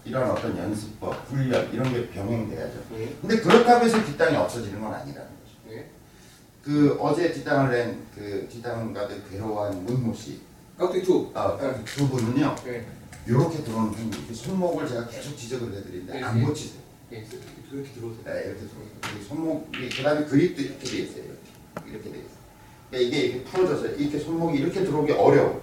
이런 0.05 0.31
어떤 0.31 0.57
연습법, 0.57 1.15
훈련 1.29 1.73
이런 1.73 1.93
게 1.93 2.09
병행돼야죠. 2.11 2.79
예. 2.95 3.15
근데 3.21 3.41
그렇다고 3.41 3.85
해서 3.85 4.05
뒷땅이 4.05 4.37
없어지는 4.37 4.81
건 4.81 4.95
아니라는 4.95 5.29
거죠. 5.29 5.77
예. 5.77 5.87
그 6.63 6.97
어제 7.01 7.33
뒷땅을 7.33 7.71
낸 7.71 8.07
그 8.17 8.49
뒷땅 8.51 8.95
가득 8.95 9.31
괴로워한 9.31 9.85
문모 9.85 10.15
씨, 10.15 10.41
깍두기 10.79 11.05
투. 11.05 11.31
아, 11.35 11.57
두 11.85 12.09
분은요, 12.09 12.57
예. 12.67 12.87
이렇게 13.27 13.63
들어오는 13.65 13.91
분, 13.91 14.09
이렇게 14.09 14.33
손목을 14.33 14.87
제가 14.87 15.09
계속 15.09 15.37
지적을 15.37 15.75
해드리는데 15.75 16.13
네, 16.13 16.23
안 16.23 16.39
네. 16.39 16.47
고치세요. 16.47 16.81
예. 17.13 17.27
이렇게 17.73 17.91
들어오세요. 17.93 18.23
네, 18.25 18.33
이렇게 18.47 18.61
들어오세요. 18.61 19.25
손목이 19.29 19.89
그다음에 19.89 20.25
그립도 20.27 20.63
이렇게 20.63 20.85
돼 20.85 20.97
있어요. 20.99 21.25
이렇게, 21.25 21.91
이렇게 21.91 22.11
돼 22.11 22.19
있어요. 22.19 22.37
그러니까 22.91 23.09
이게 23.09 23.27
이렇게 23.27 23.45
풀어져서 23.45 23.87
이렇게 23.95 24.19
손목이 24.19 24.59
이렇게 24.59 24.85
들어오기 24.85 25.13
어려워. 25.13 25.61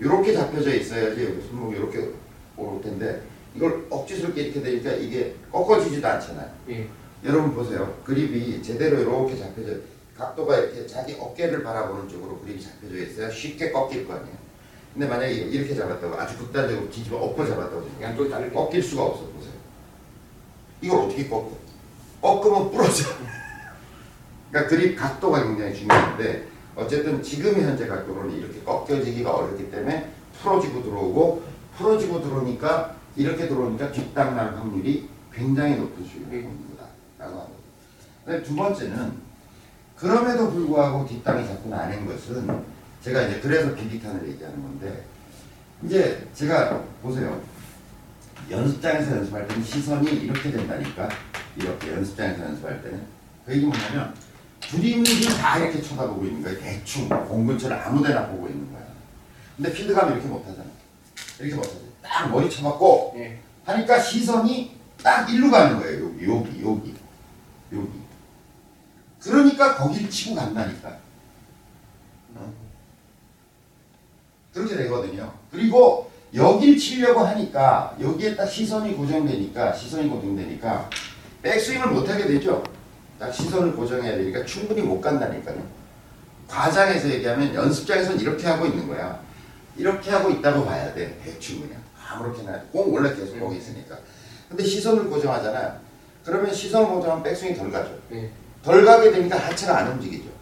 이렇게 0.00 0.32
잡혀져 0.32 0.74
있어야지 0.74 1.24
여기 1.24 1.46
손목이 1.48 1.76
이렇게 1.76 2.10
올 2.56 2.80
텐데 2.82 3.22
이걸 3.54 3.86
억지스럽게 3.90 4.42
이렇게 4.42 4.62
되니까 4.62 4.92
이게 4.92 5.34
꺾어지지도 5.52 6.06
않잖아요. 6.06 6.50
예. 6.70 6.88
여러분 7.24 7.54
보세요. 7.54 7.98
그립이 8.04 8.62
제대로 8.62 9.00
이렇게 9.00 9.36
잡혀져 9.36 9.74
각도가 10.16 10.56
이렇게 10.58 10.86
자기 10.86 11.14
어깨를 11.18 11.62
바라보는 11.62 12.08
쪽으로 12.08 12.38
그립이 12.40 12.60
잡혀져 12.62 12.96
있어야 12.96 13.30
쉽게 13.30 13.70
꺾일 13.70 14.06
거 14.06 14.14
아니에요. 14.14 14.45
근데 14.96 15.06
만약에 15.06 15.30
이렇게 15.30 15.74
잡았다고 15.74 16.14
아주 16.18 16.38
극단적으로 16.38 16.88
뒤집어 16.88 17.18
엎어 17.18 17.46
잡았다고. 17.46 17.86
양쪽이 18.00 18.30
다르게. 18.30 18.50
꺾일 18.54 18.82
수가 18.82 19.02
없어 19.02 19.26
보세요. 19.26 19.52
이걸 20.80 21.00
어떻게 21.00 21.28
꺾어? 21.28 21.52
꺾으면 22.22 22.70
부러져. 22.70 23.04
그러니까 24.50 24.70
그립 24.70 24.96
각도가 24.96 25.44
굉장히 25.44 25.74
중요한데 25.74 26.48
어쨌든 26.74 27.22
지금 27.22 27.60
현재 27.60 27.86
각도로는 27.86 28.38
이렇게 28.38 28.62
꺾여지기가 28.62 29.34
어렵기 29.34 29.70
때문에 29.70 30.10
풀어지고 30.40 30.82
들어오고 30.82 31.44
풀어지고 31.76 32.22
들어오니까 32.22 32.96
이렇게 33.16 33.48
들어오니까 33.48 33.92
뒷땅 33.92 34.34
날 34.34 34.56
확률이 34.56 35.10
굉장히 35.30 35.76
높은 35.76 36.02
수준입니다 36.06 36.84
라고 37.18 37.40
합니다. 37.40 37.60
근데 38.24 38.42
두 38.42 38.56
번째는 38.56 39.12
그럼에도 39.94 40.50
불구하고 40.50 41.06
뒷땅이 41.06 41.46
자꾸 41.46 41.68
나는 41.68 42.06
것은 42.06 42.75
제가 43.06 43.22
이제 43.22 43.38
그래서 43.38 43.72
비비탄을 43.72 44.28
얘기하는 44.30 44.60
건데 44.60 45.04
이제 45.84 46.26
제가 46.34 46.82
보세요. 47.00 47.40
연습장에서 48.50 49.18
연습할 49.18 49.46
때는 49.46 49.62
시선이 49.62 50.10
이렇게 50.10 50.50
된다니까. 50.50 51.08
이렇게 51.54 51.92
연습장에서 51.92 52.42
연습할 52.42 52.82
때는. 52.82 53.06
그 53.44 53.54
얘기 53.54 53.64
뭐냐면 53.64 54.12
드림을 54.60 55.04
다 55.38 55.58
이렇게 55.58 55.80
쳐다보고 55.80 56.24
있는 56.24 56.42
거야 56.42 56.58
대충. 56.58 57.08
공 57.08 57.46
근처를 57.46 57.78
아무데나 57.78 58.26
보고 58.26 58.48
있는 58.48 58.72
거야. 58.72 58.84
근데 59.56 59.72
필드 59.72 59.94
가면 59.94 60.14
이렇게 60.14 60.26
못하잖아. 60.26 60.66
이렇게 61.38 61.54
못하지. 61.54 61.92
딱 62.02 62.28
머리 62.28 62.50
쳐맞고 62.50 63.14
예. 63.18 63.38
하니까 63.66 64.00
시선이 64.00 64.80
딱 65.00 65.30
일로 65.32 65.48
가는 65.48 65.78
거예요. 65.78 66.06
여기 66.06 66.24
여기 66.28 66.64
여기. 66.64 66.94
여기. 67.72 68.00
그러니까 69.20 69.76
거기를 69.76 70.10
치고 70.10 70.34
간다니까. 70.34 70.98
어? 72.34 72.65
그렇게 74.56 74.74
되거든요 74.74 75.30
그리고 75.52 76.10
여길 76.34 76.78
치려고 76.78 77.20
하니까 77.20 77.94
여기에 78.00 78.34
딱 78.36 78.46
시선이 78.46 78.94
고정되니까 78.94 79.74
시선이 79.74 80.08
고정되니까 80.08 80.88
백스윙을 81.42 81.88
못하게 81.88 82.26
되죠. 82.26 82.64
딱 83.18 83.30
시선을 83.30 83.76
고정해야 83.76 84.16
되니까 84.16 84.44
충분히 84.44 84.82
못 84.82 85.00
간다니까요. 85.00 85.62
과장해서 86.48 87.08
얘기하면 87.10 87.54
연습장에서는 87.54 88.20
이렇게 88.20 88.46
하고 88.46 88.66
있는 88.66 88.88
거야. 88.88 89.20
이렇게 89.76 90.10
하고 90.10 90.30
있다고 90.30 90.64
봐야 90.64 90.92
돼. 90.92 91.18
대충 91.22 91.60
그냥 91.60 91.80
아무렇게나 92.08 92.60
공 92.72 92.92
원래 92.92 93.14
계속 93.14 93.38
거기 93.38 93.58
있으니까. 93.58 93.96
근데 94.48 94.64
시선을 94.64 95.08
고정하잖아. 95.08 95.78
그러면 96.24 96.52
시선을 96.52 96.88
고정하면 96.88 97.22
백스윙이 97.22 97.56
덜 97.56 97.70
가죠. 97.70 97.96
예. 98.12 98.30
덜 98.62 98.84
가게 98.84 99.12
되니까 99.12 99.38
하체가 99.38 99.78
안 99.78 99.92
움직이죠. 99.92 100.35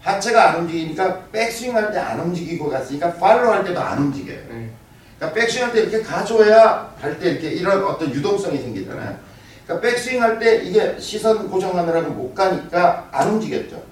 하체가 0.00 0.50
안 0.50 0.56
움직이니까 0.60 1.24
백스윙 1.32 1.74
할 1.76 1.92
때 1.92 1.98
안 1.98 2.18
움직이고 2.20 2.68
갔으니까 2.70 3.12
팔로 3.14 3.52
할 3.52 3.64
때도 3.64 3.80
안 3.80 3.98
움직여요. 3.98 4.38
예. 4.38 4.70
그러니까 5.18 5.32
백스윙 5.40 5.64
할 5.66 5.72
때 5.72 5.80
이렇게 5.82 6.02
가져야 6.02 6.94
할 7.00 7.18
때 7.18 7.30
이렇게 7.32 7.50
이런 7.50 7.84
어떤 7.84 8.12
유동성이 8.12 8.58
생기잖아요. 8.58 9.18
그러니까 9.66 9.88
백스윙 9.88 10.22
할 10.22 10.38
때 10.38 10.56
이게 10.64 10.96
시선 10.98 11.48
고정하느라고 11.50 12.10
못 12.10 12.34
가니까 12.34 13.08
안 13.12 13.28
움직였죠. 13.30 13.82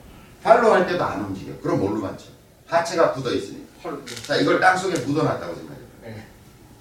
팔로 0.42 0.72
할 0.72 0.86
때도 0.86 1.04
안 1.04 1.20
움직여. 1.20 1.52
그럼 1.62 1.80
뭘로 1.80 2.00
맞죠? 2.00 2.28
하체가 2.66 3.12
굳어 3.12 3.32
있으니까. 3.32 3.66
헐. 3.84 4.02
자, 4.26 4.36
이걸 4.36 4.60
땅 4.60 4.76
속에 4.76 4.98
묻어놨다고 5.00 5.54
생각해요. 5.54 5.84
예. 6.06 6.22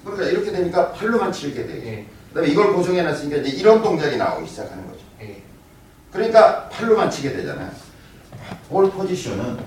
그러니까 0.04 0.26
이렇게 0.30 0.52
되니까 0.52 0.92
팔로만 0.94 1.32
치게 1.32 1.66
돼요. 1.68 1.82
예. 1.86 2.06
그다음에 2.30 2.48
이걸 2.50 2.74
고정해놨으니까 2.74 3.38
이제 3.42 3.58
이런 3.58 3.82
동작이 3.82 4.16
나오기 4.18 4.48
시작하는 4.48 4.86
거죠. 4.88 5.00
예. 5.22 5.42
그러니까 6.14 6.70
팔로만 6.70 7.10
치게 7.12 7.34
되잖아요. 7.34 7.70
볼 8.70 8.92
포지션은 8.92 9.60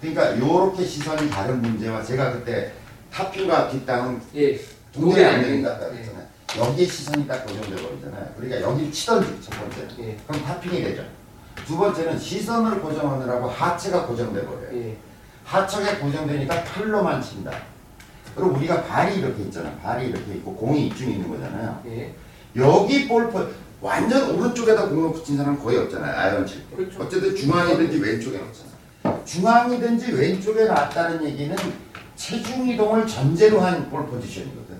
그러니까 0.00 0.30
이렇게 0.30 0.84
시선이 0.84 1.30
다른 1.30 1.60
문제와 1.62 2.02
제가 2.02 2.32
그때 2.32 2.72
탑핑과 3.10 3.70
뒷땅은 3.70 4.20
예. 4.36 4.60
동일이 4.92 5.24
안 5.24 5.40
동일이 5.40 5.62
된다고 5.62 5.94
예. 5.94 5.98
했잖아요. 5.98 6.24
여기에 6.58 6.86
시선이 6.86 7.26
딱 7.26 7.44
고정돼 7.46 7.82
버리잖아요. 7.82 8.34
그러니까 8.36 8.60
여기 8.60 8.92
치던지 8.92 9.38
첫 9.40 9.58
번째. 9.58 9.88
예. 10.00 10.16
그럼 10.26 10.44
탑핑이 10.44 10.82
되죠. 10.82 11.04
두 11.66 11.76
번째는 11.76 12.18
시선을 12.18 12.80
고정하느라고 12.80 13.48
하체가 13.48 14.06
고정돼 14.06 14.44
버려요. 14.44 14.68
예. 14.74 14.96
하체가 15.44 15.98
고정되니까 15.98 16.64
팔로만 16.64 17.22
친다. 17.22 17.52
그리고 18.34 18.50
우리가 18.50 18.82
발이 18.84 19.16
이렇게 19.16 19.44
있잖아. 19.44 19.74
발이 19.82 20.08
이렇게 20.08 20.34
있고 20.34 20.54
공이 20.54 20.88
이쯤 20.88 21.10
있는 21.10 21.28
거잖아요. 21.30 21.82
예. 21.86 22.14
여기 22.56 23.08
볼 23.08 23.30
포, 23.30 23.46
완전 23.88 24.30
오른쪽에다 24.34 24.88
공을 24.88 25.12
붙인 25.12 25.36
사람은 25.36 25.62
거의 25.62 25.76
없잖아요. 25.76 26.16
아이언 26.18 26.46
칠 26.46 26.66
때. 26.70 26.76
그렇죠. 26.76 27.02
어쨌든 27.02 27.36
중앙이든지 27.36 27.98
왼쪽에 27.98 28.38
놓잖아. 28.38 29.24
중앙이든지 29.26 30.12
왼쪽에 30.12 30.64
놨다는 30.64 31.22
얘기는 31.22 31.54
체중 32.16 32.66
이동을 32.66 33.06
전제로 33.06 33.60
한 33.60 33.90
볼 33.90 34.06
포지션이거든. 34.06 34.74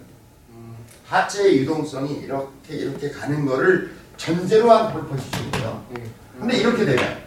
음. 0.53 0.75
하체의 1.07 1.59
유동성이 1.59 2.15
이렇게 2.23 2.77
이렇게 2.77 3.11
가는 3.11 3.45
거를 3.45 3.93
전제로 4.17 4.71
한 4.73 4.91
볼 4.95 5.07
포지션이에요. 5.07 5.85
예. 5.99 6.05
근데 6.41 6.57
이렇게 6.57 6.87
되면 6.87 7.19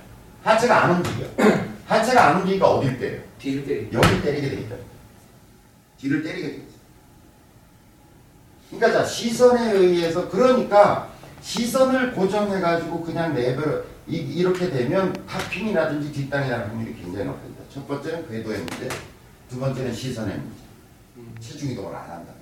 하체가 0.43 0.86
안 0.86 0.95
움직여. 0.95 1.28
하체가 1.86 2.25
안 2.30 2.36
움직이니까 2.38 2.67
어딜 2.71 2.97
때려? 2.97 3.19
뒤를 3.38 3.63
때리. 3.67 3.89
여기 3.93 4.21
때리게 4.23 4.49
되겠다. 4.49 4.75
뒤를 5.99 6.23
때리게 6.23 6.47
되겠어. 6.47 6.78
그러니까 8.71 8.99
자 8.99 9.05
시선에 9.05 9.73
의해서 9.73 10.28
그러니까 10.28 11.15
시선을 11.47 12.11
고정해가지고 12.11 13.03
그냥 13.03 13.33
내버려 13.33 13.81
이, 14.05 14.17
이렇게 14.17 14.69
되면 14.69 15.13
탑핑이라든지 15.25 16.11
뒷땅이 16.11 16.49
나는 16.49 16.67
확률이 16.67 16.93
굉장히 16.93 17.25
높습니다. 17.25 17.63
첫 17.73 17.87
번째는 17.87 18.27
궤도의 18.27 18.59
문제, 18.59 18.89
두 19.49 19.57
번째는 19.57 19.93
시선의 19.93 20.35
문제. 20.35 20.57
음. 21.15 21.33
체중 21.39 21.69
이동을 21.69 21.95
안 21.95 22.01
한다. 22.01 22.33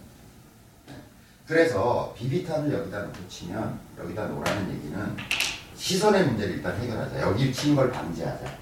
네. 0.88 0.96
그래서 1.48 2.16
비비탄을 2.18 2.74
여기다 2.74 3.04
놓고 3.04 3.28
치면 3.30 3.80
여기다 4.00 4.26
놓으라는 4.26 4.74
얘기는 4.74 5.18
시선의 5.76 6.26
문제를 6.26 6.56
일단 6.56 6.76
해결하자. 6.82 7.22
여기 7.22 7.54
치는 7.54 7.76
걸 7.76 7.92
방지하자. 7.92 8.58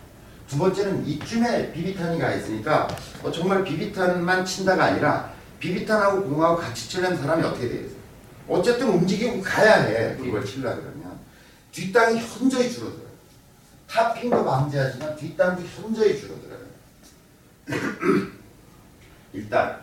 두 0.50 0.58
번째는 0.58 1.08
이쯤에 1.08 1.72
비비탄이 1.72 2.20
가 2.20 2.34
있으니까 2.34 2.90
어, 3.24 3.32
정말 3.32 3.64
비비탄만 3.64 4.44
친다가 4.44 4.86
아니라 4.86 5.32
비비탄하고 5.62 6.26
공하고 6.26 6.58
같이 6.58 6.90
치려는 6.90 7.16
사람이 7.18 7.44
어떻게 7.44 7.70
되겠어요? 7.70 8.03
어쨌든 8.48 8.90
움직이고 8.90 9.42
가야 9.42 9.84
해. 9.84 10.16
그걸 10.18 10.46
치려 10.46 10.76
그러면 10.76 11.18
뒷땅이 11.72 12.20
현저히 12.20 12.70
줄어들어요. 12.72 13.04
topping도 13.90 14.44
방지하지만 14.44 15.16
뒷땅도 15.16 15.62
현저히 15.64 16.20
줄어들어요. 16.20 16.64
일단 19.34 19.82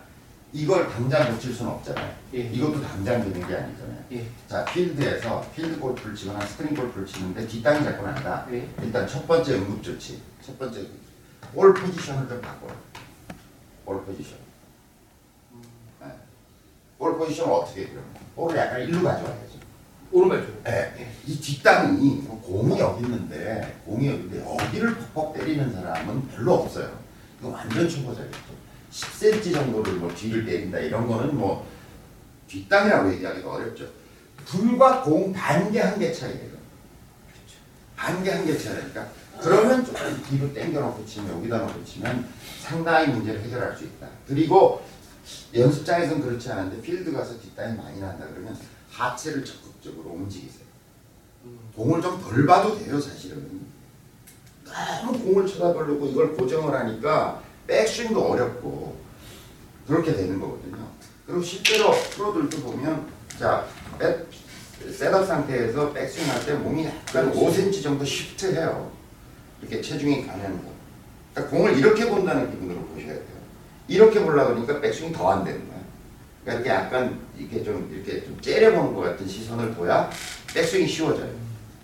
이걸 0.52 0.88
당장 0.88 1.32
고칠 1.32 1.54
수는 1.54 1.70
없잖아요. 1.72 2.12
예. 2.34 2.40
이것도 2.40 2.82
당장 2.82 3.22
되는 3.22 3.46
게 3.46 3.54
아니잖아요. 3.56 4.04
예. 4.12 4.26
자 4.48 4.64
필드에서 4.64 5.48
필드 5.54 5.78
골프를 5.78 6.14
치거나 6.14 6.44
스크린 6.44 6.74
골프를 6.74 7.06
치는데 7.06 7.46
뒷땅이 7.46 7.84
자꾸 7.84 8.04
난다. 8.04 8.46
예. 8.50 8.68
일단 8.82 9.06
첫 9.06 9.26
번째 9.26 9.54
응급 9.54 9.82
조치. 9.82 10.20
첫 10.44 10.58
번째 10.58 10.86
볼 11.54 11.72
포지션을 11.74 12.28
좀 12.28 12.40
바꿔요. 12.40 12.76
볼 13.84 14.04
포지션. 14.04 14.38
네. 16.00 16.06
볼 16.98 17.16
포지션을 17.16 17.52
어떻게 17.52 17.86
해요? 17.86 18.00
볼을 18.34 18.56
약간 18.56 18.80
일로 18.82 19.02
가져와야죠. 19.02 19.50
오른발 20.12 20.46
쪽. 20.46 20.64
네. 20.64 21.12
이 21.26 21.40
뒷땅이 21.40 22.22
공이 22.42 22.78
여기 22.80 23.04
있는데 23.04 23.80
공이 23.84 24.08
여기 24.08 24.18
있는데 24.24 24.44
여기를 24.44 24.96
퍽퍽 25.14 25.34
때리는 25.34 25.72
사람은 25.72 26.28
별로 26.28 26.54
없어요. 26.54 26.98
이거 27.38 27.50
완전 27.50 27.88
초보자겠죠. 27.88 28.38
10cm 28.92 29.54
정도를 29.54 29.94
뭐 29.94 30.12
뒤를 30.14 30.44
때린다 30.44 30.78
이런 30.78 31.06
거는 31.06 31.36
뭐 31.36 31.66
뒷땅이라고 32.48 33.12
얘기하기가 33.14 33.52
어렵죠. 33.52 33.86
불과 34.46 35.02
공 35.02 35.32
반 35.32 35.70
개 35.70 35.80
한 35.80 35.98
개 35.98 36.12
차이예요. 36.12 36.50
반 37.96 38.24
개 38.24 38.30
한 38.32 38.44
개 38.46 38.56
차이니까 38.58 39.06
그러면 39.40 39.84
조금 39.84 40.22
뒤로 40.28 40.52
당겨놓고 40.52 41.06
치면 41.06 41.36
여기다 41.38 41.58
놓고 41.58 41.84
치면 41.84 42.26
상당히 42.60 43.08
문제를 43.12 43.42
해결할 43.42 43.76
수 43.76 43.84
있다. 43.84 44.08
그리고 44.26 44.82
연습장에서는 45.54 46.22
그렇지 46.22 46.50
않은데 46.50 46.80
필드 46.80 47.12
가서 47.12 47.38
뒷땅이 47.40 47.76
많이 47.76 48.00
난다 48.00 48.26
그러면 48.30 48.56
하체를 48.90 49.44
적극적으로 49.44 50.10
움직이세요. 50.10 50.64
공을 51.74 52.02
좀 52.02 52.20
덜 52.22 52.46
봐도 52.46 52.78
돼요 52.78 53.00
사실은. 53.00 53.60
너무 55.04 55.18
공을 55.18 55.46
쳐다보려고 55.46 56.06
이걸 56.06 56.32
고정을 56.36 56.72
하니까 56.74 57.42
백스윙도 57.66 58.20
어렵고 58.22 58.96
그렇게 59.86 60.12
되는 60.14 60.38
거거든요. 60.38 60.88
그리고 61.26 61.42
실제로 61.42 61.90
프로들도 61.92 62.58
보면 62.62 63.06
자 63.38 63.66
백, 63.98 64.28
셋업 64.92 65.26
상태에서 65.26 65.92
백스윙 65.92 66.28
할 66.30 66.44
때 66.46 66.54
몸이 66.54 66.84
약간 66.86 67.32
5cm 67.32 67.82
정도 67.82 68.04
시프트해요. 68.04 68.92
이렇게 69.60 69.80
체중이 69.80 70.26
가면서. 70.26 70.64
그러니까 71.34 71.56
공을 71.56 71.78
이렇게 71.78 72.08
본다는 72.08 72.50
기분으로 72.50 72.80
보셔야 72.86 73.14
돼요. 73.14 73.39
이렇게 73.90 74.20
보려고 74.20 74.50
그러니까 74.50 74.80
백스윙이 74.80 75.12
더안 75.12 75.44
되는 75.44 75.68
거예요. 75.68 75.82
그러니까 76.44 76.70
이렇게 76.70 76.70
약간 76.70 77.20
이렇게 77.36 77.64
좀 77.64 77.90
이렇게 77.92 78.24
좀 78.24 78.40
째려보는 78.40 78.94
것 78.94 79.00
같은 79.00 79.26
시선을 79.26 79.74
둬야 79.74 80.08
백스윙이 80.54 80.86
쉬워져요. 80.86 81.28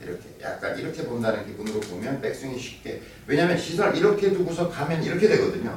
이렇게 0.00 0.22
약간 0.40 0.78
이렇게 0.78 1.04
본다는 1.04 1.44
기분으로 1.44 1.80
보면 1.80 2.20
백스윙이 2.20 2.56
쉽게 2.56 3.02
왜냐면 3.26 3.58
시선을 3.58 3.96
이렇게 3.96 4.32
두고서 4.32 4.70
가면 4.70 5.02
이렇게 5.02 5.26
되거든요. 5.28 5.76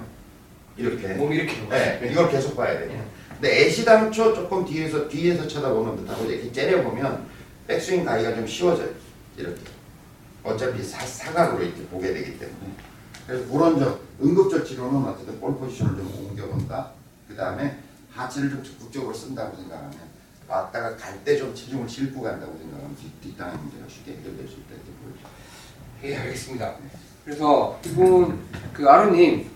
이렇게. 0.77 1.07
몸이 1.15 1.35
이렇게 1.35 1.53
네, 1.67 1.99
이걸 2.11 2.29
계속 2.29 2.55
봐야 2.55 2.77
돼요. 2.77 2.89
네. 2.89 3.03
근데 3.33 3.65
애시당초 3.65 4.35
조금 4.35 4.63
뒤에서 4.63 5.07
뒤에서 5.09 5.47
쳐다보는 5.47 5.97
듯하고 5.97 6.25
이렇게 6.25 6.51
째려보면 6.51 7.25
백스윙 7.67 8.05
가기가 8.05 8.35
좀 8.35 8.45
쉬워져요. 8.45 8.89
이렇게. 9.35 9.61
어차피 10.43 10.83
사, 10.83 11.03
사각으로 11.05 11.63
이렇게 11.63 11.81
보게 11.87 12.13
되기 12.13 12.37
때문에. 12.37 12.88
그래서 13.29 13.47
그런 13.51 13.79
저 13.79 13.99
응급적 14.23 14.65
치료는 14.65 15.07
어쨌든 15.07 15.39
볼 15.39 15.55
포지션을 15.57 15.95
좀 15.97 16.27
옮겨본다. 16.29 16.91
그 17.27 17.35
다음에 17.35 17.77
하체를 18.11 18.49
좀 18.49 18.63
적극적으로 18.63 19.13
쓴다고 19.13 19.55
생각하면 19.55 19.93
왔다가 20.47 20.95
갈 20.97 21.23
때 21.23 21.37
좀 21.37 21.53
체중을 21.53 21.87
싣고 21.87 22.23
간다고 22.23 22.57
생각하면 22.57 22.95
뒷, 22.95 23.21
뒷땅의 23.21 23.55
문제가 23.59 23.85
쉽게 23.87 24.13
해결될 24.13 24.47
수 24.47 24.55
있다 24.55 24.73
이렇게 24.73 24.89
보여요. 25.03 25.15
예, 26.03 26.17
알겠습니다. 26.17 26.73
그래서 27.23 27.79
이분 27.85 28.39
그 28.73 28.89
아로님 28.89 29.47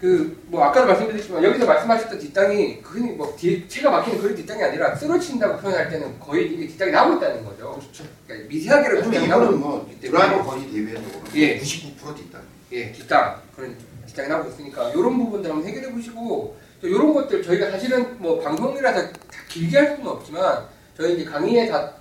그 0.00 0.42
뭐 0.48 0.64
아까도 0.64 0.88
말씀드렸지만 0.88 1.44
여기서 1.44 1.64
말씀하셨던 1.64 2.18
뒷땅이 2.18 2.82
그 2.82 2.98
흔히 2.98 3.12
뭐 3.12 3.34
뒤, 3.36 3.66
채가 3.68 3.90
막히는 3.90 4.20
그런 4.20 4.34
뒷땅이 4.34 4.62
아니라 4.64 4.94
쓰러친다고 4.96 5.58
표현할 5.58 5.88
때는 5.88 6.18
거의 6.18 6.52
이게 6.52 6.66
뒷땅이 6.66 6.90
나고 6.90 7.14
있다는 7.16 7.44
거죠. 7.44 7.70
그렇죠. 7.78 8.04
그러니까 8.26 8.48
미세하게라도 8.48 9.10
뒷땅이 9.10 9.56
뭐 9.56 9.86
있기 9.88 10.00
때문에 10.00 10.26
드라이버 10.26 10.44
거리 10.44 10.70
대비해서 10.72 11.02
예. 11.36 11.60
99% 11.60 12.16
뒷땅. 12.16 12.42
예, 12.72 12.90
뒷땅 12.90 13.40
그런 13.54 13.76
뒷땅이 14.06 14.28
나고 14.28 14.48
있으니까 14.48 14.90
이런 14.90 15.18
부분들 15.18 15.50
한번 15.50 15.68
해결해 15.68 15.92
보시고 15.92 16.56
또 16.80 16.88
이런 16.88 17.12
것들 17.12 17.42
저희가 17.42 17.70
사실은 17.70 18.18
뭐 18.18 18.40
방송이라서 18.40 19.12
다 19.12 19.18
길게 19.48 19.76
할 19.78 19.96
수는 19.96 20.10
없지만 20.10 20.66
저희 20.96 21.14
이제 21.14 21.24
강의에 21.24 21.68
다 21.68 21.92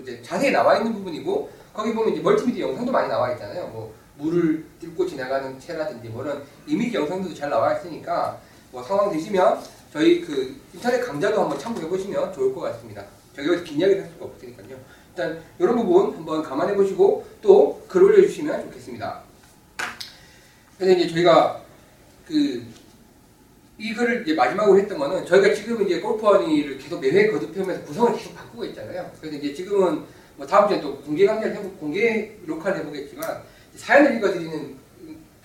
이제 0.00 0.22
자세히 0.22 0.52
나와 0.52 0.76
있는 0.76 0.92
부분이고 0.94 1.50
거기 1.72 1.92
보면 1.92 2.12
이제 2.12 2.22
멀티미디어 2.22 2.68
영상도 2.68 2.92
많이 2.92 3.08
나와 3.08 3.32
있잖아요. 3.32 3.66
뭐 3.68 3.92
물을 4.16 4.64
뚫고 4.80 5.06
지나가는 5.06 5.58
채라든지 5.58 6.08
뭐 6.08 6.22
이런 6.22 6.42
이미지 6.66 6.96
영상들도 6.96 7.34
잘 7.34 7.50
나와 7.50 7.76
있으니까 7.76 8.38
뭐 8.70 8.82
상황 8.82 9.10
되시면 9.10 9.60
저희 9.92 10.20
그 10.20 10.56
인터넷 10.72 11.00
강좌도 11.00 11.40
한번 11.40 11.58
참고해 11.58 11.88
보시면 11.88 12.32
좋을 12.32 12.54
것 12.54 12.60
같습니다. 12.60 13.04
저기 13.34 13.48
여기서 13.48 13.64
긴 13.64 13.80
이야기를 13.80 14.02
할 14.04 14.10
수가 14.12 14.26
없으니까요. 14.26 14.76
일단 15.10 15.42
이런 15.58 15.76
부분 15.76 16.14
한번 16.16 16.42
감안해 16.42 16.74
보시고 16.74 17.26
또 17.42 17.82
글 17.92 18.04
올려주시면 18.04 18.62
좋겠습니다. 18.70 19.20
그래서 20.82 20.98
이제 20.98 21.14
저희가 21.14 21.62
그이 22.26 23.94
글을 23.94 24.22
이제 24.22 24.34
마지막으로 24.34 24.80
했던 24.80 24.98
거는 24.98 25.24
저희가 25.24 25.54
지금 25.54 25.86
이제 25.86 26.00
골프원이를 26.00 26.76
계속 26.76 27.00
매회 27.00 27.28
거듭해오면서 27.28 27.84
구성을 27.84 28.12
계속 28.16 28.34
바꾸고 28.34 28.64
있잖아요. 28.64 29.08
그래서 29.20 29.36
이제 29.36 29.54
지금은 29.54 30.02
뭐 30.36 30.44
다음 30.44 30.68
주에 30.68 30.80
또 30.80 30.96
공개 31.02 31.24
강좌를 31.24 31.54
해보, 31.54 31.70
공개 31.74 32.32
녹화를 32.46 32.80
해보겠지만 32.80 33.42
사연을 33.76 34.16
읽어드리는 34.16 34.76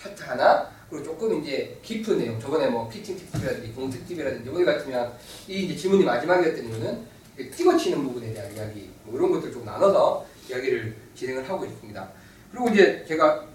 파트 0.00 0.24
하나 0.24 0.68
그리고 0.90 1.04
조금 1.04 1.40
이제 1.40 1.78
깊은 1.84 2.18
내용 2.18 2.40
저번에 2.40 2.66
뭐 2.66 2.88
피팅 2.88 3.16
특집이라든지 3.16 3.72
공 3.74 3.88
특집이라든지 3.88 4.50
오늘 4.50 4.64
같으면 4.64 5.12
이 5.46 5.66
이제 5.66 5.76
질문이 5.76 6.02
마지막이었던 6.02 6.64
이유는 6.64 7.06
찍어치는 7.54 8.02
부분에 8.02 8.32
대한 8.32 8.52
이야기 8.56 8.90
뭐 9.04 9.16
이런 9.16 9.30
것들 9.30 9.52
좀 9.52 9.64
나눠서 9.64 10.26
이야기를 10.50 10.96
진행을 11.14 11.48
하고 11.48 11.64
있습니다. 11.64 12.08
그리고 12.50 12.70
이제 12.70 13.04
제가 13.06 13.46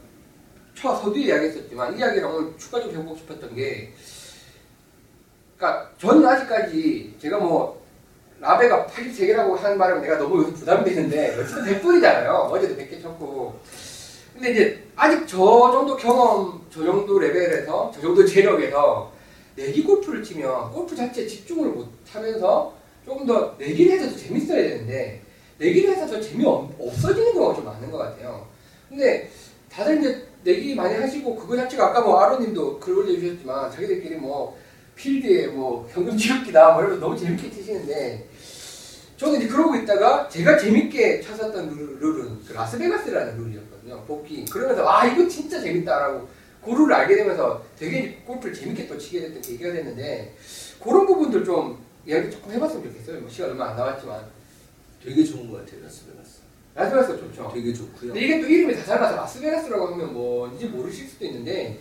첫 0.84 1.02
서두에 1.02 1.22
이야기했었지만 1.24 1.96
이 1.96 2.00
이야기를 2.00 2.28
오늘 2.28 2.58
추가적으로 2.58 3.00
해보고 3.00 3.16
싶었던 3.16 3.56
게 3.56 3.94
그러니까 5.56 5.90
저는 5.98 6.28
아직까지 6.28 7.16
제가 7.20 7.38
뭐 7.38 7.82
라베가 8.42 8.88
83개라고 8.88 9.56
하는 9.56 9.78
말은 9.78 10.02
내가 10.02 10.18
너무 10.18 10.40
요즘 10.40 10.54
부담이 10.54 10.84
되는데 10.84 11.38
어쨌든 11.40 11.64
100분이잖아요. 11.64 12.28
어제도 12.52 12.76
100개 12.76 13.02
쳤고 13.02 13.58
근데 14.34 14.52
이제 14.52 14.84
아직 14.98 15.26
저 15.26 15.38
정도 15.72 15.96
경험, 15.96 16.66
저 16.70 16.84
정도 16.84 17.18
레벨에서 17.18 17.90
저 17.96 18.02
정도 18.02 18.26
재력에서 18.26 19.10
내기 19.56 19.84
골프를 19.86 20.22
치면 20.22 20.74
골프 20.74 20.94
자체에 20.94 21.26
집중을 21.26 21.70
못 21.70 21.88
하면서 22.12 22.74
조금 23.06 23.26
더 23.26 23.56
내기를 23.58 23.94
해서 23.94 24.10
더 24.10 24.18
재밌어야 24.18 24.62
되는데 24.62 25.22
내기를 25.60 25.92
해서 25.96 26.06
더 26.08 26.20
재미 26.20 26.44
없어지는 26.46 27.32
경우가 27.32 27.56
좀 27.56 27.64
많은 27.64 27.90
것 27.90 28.00
같아요. 28.00 28.46
근데 28.90 29.32
다들 29.72 30.00
이제 30.00 30.33
내기 30.44 30.76
많이 30.76 30.96
하시고 30.96 31.36
그거 31.36 31.56
자체가 31.56 31.88
아까 31.88 32.02
뭐 32.02 32.20
아로님도 32.20 32.80
글 32.80 32.98
올려주셨지만 32.98 33.72
자기들끼리 33.72 34.16
뭐 34.16 34.58
필드에 34.96 35.48
뭐 35.48 35.88
현금 35.92 36.18
지급기다 36.18 36.74
뭐 36.74 36.82
이러면서 36.82 37.06
너무 37.06 37.18
재밌게 37.18 37.50
치시는데 37.50 38.28
저는 39.18 39.40
이제 39.40 39.48
그러고 39.48 39.76
있다가 39.76 40.28
제가 40.28 40.58
재밌게 40.58 41.22
찾았던 41.22 41.70
룰, 41.70 41.98
룰은 42.00 42.44
그 42.46 42.54
라스베가스라는 42.54 43.38
룰이었거든요. 43.38 44.04
복귀. 44.06 44.44
그러면서 44.46 44.88
아 44.88 45.06
이거 45.06 45.28
진짜 45.28 45.62
재밌다라고 45.62 46.28
그 46.64 46.72
룰을 46.72 46.94
알게 46.94 47.16
되면서 47.16 47.64
되게 47.78 48.22
골프를 48.26 48.54
재밌게 48.54 48.88
또 48.88 48.98
치게 48.98 49.22
됐던 49.22 49.42
계기가 49.42 49.72
됐는데 49.72 50.36
그런 50.82 51.06
부분들 51.06 51.46
좀 51.46 51.82
이야기 52.06 52.30
조금 52.30 52.52
해봤으면 52.52 52.84
좋겠어요. 52.84 53.22
뭐 53.22 53.30
시간 53.30 53.52
얼마 53.52 53.70
안 53.70 53.78
남았지만 53.78 54.22
되게 55.04 55.24
좋은 55.24 55.50
것 55.50 55.64
같아요, 55.64 55.84
라스베가스. 55.84 56.23
라스베가스 56.76 57.18
좋죠. 57.20 57.52
되게 57.54 57.72
좋고요. 57.74 58.14
근데 58.14 58.20
이게 58.22 58.42
또 58.42 58.48
이름이 58.48 58.76
다 58.76 58.84
잘라서 58.84 59.16
라스베가스라고 59.16 59.94
하면 59.94 60.14
뭔지 60.14 60.66
모르실 60.66 61.08
수도 61.08 61.26
있는데 61.26 61.80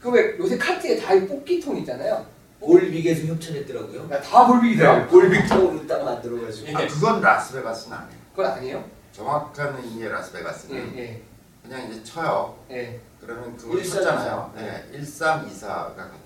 그 0.00 0.10
왜 0.10 0.36
요새 0.38 0.56
카트에 0.58 0.96
다 0.98 1.14
뽑기통 1.26 1.76
있잖아요. 1.78 2.24
볼빅에서 2.60 3.26
협찬했더라고요. 3.26 4.08
다 4.08 4.46
볼빅이더라고. 4.46 5.08
볼빅통으로 5.10 5.86
딱 5.86 6.04
만들어가지고. 6.04 6.76
아 6.78 6.86
그건 6.86 7.20
라스베가스는 7.20 7.96
아니에요. 7.96 8.20
그건 8.30 8.46
아니에요? 8.52 8.84
정확한 9.12 9.82
의미의 9.82 10.10
라스베가스는 10.10 10.96
예, 10.96 11.02
예, 11.02 11.22
그냥 11.62 11.90
이제 11.90 12.02
쳐요. 12.04 12.56
예. 12.70 13.00
그러면 13.20 13.56
그걸 13.56 13.82
쳤잖아요. 13.82 14.52
네, 14.54 14.84
13, 14.92 15.48
2사가 15.48 15.96
같은. 15.96 16.25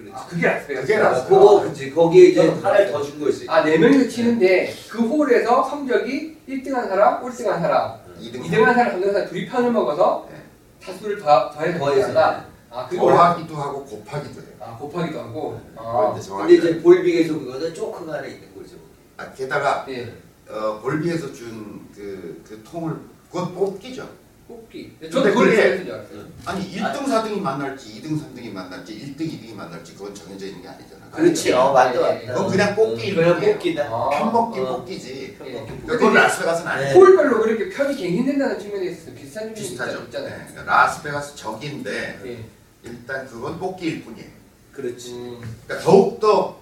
그렇지. 0.00 0.12
아, 0.14 0.26
그게 0.26 0.46
라스베가스. 0.46 0.86
그게 0.86 0.98
라스- 0.98 1.28
그거 1.28 1.60
그치 1.62 1.90
거기에 1.90 2.24
이제 2.28 2.48
하나를 2.48 2.90
더 2.92 3.02
준 3.02 3.20
거지. 3.20 3.46
아, 3.48 3.62
네 3.62 3.76
명이서 3.78 4.08
치는데 4.08 4.74
그 4.88 4.98
홀에서 5.02 5.62
성적이 5.68 6.38
1등한 6.48 6.88
사람, 6.88 7.20
꼴등한 7.20 7.60
사람, 7.60 7.98
2등 8.20 8.42
2등한 8.44 8.74
사람, 8.74 9.00
3등한 9.00 9.12
사람 9.12 9.28
둘이 9.28 9.46
편을 9.46 9.70
먹어서 9.72 10.28
네. 10.30 10.36
타수를 10.84 11.18
더, 11.20 11.50
더해서 11.50 11.78
더해서. 11.78 12.06
한다. 12.08 12.44
아, 12.70 12.86
그거 12.88 13.06
더하기도 13.08 13.54
하고 13.56 13.84
곱하기도 13.84 14.40
해요. 14.40 14.50
아, 14.60 14.76
곱하기도 14.76 15.18
하고. 15.20 15.60
그걸 15.76 15.86
아, 15.86 16.14
근데 16.38 16.54
이제 16.54 16.80
볼빅에서 16.80 17.38
그거는 17.38 17.74
조커가 17.74 18.12
하나 18.14 18.26
있는 18.26 18.54
거죠. 18.54 18.76
아, 19.16 19.30
게다가 19.32 19.84
예. 19.88 20.12
어, 20.48 20.78
볼비에서 20.80 21.32
준 21.32 21.80
그 21.94 22.42
그 22.48 22.62
통을 22.64 22.94
그건 23.30 23.54
뽑기죠. 23.54 24.08
뽑기. 24.50 24.96
저도 25.10 25.22
그걸 25.30 25.54
잘했는 25.54 25.84
줄 25.84 25.94
알았어요. 25.94 26.24
아니 26.44 26.72
1등, 26.76 27.04
4등이 27.04 27.40
만날지 27.40 28.02
2등, 28.02 28.18
3등이 28.20 28.52
만날지 28.52 28.94
1등, 28.98 29.20
2등이 29.20 29.54
만날지 29.54 29.94
그건 29.94 30.14
정해져 30.14 30.46
있는 30.46 30.62
게 30.62 30.68
아니잖아. 30.68 31.10
그렇지. 31.10 31.52
어, 31.52 31.72
맞다, 31.72 32.00
맞다. 32.00 32.20
그건 32.26 32.50
그냥 32.50 32.74
뽑기 32.74 33.10
응, 33.10 33.14
그냥. 33.16 33.40
뽑기다. 33.40 33.84
아. 33.84 34.10
편먹기 34.10 34.60
어. 34.60 34.76
뽑기지. 34.78 35.36
편먹기 35.38 35.56
예. 35.56 35.66
뽑기. 35.66 35.86
그건 35.86 36.14
라스베가스는 36.14 36.70
아니에요. 36.72 36.88
네. 36.92 36.94
홀별로 36.98 37.40
그렇게 37.42 37.68
편이 37.68 37.96
갱신된다는 37.96 38.58
측면에 38.58 38.86
있어서 38.86 39.12
비슷한 39.14 39.54
비슷하죠. 39.54 40.02
있잖아요. 40.04 40.36
네. 40.36 40.46
그러니까 40.50 40.64
라스베가스 40.76 41.36
적인데 41.36 42.20
예. 42.24 42.44
일단 42.82 43.26
그건 43.26 43.58
뽑기일 43.58 44.04
뿐이에요. 44.04 44.28
그렇지. 44.72 45.12
음. 45.12 45.40
그러니까 45.66 45.84
더욱더 45.90 46.58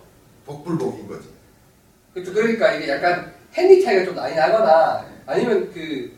복불복인 0.47 1.09
거지. 1.09 1.29
그렇죠. 2.15 2.33
그러니까 2.33 2.73
이게 2.75 2.89
약간 2.89 3.33
핸디 3.55 3.83
차이가 3.85 4.05
좀 4.05 4.15
많이 4.15 4.35
나거나 4.35 5.05
아니면 5.27 5.71
그, 5.73 6.17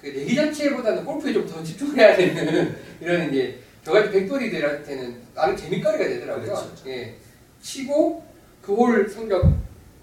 그 0.00 0.06
내기 0.08 0.34
자체보다는 0.34 1.04
골프에 1.04 1.32
좀 1.32 1.46
더 1.46 1.62
집중해야 1.62 2.16
되는 2.16 2.76
이런 3.00 3.28
이제 3.30 3.58
저같이 3.84 4.10
백돌이들한테는 4.10 5.20
나름 5.34 5.56
재밌거리가 5.56 6.04
되더라고요. 6.04 6.44
그렇죠. 6.46 6.70
예. 6.86 7.14
치고 7.62 8.24
그 8.62 8.72
홀 8.74 9.08
성적 9.08 9.42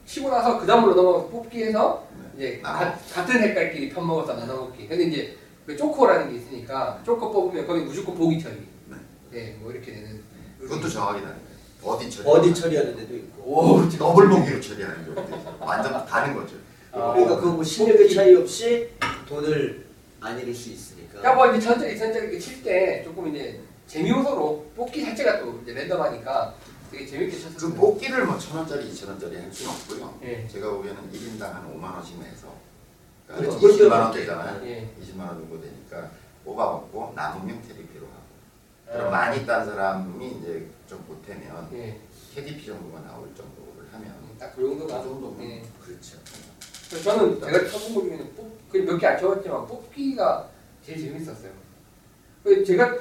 치고 0.05 0.29
나서 0.29 0.59
그 0.59 0.65
다음으로 0.65 0.93
넘어가서 0.95 1.27
뽑기해서 1.29 2.07
이제 2.35 2.59
나눠. 2.63 2.79
가- 2.79 2.99
같은 3.13 3.39
색깔끼리 3.39 3.89
편 3.89 4.05
먹어서 4.07 4.35
나눠 4.35 4.55
먹기. 4.61 4.87
근데 4.87 5.05
이제 5.05 5.37
그 5.65 5.75
쪼코라는 5.75 6.31
게 6.31 6.37
있으니까 6.37 7.01
조커 7.05 7.31
뽑으면 7.31 7.67
거기 7.67 7.81
무조건 7.81 8.15
보기 8.15 8.41
처리. 8.41 8.55
네. 8.89 8.95
네, 9.31 9.57
뭐 9.59 9.71
이렇게 9.71 9.91
되는. 9.93 10.21
그것도 10.59 10.87
정확히 10.89 11.21
다른 11.21 11.35
거예요. 11.35 11.57
버디 11.81 12.09
처리. 12.09 12.27
버디 12.27 12.53
처리하는 12.53 12.95
데도 12.95 13.15
있고. 13.15 13.43
오. 13.43 13.89
더블 13.89 14.29
보기로 14.29 14.59
처리하는 14.61 15.11
있어요. 15.11 15.57
완전 15.59 16.05
다른 16.05 16.33
거죠. 16.35 16.55
아. 16.91 17.13
그러니까 17.13 17.35
그거 17.37 17.51
뭐 17.51 17.63
실력의 17.63 18.09
차이 18.13 18.33
없이 18.35 18.89
돈을 19.27 19.85
안 20.19 20.39
잃을 20.39 20.53
수 20.53 20.69
있으니까. 20.69 21.19
그러니까 21.19 21.35
뭐 21.35 21.47
이제 21.55 21.65
천천히 21.67 21.97
천천히 21.97 22.25
이렇게 22.25 22.39
칠 22.39 22.66
때 22.66 23.03
조금 23.03 23.33
이제 23.35 23.61
재미 23.87 24.09
요소로 24.09 24.71
뽑기 24.75 25.03
자체가 25.05 25.39
또 25.39 25.59
이제 25.63 25.73
랜덤하니까 25.73 26.55
되게 26.91 27.05
재밌게 27.05 27.37
쳤어요. 27.39 27.57
그 27.57 27.73
뽑기를 27.75 28.25
뭐 28.25 28.37
천 28.39 28.57
원짜리, 28.57 28.89
이천 28.89 29.09
원짜리 29.09 29.35
할 29.37 29.51
수는 29.51 29.71
없고요. 29.71 30.19
예. 30.23 30.47
제가 30.47 30.69
보기에는 30.71 31.11
1인당 31.11 31.41
한 31.41 31.73
5만 31.73 31.93
원씩 31.95 32.19
내서 32.19 32.47
그러니까 33.27 33.55
그걸 33.55 33.71
20만 33.71 33.91
원 33.91 33.99
빼먹게. 34.11 34.19
되잖아요. 34.21 34.65
예. 34.67 34.89
20만 35.01 35.19
원 35.19 35.29
정도 35.39 35.61
되니까 35.61 36.11
뽑아 36.45 36.63
먹고 36.65 37.13
남으면 37.15 37.61
테리피로 37.61 38.05
하고 38.07 38.17
그럼 38.91 39.07
아. 39.07 39.09
많이 39.09 39.45
딴 39.45 39.65
사람이 39.65 40.27
이제 40.39 40.65
좀 40.87 41.03
보태면 41.03 41.69
예. 41.73 41.99
KDP 42.33 42.65
정도가 42.65 43.01
나올 43.01 43.27
정도를 43.35 43.87
하면 43.91 44.13
딱 44.39 44.53
그 44.55 44.61
정도가. 44.63 45.01
그 45.03 45.09
정도면 45.09 45.41
예. 45.49 45.63
그렇죠. 45.83 46.17
저는 47.03 47.39
제가 47.41 47.69
쳐본 47.69 47.93
것 47.95 48.01
중에는 48.03 48.35
뽑, 48.35 48.56
몇개 48.73 49.05
안 49.07 49.17
쳐봤지만 49.19 49.65
뽑기가 49.67 50.49
제일 50.85 50.99
재밌었어요. 51.01 51.51
그 52.43 52.63
제가 52.63 52.95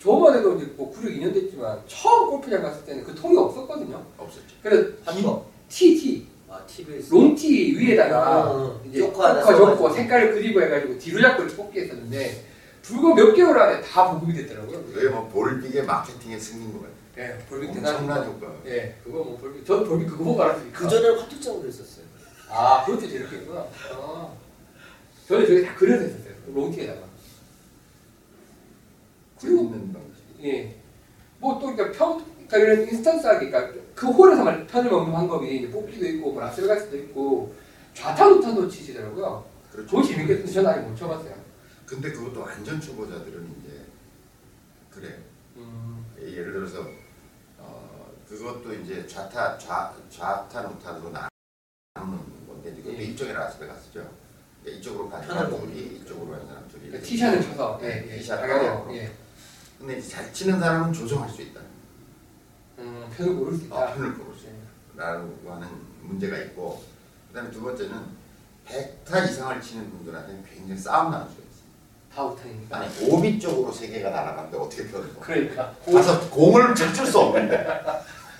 저번에도 0.00 0.56
이제 0.56 0.66
뭐 0.76 0.90
구력 0.90 1.10
2년 1.12 1.32
됐지만 1.32 1.80
처음 1.86 2.30
골프장 2.30 2.62
갔을 2.62 2.84
때는 2.84 3.04
그 3.04 3.14
통이 3.14 3.36
없었거든요. 3.36 4.02
없었죠. 4.18 4.42
그래서 4.62 4.90
한 5.04 5.22
번. 5.22 5.42
TT, 5.68 6.26
아 6.48 6.60
TV에서. 6.66 7.08
롱티 7.14 7.76
위에다가 7.76 8.50
어, 8.52 8.80
이제 8.86 9.00
조커 9.00 9.42
적고. 9.44 9.90
색깔을 9.92 10.34
그리고 10.34 10.62
해가지고 10.62 10.96
뒤로 10.98 11.20
잡고 11.20 11.42
이렇게 11.42 11.56
뽑기 11.56 11.80
했었는데 11.80 12.44
불과 12.82 13.14
몇 13.14 13.32
개월 13.34 13.58
안에 13.58 13.80
다 13.82 14.12
보급이 14.12 14.32
됐더라고요. 14.32 14.84
그게 14.84 15.08
뭐 15.08 15.26
볼빅의 15.28 15.84
마케팅의 15.84 16.38
승리인 16.38 16.72
것 16.72 16.80
같아요. 16.82 16.96
예, 17.18 17.38
볼빅 17.48 17.70
엄청난 17.70 18.00
대단한 18.00 18.26
효과. 18.28 18.52
예, 18.66 18.94
그거 19.02 19.24
뭐 19.24 19.36
볼빅. 19.38 19.66
전 19.66 19.84
볼빅 19.84 20.08
그거 20.08 20.22
보고 20.22 20.42
알았으니까. 20.42 20.78
그 20.78 20.88
전에 20.88 21.08
화투장으로 21.20 21.66
했었어요. 21.66 22.04
아, 22.48 22.84
그것도 22.84 23.08
저렇게 23.10 23.36
했구나. 23.38 23.66
아. 23.92 24.28
저는 25.26 25.46
저기 25.46 25.64
다 25.64 25.74
그려서 25.74 26.04
했었어요. 26.04 26.34
롱티에다가. 26.54 27.06
그리고. 29.40 29.74
예. 30.42 30.80
뭐 31.38 31.59
또 31.59 31.74
그러니까 31.74 31.92
평 31.92 32.24
그러니까 32.48 32.56
이런 32.58 32.88
인스턴트하게 32.88 33.50
그러니까 33.50 33.80
그 33.94 34.06
홀에서만 34.06 34.66
편을 34.66 34.90
먹는 34.90 35.12
방법이 35.12 35.56
이제 35.56 35.70
뽑기도 35.70 36.06
있고 36.06 36.32
뭐 36.32 36.42
라스베가스도 36.42 36.96
있고 36.98 37.54
좌타 37.92 38.28
우타도 38.28 38.68
치시더라고요. 38.68 39.44
그렇죠. 39.72 39.90
그거 39.96 40.02
재밌겠는데 40.06 40.50
저는 40.52 40.70
아직 40.70 40.80
못 40.82 40.96
쳐봤어요. 40.96 41.34
근데 41.84 42.12
그것도 42.12 42.40
완전 42.40 42.80
초보자들은 42.80 43.54
이제 43.60 43.84
그래요. 44.90 45.18
음. 45.56 46.04
예를 46.20 46.52
들어서 46.52 46.86
어, 47.58 48.12
그것도 48.28 48.74
이제 48.74 49.06
좌타 49.06 49.58
좌 49.58 49.92
좌타 50.08 50.68
우타로 50.68 51.10
나누는 51.10 52.46
건데 52.46 52.74
이것도 52.78 52.94
예. 52.94 52.98
일종의 53.04 53.34
라스베가스죠. 53.34 54.25
이쪽으로 54.70 55.08
가는 55.08 55.26
편을 55.26 55.42
사람 55.42 55.50
먹는 55.52 55.74
둘이 55.74 55.96
이쪽으로 55.96 56.30
가는 56.32 56.46
사람 56.46 56.68
둘이. 56.68 56.86
그러니까 56.88 57.06
티샷을 57.08 57.42
쳐서 57.42 57.78
예, 57.82 57.86
네, 57.88 58.08
예. 58.12 58.18
티샷 58.18 58.40
당연해요. 58.40 58.70
하고. 58.72 58.96
예. 58.96 59.12
근데 59.78 59.98
이제 59.98 60.08
잘 60.08 60.32
치는 60.32 60.58
사람은 60.58 60.92
조정할 60.92 61.28
수 61.30 61.42
있다. 61.42 61.60
음, 62.78 63.08
편을 63.16 63.36
고를 63.36 63.56
수 63.56 63.64
어, 63.64 63.66
있다. 63.66 63.94
편을 63.94 64.14
고를 64.18 64.34
수 64.38 64.46
예. 64.46 64.52
있다라고 64.94 65.52
하는 65.52 65.68
문제가 66.02 66.36
있고 66.38 66.82
그다음에 67.28 67.50
두 67.50 67.62
번째는 67.62 67.96
100타 68.66 69.28
이상을 69.30 69.60
치는 69.60 69.90
분들한테는 69.90 70.44
굉장히 70.44 70.80
싸움 70.80 71.10
나는 71.12 71.26
수가 71.28 71.42
있어요. 71.42 71.66
다 72.14 72.24
우타니까. 72.24 72.76
아니 72.78 73.08
오비 73.10 73.38
쪽으로 73.38 73.70
세 73.72 73.88
개가 73.88 74.10
날아가는데 74.10 74.56
어떻게 74.56 74.88
편을 74.88 75.14
고 75.14 75.20
그러니까. 75.20 75.74
가서 75.84 76.28
공을 76.30 76.74
젖줄 76.74 77.06
수 77.06 77.18
없는데 77.18 77.56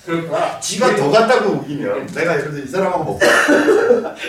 그렇구나. 0.07 0.61
지가 0.61 0.93
예. 0.93 0.97
더 0.97 1.11
갔다고 1.11 1.51
우기면 1.57 2.07
내가 2.07 2.39
예를 2.39 2.53
들어 2.53 2.65
이 2.65 2.69
사람하고 2.69 3.05
먹고 3.05 3.19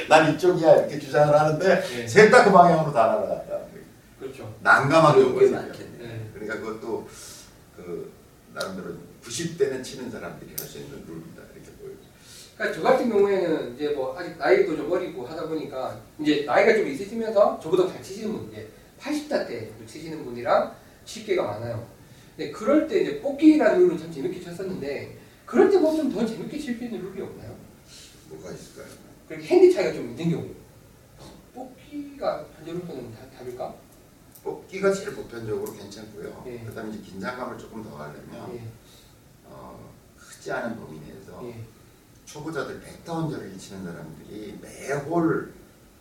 난 0.10 0.34
이쪽이야 0.34 0.76
이렇게 0.78 1.00
주장을 1.00 1.40
하는데 1.40 1.84
예. 1.96 2.08
셋다 2.08 2.44
그 2.44 2.52
방향으로 2.52 2.92
다 2.92 3.08
날아갔다 3.08 3.58
그렇죠. 4.20 4.54
난감한 4.62 5.14
경우가 5.14 5.40
게 5.40 5.46
있어요 5.46 5.62
많겠네. 5.62 5.98
예. 6.02 6.30
그러니까 6.34 6.56
그것도 6.60 7.08
그 7.76 8.12
나름대로 8.54 8.96
90대는 9.24 9.84
치는 9.84 10.10
사람들이 10.10 10.52
할 10.58 10.68
수 10.68 10.80
있는 10.80 11.04
룰이다 11.08 11.42
이렇게 11.54 11.70
보여요 11.80 11.96
그러니까 12.58 12.76
저 12.76 12.82
같은 12.84 13.10
경우에는 13.10 13.76
이제 13.76 13.90
뭐 13.90 14.18
아직 14.18 14.36
나이도 14.38 14.76
좀 14.76 14.92
어리고 14.92 15.28
하다 15.28 15.48
보니까 15.48 16.00
이제 16.20 16.44
나이가 16.46 16.74
좀 16.74 16.88
있으시면서 16.88 17.60
저보다 17.62 17.88
잘 17.94 18.02
치시는 18.02 18.32
분 18.34 18.50
이제 18.52 18.68
80대 19.00 19.48
때 19.48 19.70
치시는 19.86 20.26
분이랑 20.26 20.74
칠게가 21.06 21.44
많아요. 21.44 21.86
근데 22.36 22.52
그럴 22.52 22.88
때 22.88 23.02
이제 23.02 23.22
뽑기라는 23.22 23.80
룰은 23.80 23.98
참 24.00 24.12
재밌게 24.12 24.44
쳤었는데 24.44 25.17
뭐좀더 25.56 26.26
재밌게 26.26 26.60
칠 26.60 26.78
수 26.78 26.84
있는 26.84 27.02
룰이 27.02 27.22
없나요? 27.22 27.56
뭐가 28.30 28.52
있을까요? 28.52 28.88
그리고 29.28 29.44
핸디 29.44 29.74
차이가 29.74 29.94
좀 29.94 30.10
있는 30.10 30.30
경우 30.32 30.50
뽑기가 31.54 32.46
다- 32.46 33.30
답일까? 33.38 33.76
뽑기가 34.44 34.94
제일 34.94 35.16
보편적으로 35.16 35.74
괜찮고요 35.74 36.44
예. 36.48 36.60
그다음에 36.60 36.90
이제 36.94 37.00
긴장감을 37.02 37.58
조금 37.58 37.84
더 37.84 37.98
하려면 37.98 38.56
예, 38.56 38.62
어, 39.46 39.92
크지 40.18 40.52
않은 40.52 40.78
범위 40.80 41.00
내에서 41.02 41.42
예, 41.46 41.62
초보자들 42.26 42.80
백 42.82 43.01
언저리를 43.01 43.58
치는 43.58 43.84
사람들이 43.84 44.58
매홀 44.62 45.54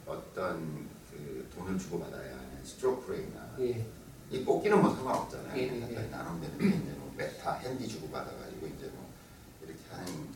어떤 0.06 0.86
그 1.10 1.48
돈을 1.54 1.78
주고 1.78 1.98
받아야 2.00 2.32
하는 2.36 2.64
스트로크 2.64 3.10
플레이나 3.12 3.56
예, 3.60 3.84
이 4.30 4.44
뽑기는 4.44 4.80
뭐 4.80 4.94
상관없잖아요. 4.94 5.56
예, 5.56 5.62
예, 5.62 5.90
예. 5.90 6.08
나누면 6.08 6.40
되는데 6.40 6.66
이제 6.84 6.98
뭐 6.98 7.12
메타 7.16 7.54
핸디 7.54 7.88
주고 7.88 8.08
받아가지고 8.10 8.66
이제 8.66 8.86
뭐 8.94 9.05
이렇게 10.04 10.12
하는 10.12 10.28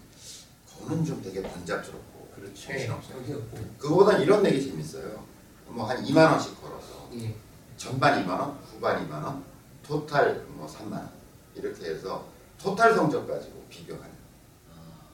거는 0.89 1.05
좀 1.05 1.23
되게 1.23 1.43
번잡스럽고 1.43 2.29
예, 2.43 2.55
정신없어요. 2.55 3.17
정신없고. 3.17 3.59
그거보단 3.79 4.21
이런 4.23 4.43
내기 4.43 4.63
재밌어요. 4.71 5.25
뭐 5.69 5.87
한 5.87 6.03
2만 6.05 6.31
원씩 6.33 6.61
걸어서 6.61 7.09
예, 7.15 7.35
전반 7.77 8.25
2만 8.25 8.31
원, 8.31 8.59
후반 8.73 9.07
2만 9.09 9.23
원, 9.25 9.45
토탈 9.87 10.45
뭐 10.49 10.67
3만 10.67 10.93
원 10.93 11.11
이렇게 11.55 11.91
해서 11.91 12.27
토탈 12.61 12.95
성적 12.95 13.27
가지고 13.27 13.65
비교하는 13.69 14.11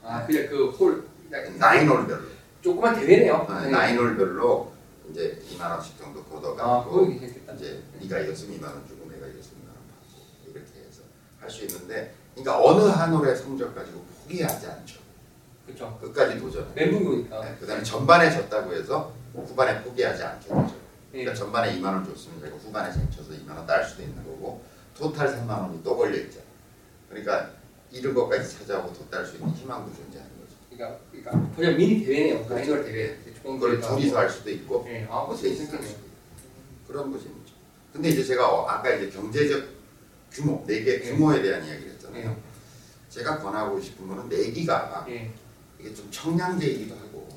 아 0.03 0.25
그냥 0.25 0.47
그홀 0.47 1.07
나인홀별로 1.57 2.27
조그만 2.61 2.95
대회네요. 2.95 3.45
아, 3.49 3.61
네. 3.61 3.69
나인홀별로 3.69 4.71
이제 5.11 5.41
2만 5.51 5.69
원씩 5.71 5.97
정도 5.97 6.23
아, 6.63 6.83
그거 6.83 7.05
괜찮겠다. 7.05 7.53
이제 7.53 7.83
네가 8.01 8.19
이겼으면 8.19 8.59
2만 8.59 8.63
원 8.65 8.87
주고 8.87 9.09
내가 9.11 9.27
이겼으면 9.27 9.61
2만 9.61 9.67
원 9.67 9.77
받고 9.87 10.51
이렇게 10.51 10.79
해서 10.87 11.01
할 11.39 11.49
수 11.49 11.63
있는데 11.65 12.13
그러니까 12.33 12.61
어느 12.63 12.81
한 12.89 13.13
홀의 13.13 13.35
성적 13.35 13.73
가지고 13.75 14.03
포기하지 14.27 14.67
않죠. 14.67 14.99
그렇죠. 15.65 15.97
끝까지 16.01 16.37
도전. 16.39 16.69
멘붕이니까. 16.75 17.41
네, 17.43 17.55
그다음에 17.59 17.83
전반에 17.83 18.29
졌다고 18.31 18.73
해서 18.73 19.13
후반에 19.33 19.81
포기하지 19.83 20.23
않게 20.23 20.47
되죠. 20.47 20.75
예. 21.13 21.23
그러니까 21.23 21.33
전반에 21.33 21.77
2만 21.79 21.85
원 21.85 22.05
줬으면 22.05 22.41
제가 22.41 22.55
후반에 22.57 22.91
잘 22.93 23.09
쳐서 23.11 23.31
2만 23.31 23.55
원 23.55 23.65
딸 23.65 23.83
수도 23.83 24.03
있는 24.03 24.17
거고 24.23 24.61
토탈 24.97 25.27
3만 25.29 25.49
원이 25.61 25.81
또 25.83 25.95
걸려 25.95 26.17
있잖아. 26.17 26.43
그러니까 27.09 27.51
잃은 27.91 28.13
것까지 28.13 28.57
찾아오고 28.59 28.93
더 28.93 29.09
딸 29.09 29.25
수 29.25 29.35
있는 29.37 29.49
희망도 29.51 29.93
존재하는 29.95 30.31
거죠. 30.39 30.55
그러니까, 30.69 30.99
그러니까 31.11 31.55
그냥 31.55 31.77
미니 31.77 32.05
대회네요. 32.05 32.45
마이너 32.47 32.83
대회. 32.83 33.17
좋은 33.41 33.59
그걸 33.59 33.79
둘이서. 33.79 34.17
할 34.17 34.29
수도 34.29 34.49
있고 34.51 34.85
예, 34.89 35.07
아, 35.09 35.21
그거 35.21 35.35
셋이서 35.37 35.63
할 35.63 35.67
재밌겠네요. 35.67 35.89
수도 35.89 36.01
있고 36.05 36.87
그런 36.87 37.11
것이 37.11 37.25
있죠. 37.25 37.53
근데 37.93 38.09
이제 38.09 38.23
제가 38.23 38.47
어, 38.53 38.65
아까 38.67 38.89
이제 38.93 39.09
경제적 39.09 39.63
규모, 40.31 40.63
내기 40.67 40.89
예. 40.89 40.99
규모에 40.99 41.41
대한 41.41 41.63
이야기를 41.65 41.93
했잖아요. 41.93 42.35
예, 43.17 43.23
제가 43.23 43.39
권하고 43.39 43.79
싶은 43.81 44.07
거는 44.07 44.29
내기가 44.29 45.05
예, 45.09 45.31
이게 45.79 45.93
좀 45.93 46.09
청량제이기도 46.11 46.95
하고 46.95 47.27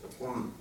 조금 0.00 0.52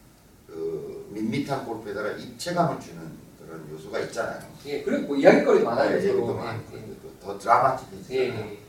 그 0.47 1.07
밋밋한 1.11 1.65
골프에다가 1.65 2.11
입체감을 2.11 2.79
주는 2.79 3.01
그런 3.39 3.69
요소가 3.71 3.99
있잖아요. 4.01 4.41
예. 4.65 4.83
그리고 4.83 5.07
뭐 5.07 5.17
이야기거리도 5.17 5.65
많아요. 5.65 5.91
많고 6.33 6.77
예, 6.77 6.81
예. 6.81 6.95
또더 7.01 7.39
드라마틱해지잖아요. 7.39 8.21
예, 8.21 8.51
예. 8.51 8.59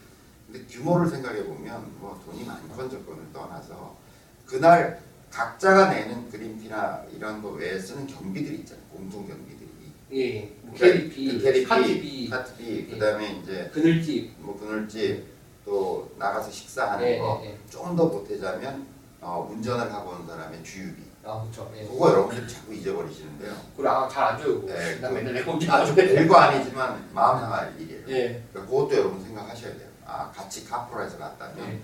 근데 0.47 0.65
규모를 0.67 1.09
생각해 1.09 1.45
보면 1.45 1.85
뭐 1.99 2.21
돈이 2.25 2.45
많건 2.45 2.89
적건을 2.89 3.33
떠나서 3.33 3.97
그날 4.45 5.01
각자가 5.31 5.93
내는 5.93 6.31
그린피나 6.31 7.05
이런 7.15 7.43
거 7.43 7.51
외에 7.51 7.79
쓰는 7.79 8.07
경비들이 8.07 8.59
있잖아요. 8.59 8.85
공통 8.93 9.27
경비들이. 9.27 9.67
예. 10.13 10.53
뭐 10.63 10.73
그러니까 10.77 10.99
캐디피, 10.99 11.39
그 11.39 11.43
캐디피, 11.43 11.66
카티비, 11.67 12.31
카트비, 12.31 12.77
예. 12.77 12.87
그다음에 12.87 13.41
이제 13.43 13.71
그늘집. 13.75 14.35
뭐 14.39 14.59
그늘집 14.59 15.36
또 15.67 16.09
나가서 16.17 16.51
식사하는 16.51 17.07
예, 17.07 17.19
거 17.19 17.41
예, 17.43 17.51
예. 17.51 17.59
좀더 17.69 18.09
보태자면 18.09 18.87
어, 19.21 19.49
운전을 19.51 19.93
하고 19.93 20.11
온 20.11 20.27
사람의 20.27 20.62
주유비. 20.62 21.03
아, 21.25 21.43
그렇죠. 21.43 21.71
예. 21.77 21.85
그거 21.85 22.11
여러분들이 22.11 22.49
자꾸 22.49 22.73
잊어버리시는데요. 22.73 23.53
그리고 23.77 23.91
아, 23.91 24.09
잘안 24.09 24.39
줘요. 24.39 24.61
그거. 24.61 24.73
네, 24.73 25.01
나 25.01 25.11
맨날 25.11 25.35
내고 25.35 25.59
아주 25.69 25.95
별거 25.97 26.37
아니지만 26.37 27.09
마음 27.12 27.41
상할 27.41 27.75
일이에요. 27.81 28.03
예. 28.09 28.43
그러니까 28.53 28.71
그것도 28.71 28.97
여러분 28.97 29.23
생각하셔야 29.25 29.73
돼요. 29.77 29.89
아 30.07 30.31
같이 30.31 30.64
카풀해서 30.64 31.18
갔다면 31.19 31.69
예. 31.69 31.81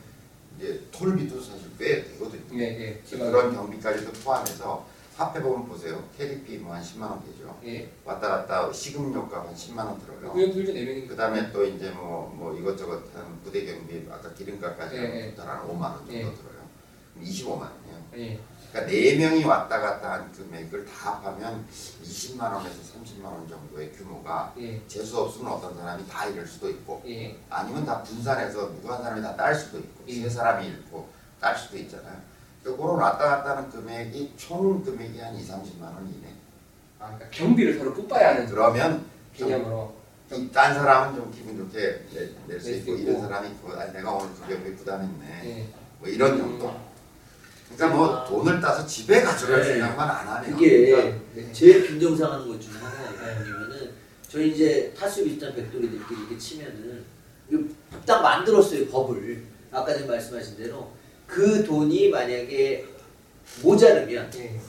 이제 0.56 0.80
톨비도 0.92 1.40
사실 1.40 1.62
꽤 1.76 2.04
되거든요. 2.04 2.62
예, 2.62 2.80
예. 2.80 3.16
그런 3.18 3.52
경비까지도 3.52 4.12
포함해서 4.22 4.86
합해 5.16 5.42
보면 5.42 5.66
보세요. 5.68 6.02
KDP 6.16 6.58
뭐한 6.58 6.82
10만 6.82 7.02
원 7.02 7.22
되죠. 7.24 7.58
예. 7.64 7.90
왔다 8.04 8.28
갔다 8.28 8.72
식음료값 8.72 9.46
한 9.46 9.54
10만 9.54 9.78
원 9.78 9.98
들어요. 10.00 10.32
둘째 10.52 10.72
네 10.72 10.84
명이 10.84 11.06
그 11.06 11.14
다음에 11.14 11.52
또 11.52 11.64
이제 11.64 11.90
뭐, 11.90 12.32
뭐 12.34 12.54
이것저것 12.56 13.02
한 13.14 13.40
부대 13.44 13.64
경비 13.66 14.06
아까 14.10 14.32
기름값까지 14.32 14.96
예, 14.96 15.00
예. 15.02 15.34
한 15.40 15.68
5만 15.68 15.82
원 15.82 15.96
정도 15.98 16.12
예. 16.14 16.22
들어요. 16.22 16.62
25만 17.20 17.60
원이에요. 17.60 18.02
예. 18.16 18.40
그러니까 18.72 18.90
네 18.90 19.16
명이 19.16 19.44
왔다 19.44 19.78
갔다 19.80 20.12
한 20.12 20.32
금액을 20.32 20.86
다 20.86 21.12
합하면 21.16 21.66
20만 22.02 22.40
원에서 22.54 22.76
30만 22.80 23.24
원 23.26 23.46
정도의 23.46 23.92
규모가 23.92 24.54
예. 24.58 24.80
재수 24.88 25.18
없으면 25.20 25.52
어떤 25.52 25.76
사람이 25.76 26.08
다 26.08 26.24
잃을 26.26 26.46
수도 26.46 26.70
있고 26.70 27.02
예. 27.06 27.38
아니면 27.50 27.84
다 27.84 28.02
분산해서 28.02 28.72
누구 28.72 28.90
한 28.90 29.02
사람이 29.02 29.20
다 29.20 29.36
딸 29.36 29.54
수도 29.54 29.78
있고 29.78 30.04
예. 30.08 30.22
세 30.22 30.30
사람이 30.30 30.66
잃고 30.66 31.06
딸 31.38 31.54
수도 31.54 31.76
있잖아요. 31.76 32.31
그런 32.62 32.78
왔다 32.96 33.18
갔다 33.18 33.56
하는 33.56 33.70
금액이 33.70 34.32
총 34.36 34.82
금액이 34.84 35.18
한 35.18 35.34
2, 35.34 35.40
30만 35.42 35.82
원 35.82 36.06
이내. 36.08 36.28
아, 36.98 37.06
그러니까 37.06 37.28
경비를 37.30 37.78
서로 37.78 37.92
뽑아야 37.94 38.30
하는 38.30 38.46
그러면 38.46 39.04
좀 39.36 39.48
개념으로. 39.48 39.94
이딴 40.32 40.74
사람은 40.74 41.14
좀 41.16 41.30
기분 41.30 41.58
좋게 41.58 42.06
낼 42.46 42.60
수 42.60 42.70
있고. 42.76 42.92
이런 42.94 43.20
사람이 43.20 43.48
있고 43.50 43.72
아, 43.72 43.84
내가 43.92 44.12
오늘 44.12 44.28
그 44.34 44.48
경우에 44.54 44.74
부담했네 44.74 45.40
예. 45.44 45.68
뭐 45.98 46.08
이런 46.08 46.38
정도 46.38 46.74
그러니까 47.76 47.96
뭐 47.98 48.24
돈을 48.24 48.60
따서 48.60 48.86
집에 48.86 49.20
가져갈 49.22 49.60
네. 49.60 49.64
생각만 49.74 50.08
안 50.08 50.28
하네요 50.28 50.54
그게 50.56 50.90
그러니까 50.90 51.18
네. 51.34 51.52
제일 51.52 51.86
빈정상하는 51.86 52.48
것 52.48 52.60
중에 52.60 52.72
하나가 52.80 53.10
뭐냐면은 53.34 53.90
저희 54.28 54.52
이제 54.52 54.94
타수 54.98 55.22
비슷한 55.24 55.54
백돌이들끼리 55.54 56.20
이렇게 56.20 56.38
치면은 56.38 57.04
딱 58.06 58.22
만들었어요 58.22 58.86
법을 58.88 59.42
아까 59.70 59.92
전에 59.92 60.06
말씀하신 60.06 60.56
대로 60.56 60.92
그 61.32 61.64
돈이 61.64 62.10
만약에 62.10 62.84
모자르면 63.62 64.30
예. 64.36 64.60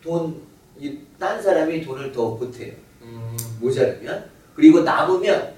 돈딴 0.00 1.42
사람이 1.42 1.82
돈을 1.84 2.12
더 2.12 2.36
보태요 2.36 2.72
음. 3.02 3.36
모자르면 3.60 4.30
그리고 4.54 4.82
남으면 4.82 5.54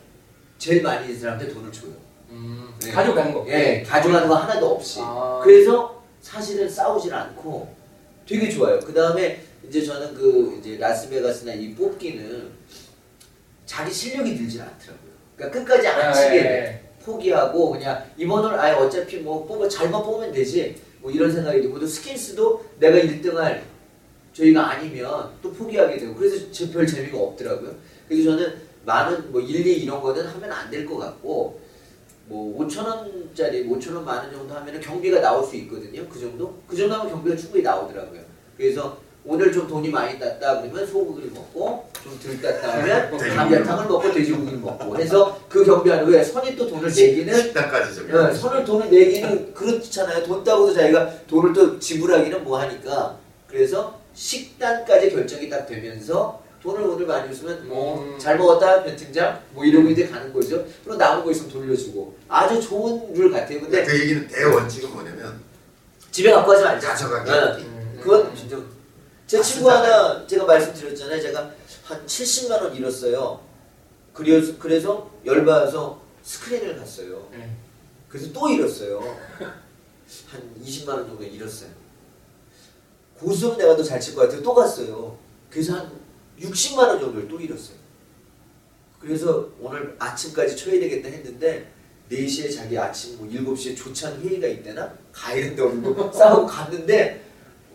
제일 0.57 0.82
많이 0.82 1.07
있는 1.07 1.20
사람한테 1.20 1.53
돈을 1.53 1.70
줘요 1.70 1.92
음. 2.30 2.72
네. 2.80 2.90
가져가는 2.90 3.34
거. 3.34 3.44
예 3.48 3.82
가져가는 3.82 4.26
거 4.26 4.36
하나도 4.36 4.70
없이 4.70 5.01
아. 5.03 5.38
그래서 5.44 6.03
사실은 6.22 6.66
싸우질 6.66 7.12
않고 7.12 7.74
되게 8.26 8.48
좋아요. 8.48 8.80
그 8.80 8.94
다음에 8.94 9.42
이제 9.68 9.84
저는 9.84 10.14
그 10.14 10.57
이제 10.59 10.78
라스베가스나 10.78 11.53
이 11.53 11.74
뽑기는 11.74 12.51
자기 13.66 13.92
실력이 13.92 14.34
들질 14.34 14.62
않더라고요. 14.62 15.11
그러니까 15.36 15.59
끝까지 15.61 15.88
안 15.88 16.14
치게 16.14 16.36
예, 16.36 16.42
돼. 16.42 16.79
포기하고 17.05 17.70
그냥 17.70 18.05
이번을 18.16 18.59
아예 18.59 18.74
어차피 18.74 19.18
뭐 19.18 19.46
뽑아 19.46 19.68
잘만 19.68 20.03
뽑으면 20.03 20.32
되지 20.32 20.76
뭐 21.01 21.11
이런 21.11 21.30
생각이 21.32 21.62
들고 21.62 21.78
또 21.80 21.86
스킨스도 21.86 22.64
내가 22.78 22.96
1등할 22.98 23.62
저희가 24.32 24.70
아니면 24.70 25.30
또 25.42 25.53
포기하게 25.53 25.96
되고 25.98 26.14
그래서 26.14 26.51
제 26.53 26.70
별 26.70 26.86
재미가 26.86 27.18
없더라고요. 27.18 27.74
그래서 28.09 28.30
저는 28.30 28.55
많은 28.84 29.32
뭐 29.32 29.40
1, 29.40 29.66
2 29.66 29.72
이런 29.82 30.01
거는 30.01 30.26
하면 30.26 30.53
안 30.53 30.70
될 30.70 30.86
것 30.86 30.98
같고 30.98 31.61
뭐 32.26 32.59
5천 32.66 32.86
원짜리 32.86 33.66
5천 33.68 33.94
원 33.96 34.05
만 34.05 34.18
원 34.24 34.30
정도 34.30 34.55
하면은 34.55 34.80
경비가 34.80 35.20
나올 35.20 35.44
수 35.44 35.57
있거든요. 35.57 36.07
그 36.09 36.18
정도? 36.20 36.55
그 36.66 36.76
정도 36.76 36.94
하면 36.94 37.11
경비가 37.11 37.36
충분히 37.36 37.62
나오더라고요. 37.64 38.20
그래서 38.57 38.98
오늘 39.24 39.52
좀 39.52 39.68
돈이 39.68 39.90
많이 39.90 40.18
땄다 40.18 40.62
그러면 40.62 40.86
소고기를 40.86 41.30
먹고 41.32 41.88
좀덜 42.02 42.40
땄다 42.40 42.78
하면 42.78 43.10
감자탕을 43.18 43.86
먹고 43.86 44.12
돼지고기를 44.12 44.58
먹고 44.58 44.98
해서 44.98 45.38
그 45.48 45.64
경비하는 45.64 46.06
후에 46.06 46.24
선이 46.24 46.56
또 46.56 46.66
돈을 46.68 46.88
내기는 46.88 47.34
식당까지 47.34 47.94
저기 47.94 48.12
네, 48.12 48.34
선을 48.34 48.64
돈을 48.64 48.90
내기는 48.90 49.52
그렇잖아요. 49.54 50.24
돈 50.24 50.42
따고도 50.42 50.72
자기가 50.72 51.10
돈을 51.26 51.52
또 51.52 51.78
지불하기는 51.78 52.44
뭐 52.44 52.58
하니까 52.60 53.18
그래서 53.46 53.98
식단까지 54.14 55.10
결정이 55.10 55.50
딱 55.50 55.66
되면서 55.66 56.40
돈을 56.62 56.82
오늘 56.82 57.06
많이 57.06 57.28
줬으면 57.28 57.68
뭐 57.68 58.02
음. 58.02 58.18
잘 58.18 58.36
먹었다 58.36 58.82
변팀장 58.82 59.40
뭐 59.52 59.64
이러고 59.64 59.88
이제 59.88 60.06
가는 60.06 60.32
거죠. 60.32 60.64
그리고 60.84 60.96
남은 60.98 61.24
거 61.24 61.30
있으면 61.30 61.50
돌려주고 61.50 62.14
아주 62.28 62.60
좋은 62.60 63.12
룰 63.14 63.30
같아요. 63.30 63.60
근데 63.60 63.84
그 63.84 63.98
얘기는 63.98 64.28
대원칙은 64.28 64.92
뭐냐면 64.92 65.40
집에 66.10 66.30
갖고 66.32 66.50
가지 66.52 66.64
말자. 66.64 66.88
가져가기 66.88 67.30
네. 67.30 67.68
음. 67.68 67.98
그건 68.02 68.34
진짜 68.34 68.58
제 69.30 69.40
친구 69.40 69.70
하나 69.70 70.26
제가 70.26 70.44
말씀드렸잖아요. 70.44 71.22
제가 71.22 71.52
한 71.84 72.04
70만 72.04 72.50
원 72.62 72.74
잃었어요. 72.74 73.40
그래서 74.12 74.54
그래서 74.58 75.08
열받아서 75.24 76.02
스크린을 76.24 76.76
갔어요. 76.76 77.28
예. 77.34 77.48
그래서 78.08 78.32
또 78.32 78.48
잃었어요. 78.48 78.98
한 79.38 80.54
20만 80.64 80.88
원 80.88 81.06
정도 81.06 81.22
잃었어요. 81.22 81.70
고수는 83.20 83.56
내가 83.58 83.76
더 83.76 83.84
잘 83.84 84.00
칠 84.00 84.16
것 84.16 84.22
같아요. 84.22 84.42
또 84.42 84.52
갔어요. 84.52 85.16
그래서 85.48 85.74
한 85.74 85.92
60만 86.40 86.78
원 86.78 86.98
정도를 86.98 87.28
또 87.28 87.38
잃었어요. 87.40 87.76
그래서 89.00 89.48
오늘 89.60 89.94
아침까지 90.00 90.56
쳐야 90.56 90.80
되겠다 90.80 91.08
했는데 91.08 91.70
4시에 92.10 92.52
자기 92.52 92.76
아침 92.76 93.16
뭐 93.18 93.28
7시에 93.28 93.76
조찬 93.76 94.20
회의가 94.22 94.48
있대나? 94.48 94.92
가야 95.12 95.36
된다 95.36 95.62
그러고 95.62 96.10
싸우고 96.18 96.46
갔는데 96.48 97.29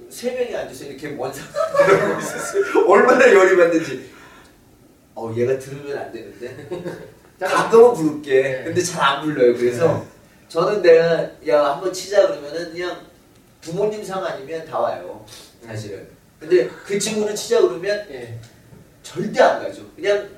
세 0.10 0.32
명이 0.34 0.56
앉아서 0.56 0.86
이렇게 0.86 1.10
먼 1.10 1.32
상황을 1.34 2.20
있었어요. 2.22 2.86
얼마나 2.88 3.32
열이 3.32 3.58
받는지. 3.58 4.10
어 5.16 5.34
얘가 5.36 5.58
들으면 5.58 5.98
안 5.98 6.12
되는데 6.12 6.68
가끔은 7.40 7.94
부를게. 7.94 8.42
네. 8.42 8.64
근데 8.66 8.82
잘 8.82 9.02
안 9.04 9.22
불러요. 9.24 9.56
그래서 9.56 10.06
저는 10.50 10.82
내가 10.82 11.30
야 11.48 11.72
한번 11.74 11.92
치자 11.92 12.28
그러면은 12.28 12.72
그냥 12.72 13.02
부모님 13.62 14.04
상 14.04 14.24
아니면 14.24 14.66
다 14.66 14.80
와요. 14.80 15.26
사실은. 15.66 16.08
근데 16.40 16.68
그 16.86 17.00
친구는 17.00 17.36
치자 17.36 17.62
그러면 17.62 18.06
예. 18.12 18.38
절대 19.02 19.42
안 19.42 19.64
가죠. 19.64 19.84
그냥 19.96 20.30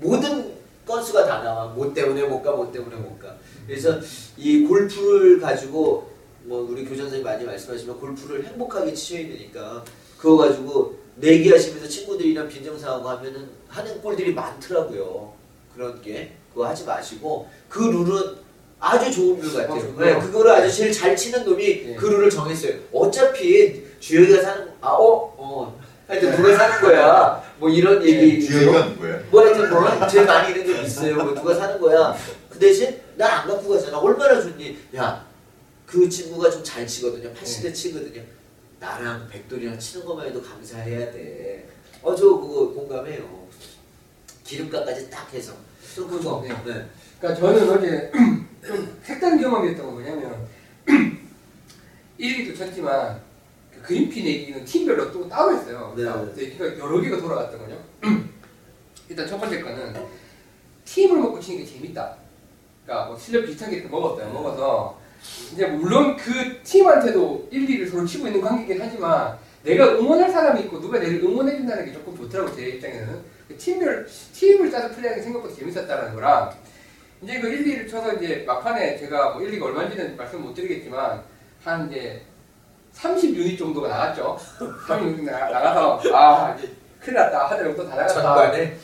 모든 0.00 0.52
건수가 0.86 1.24
다 1.26 1.42
나와. 1.42 1.66
뭐 1.66 1.92
때문에 1.94 2.22
못 2.24 2.42
가, 2.42 2.52
뭐 2.52 2.70
때문에 2.72 2.96
못 2.96 3.18
가. 3.18 3.34
그래서 3.66 3.98
이 4.36 4.64
골프를 4.66 5.40
가지고 5.40 6.10
뭐 6.46 6.66
우리 6.70 6.82
교장 6.84 7.04
선생님 7.06 7.24
많이 7.24 7.44
말씀하시면 7.44 7.98
골프를 7.98 8.44
행복하게 8.44 8.92
치셔야 8.92 9.22
되니까 9.28 9.82
그거 10.18 10.36
가지고 10.38 10.94
내기하시면서 11.16 11.88
친구들이랑 11.88 12.48
빈정상하고 12.48 13.08
하면은 13.08 13.48
하는 13.68 14.00
꼴들이 14.02 14.34
많더라고요. 14.34 15.32
그런 15.74 16.00
게 16.02 16.32
그거 16.52 16.66
하지 16.66 16.84
마시고 16.84 17.48
그 17.68 17.78
룰은 17.80 18.36
아주 18.78 19.10
좋은 19.10 19.40
룰 19.40 19.52
같아요. 19.54 19.72
어, 19.76 19.80
좋구나. 19.80 20.06
네, 20.06 20.18
그거를 20.20 20.50
아주 20.52 20.76
제일 20.76 20.92
잘 20.92 21.16
치는 21.16 21.44
놈이 21.44 21.64
예. 21.64 21.94
그 21.94 22.06
룰을 22.06 22.28
정했어요. 22.30 22.74
어차피 22.92 23.82
주혁이가 24.00 24.42
사는 24.42 24.68
아어 24.80 25.34
어. 25.38 25.80
하여튼 26.06 26.36
누가 26.36 26.54
사는 26.56 26.80
거야. 26.82 27.42
뭐 27.58 27.70
이런 27.70 28.04
얘기. 28.04 28.44
주혁이가 28.44 28.86
누구야? 28.88 29.20
뭐 29.30 29.42
하여튼 29.42 29.70
뭐 29.70 30.06
제일 30.08 30.26
많이 30.26 30.52
있는 30.52 30.66
게 30.74 30.82
있어요. 30.82 31.16
뭐 31.16 31.34
누가 31.34 31.54
사는 31.54 31.80
거야. 31.80 32.14
그 32.50 32.58
대신 32.58 33.00
난 33.16 33.30
안 33.30 33.48
갖고 33.48 33.70
가잖아. 33.70 33.98
얼마나 33.98 34.40
좋니? 34.40 34.76
야, 34.96 35.24
그 35.86 36.08
친구가 36.08 36.50
좀 36.50 36.64
잘 36.64 36.86
치거든요. 36.86 37.32
80대 37.34 37.74
치거든요. 37.74 38.22
나랑 38.80 39.28
백돌이랑 39.28 39.78
치는 39.78 40.04
것만 40.06 40.26
해도 40.26 40.42
감사해야 40.42 41.10
돼. 41.12 41.68
어, 42.02 42.14
저 42.14 42.24
그거 42.36 42.70
공감해요. 42.72 43.46
기름값까지 44.44 45.08
딱 45.10 45.32
해서. 45.32 45.54
또 45.96 46.06
그거. 46.08 46.42
네. 46.46 46.48
네. 46.64 46.86
그러니까 47.20 47.40
저는 47.40 47.70
어제 47.70 48.10
좀 48.66 48.98
색다른 49.04 49.40
경험이었던 49.40 49.84
건 49.86 49.94
뭐냐면 49.94 50.46
1위도 52.18 52.56
쳤지만 52.58 53.20
그 53.72 53.80
그린피 53.82 54.22
내기는 54.22 54.64
팀별로 54.64 55.12
또 55.12 55.28
따로 55.28 55.56
했어요. 55.56 55.94
네. 55.96 56.02
그러니까 56.02 56.34
내기가 56.34 56.78
여러 56.78 57.00
개가 57.00 57.18
돌아갔던 57.18 57.58
거죠. 57.60 57.84
일단 59.08 59.26
첫 59.26 59.38
번째 59.38 59.60
거는 59.62 59.94
팀을 60.84 61.18
먹고 61.20 61.40
치는 61.40 61.64
게 61.64 61.70
재밌다. 61.70 62.16
그러니까 62.84 63.06
뭐 63.08 63.18
실력 63.18 63.46
비슷하게 63.46 63.82
먹었어요. 63.82 64.30
먹어서 64.32 65.00
이제 65.52 65.66
물론 65.66 66.16
그 66.16 66.60
팀한테도 66.62 67.48
1, 67.50 67.66
2를 67.66 67.90
서로 67.90 68.04
치고 68.06 68.26
있는 68.26 68.40
관계긴 68.40 68.80
하지만 68.82 69.36
내가 69.62 69.92
응원할 69.92 70.30
사람이 70.30 70.60
있고 70.62 70.80
누가 70.80 70.98
내를 70.98 71.22
응원해 71.24 71.56
준다는 71.56 71.86
게 71.86 71.92
조금 71.92 72.16
좋더라고 72.16 72.54
제 72.54 72.66
입장에는 72.68 73.20
그 73.48 73.56
팀별 73.56 74.06
팀을 74.32 74.70
짜서 74.70 74.88
플레이하는 74.88 75.16
게 75.16 75.22
생각보다 75.22 75.54
재밌었다는 75.54 76.14
거랑 76.14 76.52
이제 77.22 77.40
그 77.40 77.48
1, 77.48 77.64
2를 77.64 77.90
쳐서 77.90 78.12
이제 78.14 78.44
막판에 78.46 78.98
제가 78.98 79.30
뭐 79.30 79.42
1, 79.42 79.58
2가 79.58 79.64
얼마인지는 79.64 80.16
말씀 80.16 80.42
못 80.42 80.54
드리겠지만 80.54 81.22
한 81.62 81.90
이제 81.90 82.22
30유닛 82.94 83.58
정도가 83.58 83.88
나갔죠. 83.88 84.38
30유닛 84.86 85.24
나, 85.24 85.48
나가서 85.50 86.00
아 86.12 86.54
이제 86.58 86.70
큰일 87.00 87.14
났다 87.18 87.46
하더라고 87.46 87.76
또다 87.76 87.90
나갔다. 87.96 88.14
전반에 88.14 88.76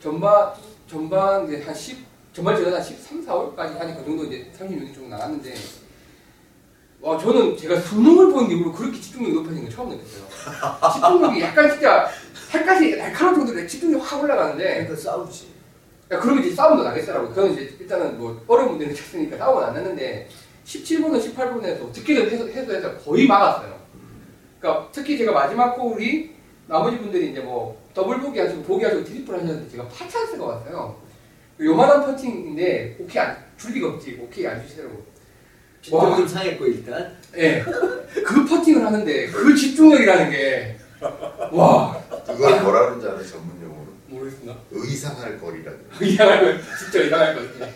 전반 0.00 0.52
전반 0.88 1.46
이제 1.46 1.62
한 1.62 1.74
10, 1.74 1.98
전반 2.32 2.56
제가 2.56 2.76
한 2.76 2.82
13, 2.82 3.24
4월까지 3.26 3.78
하니까 3.78 4.00
그 4.00 4.04
정도 4.04 4.24
이제 4.24 4.50
30유닛 4.58 4.94
정도 4.94 5.08
나갔는데 5.10 5.54
와 7.02 7.18
저는 7.18 7.56
제가 7.56 7.80
수능을 7.80 8.32
본 8.32 8.48
이후로 8.48 8.72
그렇게 8.72 9.00
집중력이 9.00 9.34
높아진 9.34 9.62
건 9.62 9.70
처음 9.70 9.88
느꼈어요. 9.90 10.22
집중력이 10.94 11.40
약간 11.42 11.68
진짜 11.68 12.08
살갗이 12.48 12.96
날카로운 12.96 13.44
정도로 13.44 13.66
집중력이 13.66 14.04
확 14.04 14.22
올라가는데 14.22 14.64
그러니까 14.64 14.94
싸우지. 14.94 15.48
야, 16.12 16.20
그러면 16.20 16.44
이제 16.44 16.54
싸움도 16.54 16.84
나겠더라고. 16.84 17.30
그건 17.30 17.52
이제 17.52 17.74
일단은 17.80 18.18
뭐 18.18 18.40
어려운 18.46 18.70
문제는 18.70 18.94
쳤으니까 18.94 19.36
싸움은 19.36 19.64
안 19.64 19.74
났는데 19.74 20.28
17번은 20.64 21.34
18번에서 21.34 21.88
어떻게든 21.88 22.30
해서, 22.30 22.46
해서 22.46 22.72
해서 22.72 22.98
거의 22.98 23.26
막았어요. 23.26 23.76
그러니까 24.60 24.88
특히 24.92 25.18
제가 25.18 25.32
마지막 25.32 25.76
홀이 25.76 26.30
나머지 26.68 26.98
분들이 26.98 27.32
이제 27.32 27.40
뭐 27.40 27.82
더블 27.94 28.20
보기 28.20 28.38
하시고 28.38 28.62
보기 28.62 28.84
하시고 28.84 29.02
트리플 29.02 29.34
하셨는데 29.34 29.68
제가 29.72 29.88
파찬스가 29.88 30.44
왔어요. 30.44 31.02
요만한 31.60 32.06
퍼팅인데 32.06 32.98
오케이 33.00 33.20
안, 33.20 33.36
줄 33.56 33.72
리가 33.72 33.88
없지. 33.88 34.20
오케이 34.22 34.46
안 34.46 34.62
주시더라고. 34.62 35.11
좀 35.82 36.28
상했고 36.28 36.66
일단. 36.66 37.16
예. 37.36 37.64
그 38.24 38.44
퍼팅을 38.46 38.84
하는데 38.86 39.26
그 39.26 39.54
집중력이라는 39.54 40.30
게 40.30 40.76
와, 41.50 42.00
이걸 42.32 42.62
뭐라 42.62 42.80
그러는지 42.82 43.06
알아요 43.08 43.26
전문 43.26 43.60
용어로? 43.62 43.86
모르겠습니다. 44.06 44.54
의 44.70 44.86
상할 44.86 45.40
거리라고. 45.40 45.78
의 46.00 46.09
상할 46.09 46.40
거 46.58 46.62
진짜 46.78 47.00
의 47.06 47.12
상할 47.12 47.34
거거든요. 47.34 47.66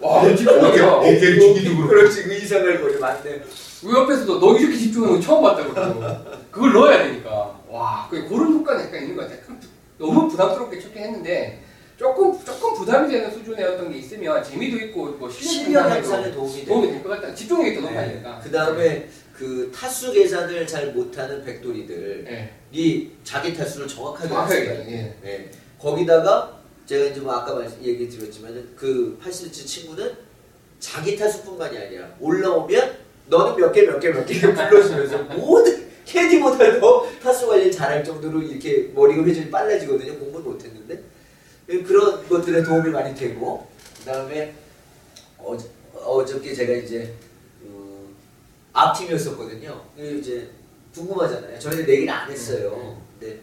와, 0.00 0.24
집중력이야. 0.28 0.88
어깨 0.90 1.20
죽이두고. 1.38 1.86
그렇지 1.86 2.24
그 2.24 2.34
이상할 2.34 2.80
거리 2.80 2.98
맞네. 2.98 3.42
우리 3.84 3.94
옆에서도 3.98 4.40
너 4.40 4.56
이렇게 4.58 4.76
집중하는 4.76 5.16
거 5.16 5.20
처음 5.20 5.42
봤다고 5.42 5.72
그러고 5.74 6.00
그걸 6.50 6.72
넣어야 6.72 7.02
되니까 7.04 7.60
와 7.68 8.08
그 8.10 8.28
그런 8.28 8.52
효과는 8.54 8.86
약간 8.86 9.02
있는 9.02 9.16
것 9.16 9.28
부- 9.46 9.54
너무 9.98 10.28
부담스럽게 10.28 10.78
쳤긴 10.80 11.02
했는데 11.02 11.62
조금 11.96 12.38
조금 12.44 12.74
부담이 12.74 13.10
되는 13.12 13.30
수준의 13.30 13.64
어떤 13.64 13.92
게 13.92 13.98
있으면 13.98 14.42
재미도 14.42 14.76
있고 14.86 15.06
뭐 15.18 15.28
실력 15.30 15.88
향상에 15.88 16.32
도움이, 16.32 16.64
될 16.64 17.02
것 17.02 17.08
같다. 17.10 17.34
집중력이 17.34 17.74
더 17.74 17.80
높아지니까. 17.82 18.30
네. 18.36 18.40
그 18.42 18.50
다음에 18.50 19.08
그 19.32 19.70
타수 19.74 20.12
계산을 20.12 20.66
잘 20.66 20.92
못하는 20.92 21.44
백돌이들이 21.44 22.24
네. 22.24 22.50
자기 23.24 23.54
타수를 23.54 23.86
정확하게 23.86 24.28
정확하게 24.28 24.60
예. 24.88 25.16
네. 25.22 25.50
거기다가 25.78 26.60
제가 26.86 27.06
이제 27.06 27.20
뭐 27.20 27.32
아까 27.34 27.54
말씀 27.54 27.82
얘기 27.82 28.08
드렸지만 28.08 28.68
그 28.76 29.18
파시츠 29.22 29.64
친구는 29.64 30.10
자기 30.80 31.16
타수뿐만이 31.16 31.78
아니라 31.78 32.08
올라오면 32.20 32.96
너는 33.28 33.56
몇 33.56 33.72
개 33.72 33.82
몇 33.86 34.00
개 34.00 34.10
몇 34.10 34.26
개 34.26 34.40
불러주면서 34.40 35.18
모든 35.38 35.86
캐디보다도 36.04 37.08
타수 37.22 37.46
관리 37.46 37.70
잘할 37.70 38.02
정도로 38.04 38.42
이렇게 38.42 38.90
머리가 38.94 39.22
회전이 39.22 39.50
빨라지거든요 39.50 40.18
공부를 40.18 40.44
못했는데 40.52 41.00
그런 41.80 42.28
것들에 42.28 42.62
도움이 42.62 42.90
많이 42.90 43.14
되고 43.14 43.66
그 43.98 44.04
다음에 44.04 44.54
어저, 45.38 45.64
어저께 45.94 46.54
제가 46.54 46.72
이제 46.74 47.14
그 47.60 48.14
앞팀이었었거든요. 48.72 49.80
이제 49.96 50.50
궁금하잖아요. 50.94 51.58
저희는 51.58 51.86
내기를 51.86 52.10
안 52.10 52.30
했어요. 52.30 53.00
근데 53.18 53.40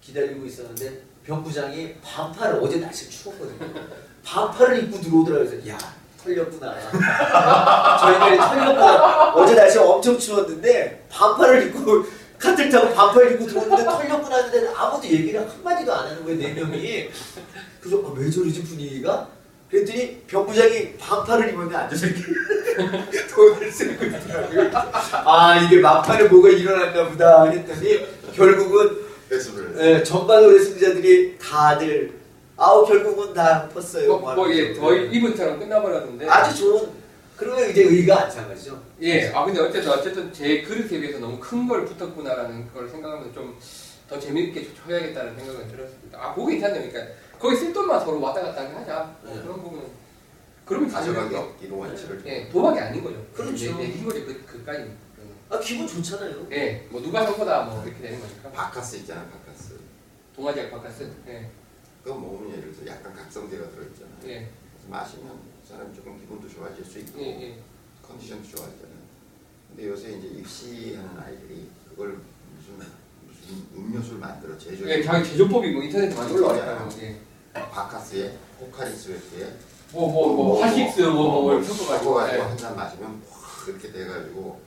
기다리고 0.00 0.46
있었는데 0.46 1.00
병부장이 1.24 1.94
반팔을 2.02 2.60
어제 2.62 2.78
날씨 2.78 3.10
추웠거든요. 3.10 3.72
반팔을 4.24 4.84
입고 4.84 5.00
들어오더라고요. 5.00 5.50
그래서 5.50 5.68
야 5.68 5.78
털렸구나. 6.22 6.78
저희들이 7.98 8.36
털렸구나. 8.38 9.32
어제 9.34 9.54
날씨 9.54 9.78
엄청 9.78 10.18
추웠는데 10.18 11.06
반팔을 11.10 11.66
입고 11.68 12.04
카틀 12.42 12.68
타고 12.68 12.92
반팔 12.92 13.32
입고 13.32 13.46
들어오는데 13.46 13.84
털렸구나 13.84 14.36
하는데 14.36 14.68
아무도 14.74 15.06
얘기를 15.06 15.48
한마디도 15.48 15.94
안 15.94 16.08
하는 16.08 16.24
거예요. 16.24 16.38
네 16.38 16.52
명이. 16.52 17.08
그래서 17.80 17.98
아, 18.04 18.12
왜 18.16 18.28
저러지 18.28 18.64
분위기가? 18.64 19.28
그랬더니 19.70 20.22
병부장이 20.26 20.96
반팔을 20.98 21.50
입었는데 21.50 21.76
앉아서 21.76 22.06
이렇게 22.06 22.22
돈을 23.32 23.70
쓰고 23.70 24.04
있더라고요. 24.04 24.70
아 25.24 25.56
이게 25.60 25.80
막판에 25.80 26.24
뭐가 26.24 26.48
일어났나 26.48 27.08
보다 27.08 27.44
했더니 27.44 28.06
결국은 28.34 29.12
예, 29.78 30.02
전반으로 30.02 30.58
승자들이 30.58 31.38
다들 31.38 32.12
아우 32.56 32.84
결국은 32.84 33.32
다 33.32 33.68
컸어요. 33.72 34.18
뭐, 34.18 34.34
뭐 34.34 34.52
예, 34.52 34.74
거의 34.74 35.10
이분처럼 35.12 35.60
끝나버렸는데. 35.60 36.28
아주 36.28 36.56
좋은 36.56 37.01
그러면 37.42 37.70
이제 37.70 37.82
의가 37.82 38.24
안 38.24 38.30
상하죠. 38.30 38.80
예, 39.00 39.28
아 39.30 39.44
근데 39.44 39.60
어쨌든 39.60 39.90
어쨌든 39.90 40.32
제 40.32 40.62
그릇에 40.62 41.00
비해서 41.00 41.18
너무 41.18 41.38
큰 41.40 41.66
걸 41.66 41.84
붙었구나라는 41.84 42.72
걸 42.72 42.88
생각하면 42.88 43.32
좀 43.34 43.56
더 44.08 44.18
재밌게 44.20 44.74
쳐야겠다는 44.74 45.34
생각은 45.38 45.68
들었습니다. 45.68 46.18
아, 46.22 46.34
그게 46.34 46.58
괜찮네요. 46.58 46.90
그러니까 46.90 47.14
거기 47.38 47.56
쓸 47.56 47.72
돈만 47.72 47.98
서로 48.04 48.20
왔다 48.20 48.42
갔다 48.42 48.60
하자. 48.62 49.16
뭐 49.22 49.34
네. 49.34 49.40
그런 49.40 49.62
부분은 49.62 49.86
그러면. 50.66 51.34
없기로 51.34 51.78
원칙을 51.78 52.22
예, 52.26 52.46
도박이 52.50 52.78
아닌 52.78 53.02
거죠. 53.02 53.24
그렇죠. 53.32 53.78
내, 53.78 53.88
내 53.88 54.04
거지 54.04 54.24
그 54.26 54.44
그까지. 54.44 54.92
아 55.48 55.58
기분 55.60 55.86
좋잖아요. 55.86 56.46
예, 56.52 56.86
뭐 56.90 57.00
누가 57.00 57.24
선거다 57.24 57.62
뭐 57.64 57.82
이렇게 57.86 58.02
되는 58.02 58.20
거니까. 58.20 58.50
바카스 58.50 58.96
있잖아 58.96 59.24
바카스 59.30 59.78
동아지역 60.36 60.70
바카스. 60.70 61.10
예, 61.28 61.48
그거 62.04 62.18
먹으면 62.18 62.50
예를 62.58 62.70
들어서 62.74 62.86
약간 62.90 63.14
각성제가 63.14 63.70
들어있잖아 63.70 64.10
예, 64.24 64.46
그래서 64.74 64.88
마시면 64.90 65.38
사람이 65.72 65.94
조금 65.96 66.18
기분도 66.20 66.48
좋아질 66.48 66.84
수 66.84 66.98
있고 67.00 67.18
예, 67.22 67.42
예. 67.42 67.58
컨디션도 68.06 68.44
좋아지잖아 68.44 68.92
근데 69.68 69.88
요새 69.88 70.12
이제 70.12 70.28
입시하는 70.28 71.08
아이들이 71.18 71.70
그걸 71.88 72.18
무슨 72.54 72.86
무슨 73.26 73.66
음료수를 73.74 74.18
만들어 74.18 74.56
제조 74.58 74.88
예, 74.88 75.02
자기 75.02 75.30
제조법이 75.30 75.70
뭐 75.72 75.82
인터넷에 75.82 76.14
많이 76.14 76.32
올라와 76.32 76.56
있다고. 76.56 76.90
예. 77.00 77.18
바카스에 77.54 78.36
포카리 78.58 78.94
스 78.94 79.10
웨트에 79.10 79.56
뭐, 79.92 80.10
뭐, 80.10 80.34
뭐, 80.34 80.64
하식스, 80.64 81.00
뭐, 81.02 81.12
뭐, 81.12 81.42
뭐, 81.42 81.62
섞어가지고. 81.62 82.04
섞어가지고 82.04 82.38
예. 82.38 82.40
한잔 82.40 82.76
마시면 82.76 83.22
확 83.30 83.68
이렇게 83.68 83.92
돼가지고 83.92 84.60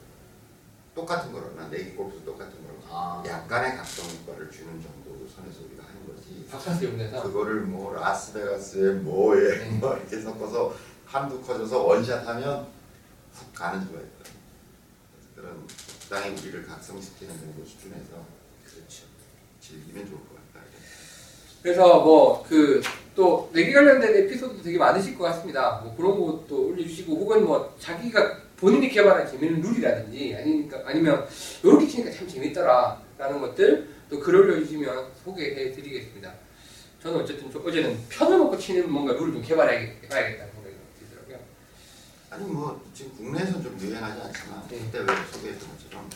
똑같은 0.95 1.31
거로 1.31 1.53
나 1.55 1.67
내기 1.67 1.91
골프 1.95 2.19
똑같은 2.23 2.51
거로 2.63 2.75
아. 2.89 3.23
약간의 3.25 3.75
각성 3.77 4.05
효과를 4.05 4.49
주는 4.51 4.71
정도로 4.81 5.27
선에서 5.35 5.61
우리가 5.65 5.83
하는 5.83 6.05
거지 6.07 6.45
바카스 6.49 6.83
용내서. 6.85 7.21
그거를 7.23 7.61
뭐 7.61 7.93
라스베가스에 7.95 8.91
뭐에 8.99 9.57
네. 9.59 9.69
뭐 9.79 9.95
이렇게 9.97 10.21
섞어서 10.21 10.73
한두 11.15 11.41
커져서 11.41 11.83
원샷 11.83 12.27
하면 12.27 12.67
훅 13.33 13.53
가는 13.53 13.81
있다 13.81 14.29
그런 15.35 15.65
적당히 15.99 16.31
우리를 16.37 16.65
각성시키는 16.65 17.39
정도 17.39 17.65
수준에서 17.65 18.25
그렇죠. 18.65 19.03
즐기면 19.61 20.05
좋을 20.07 20.19
것 20.19 20.35
같다 20.35 20.65
그래서 21.63 22.01
뭐 22.01 22.43
그 22.43 22.81
또 23.15 23.49
내기 23.53 23.71
관련된 23.71 24.13
에피소드 24.13 24.61
되게 24.61 24.77
많으실 24.77 25.17
것 25.17 25.23
같습니다. 25.23 25.79
뭐 25.81 25.95
그런 25.95 26.19
것도 26.19 26.67
올려주시고 26.67 27.15
혹은 27.15 27.45
뭐 27.45 27.73
자기가 27.79 28.41
본인이 28.57 28.89
개발한 28.89 29.25
재밌는 29.25 29.61
룰이라든지 29.61 30.35
아니니까 30.35 30.81
아니면 30.85 31.25
이렇게 31.63 31.87
치니까 31.87 32.11
참 32.11 32.27
재밌더라라는 32.27 33.39
것들 33.39 33.87
또 34.09 34.19
글 34.19 34.35
올려주시면 34.35 35.11
소개해드리겠습니다. 35.23 36.33
저는 37.01 37.21
어쨌든 37.21 37.49
좀 37.49 37.65
어제는 37.65 37.97
편을 38.09 38.37
먹고 38.37 38.57
치는 38.57 38.91
뭔가 38.91 39.13
룰을 39.13 39.31
좀 39.31 39.41
개발해봐야겠다는 39.41 40.51
생각이 40.51 40.75
들더라고요. 40.99 41.39
아니 42.35 42.51
뭐 42.51 42.83
지금 42.93 43.15
국내에서는 43.15 43.63
좀 43.63 43.79
유행하지 43.79 44.21
않지만 44.23 44.67
네. 44.67 44.79
그때 44.79 44.99
왜 44.99 45.05
소개했던 45.31 45.69
것처럼 45.69 46.09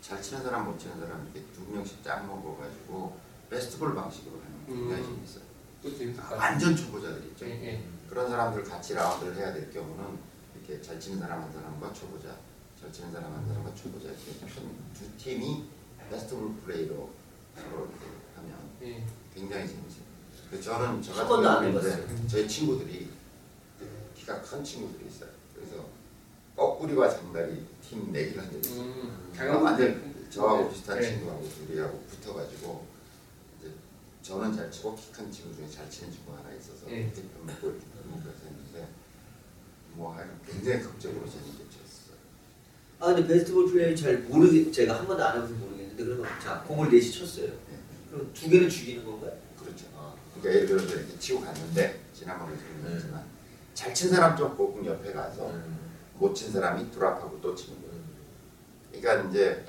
잘 0.00 0.22
치는 0.22 0.42
사람 0.42 0.64
못 0.64 0.78
치는 0.78 0.98
사람 0.98 1.22
이렇게 1.24 1.46
두 1.52 1.70
명씩 1.70 2.02
짝 2.02 2.26
먹어가지고 2.26 3.18
베스트볼 3.50 3.94
방식으로 3.94 4.40
하는 4.40 4.66
게 4.66 4.72
굉장히 4.72 5.02
음. 5.02 5.16
재밌어요. 5.16 5.44
또 5.82 6.22
같아요. 6.22 6.38
완전 6.38 6.74
초보자들 6.74 7.26
있죠. 7.26 7.44
예, 7.44 7.50
예. 7.50 7.84
그런 8.08 8.30
사람들 8.30 8.64
같이 8.64 8.94
라운드를 8.94 9.36
해야 9.36 9.52
될 9.52 9.70
경우는 9.70 10.18
이렇게 10.54 10.80
잘 10.80 10.98
치는 10.98 11.18
사람 11.18 11.42
한 11.42 11.52
사람과 11.52 11.92
초보자, 11.92 12.34
잘 12.80 12.90
치는 12.90 13.12
사람 13.12 13.34
한 13.34 13.46
사람과 13.46 13.74
초보자 13.74 14.08
이렇게 14.08 14.32
편두 14.46 15.16
팀이 15.18 15.68
베스트볼 16.08 16.54
플레이로 16.64 17.10
서로 17.54 17.84
이렇게 17.84 18.06
하면 18.36 18.56
예. 18.80 19.04
굉장히 19.34 19.68
재밌어요. 19.68 20.06
그 20.50 20.62
저는 20.62 21.02
저한 21.02 21.42
같은 21.42 21.68
해봤어요. 21.68 22.26
저희 22.26 22.48
친구들이 22.48 23.10
키가 24.14 24.40
큰 24.40 24.64
친구들이 24.64 25.06
있어요. 25.08 25.35
거꾸리와 26.56 27.08
장다리 27.10 27.62
팀 27.86 28.10
내기를 28.12 28.42
한 28.42 28.50
적이 28.50 28.60
있어요. 28.66 28.82
음, 28.82 29.62
완전 29.62 30.14
저하고 30.30 30.64
네. 30.64 30.70
비슷한 30.70 30.98
네. 31.00 31.08
친구하고 31.10 31.48
둘이하고 31.48 31.98
붙어가지고 32.10 32.86
이제 33.60 33.70
저는 34.22 34.56
잘 34.56 34.70
치고 34.70 34.96
키 34.96 35.12
큰 35.12 35.30
친구 35.30 35.54
중에 35.54 35.68
잘 35.68 35.88
치는 35.90 36.10
친구 36.12 36.32
하나 36.34 36.50
있어서 36.54 36.86
네. 36.86 37.12
먹고 37.44 37.68
해서 37.68 38.44
했는데 38.46 38.88
뭐 39.94 40.14
하여간 40.14 40.40
굉장히 40.46 40.80
극적으로 40.82 41.28
재밌게 41.28 41.64
쳤어요. 41.64 42.16
아 43.00 43.06
근데 43.14 43.26
베스트볼 43.28 43.70
플레이를 43.70 43.94
잘 43.96 44.18
모르겠 44.20 44.72
제가 44.72 44.98
한 44.98 45.06
번도 45.06 45.22
안 45.22 45.36
해봐서 45.36 45.52
모르겠는데 45.54 46.04
그러면 46.04 46.26
자 46.42 46.62
공을 46.66 46.90
넷이 46.90 47.10
쳤어요. 47.12 47.48
네. 47.48 47.78
그럼 48.10 48.30
두 48.32 48.48
개를 48.48 48.68
죽이는 48.70 49.04
건가요? 49.04 49.32
그렇죠. 49.60 49.84
아. 49.94 50.14
그러니까 50.34 50.54
예를 50.54 50.66
들어서 50.66 50.94
이렇게 50.94 51.18
치고 51.18 51.40
갔는데 51.42 52.00
지난번에 52.14 52.56
설명했지만 52.56 53.24
잘 53.74 53.92
친 53.92 54.08
사람 54.08 54.34
쪽 54.36 54.56
공옆에 54.56 55.12
가서 55.12 55.50
음. 55.50 55.75
못 56.18 56.34
친 56.34 56.50
사람이 56.52 56.90
드랍하고 56.90 57.38
또 57.42 57.54
치는 57.54 57.76
거예요. 57.82 57.96
그러니까 58.92 59.28
이제 59.30 59.64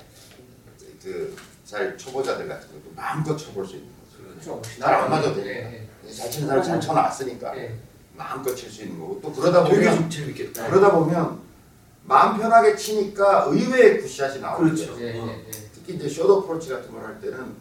그 1.02 1.34
잘 1.64 1.98
초보자들 1.98 2.48
같은 2.48 2.66
것도 2.68 2.90
마음껏 2.96 3.36
쳐볼 3.36 3.66
수 3.66 3.76
있는 3.76 3.90
거죠. 4.00 4.24
그렇죠. 4.26 4.62
잘안 4.80 5.10
맞아도 5.10 5.38
예, 5.40 5.44
되니까. 5.44 5.72
예. 6.06 6.10
잘 6.10 6.30
치는 6.30 6.48
사람 6.48 6.62
잘 6.64 6.80
쳐놨으니까 6.80 7.56
예. 7.58 7.78
마음껏 8.16 8.54
칠 8.54 8.70
수 8.70 8.82
있는 8.84 8.98
거고 8.98 9.20
또 9.20 9.30
그러다 9.30 9.64
보면. 9.64 10.08
그러다 10.08 10.92
보면 10.92 11.40
마음 12.04 12.38
편하게 12.38 12.74
치니까 12.74 13.44
의외의 13.50 14.00
굿샷이 14.00 14.40
나오는 14.40 14.74
그렇죠. 14.74 14.94
거예요. 14.94 15.06
예, 15.08 15.20
예, 15.20 15.44
예. 15.46 15.50
특히 15.74 15.94
이제 15.96 16.08
숏 16.08 16.22
어프로치 16.30 16.70
같은 16.70 16.90
걸 16.90 17.04
할 17.04 17.20
때는 17.20 17.54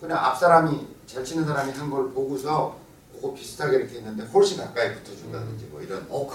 그냥 0.00 0.18
앞 0.18 0.36
사람이 0.36 0.88
잘 1.06 1.24
치는 1.24 1.44
사람이 1.46 1.70
한 1.72 1.88
걸 1.90 2.10
보고서 2.10 2.76
그거 3.14 3.32
비슷하게 3.34 3.76
이렇게 3.76 3.98
했는데 3.98 4.24
훨씬 4.24 4.58
가까이 4.58 4.92
붙어준다든지 4.96 5.66
뭐 5.66 5.80
이런 5.80 6.04
어 6.10 6.26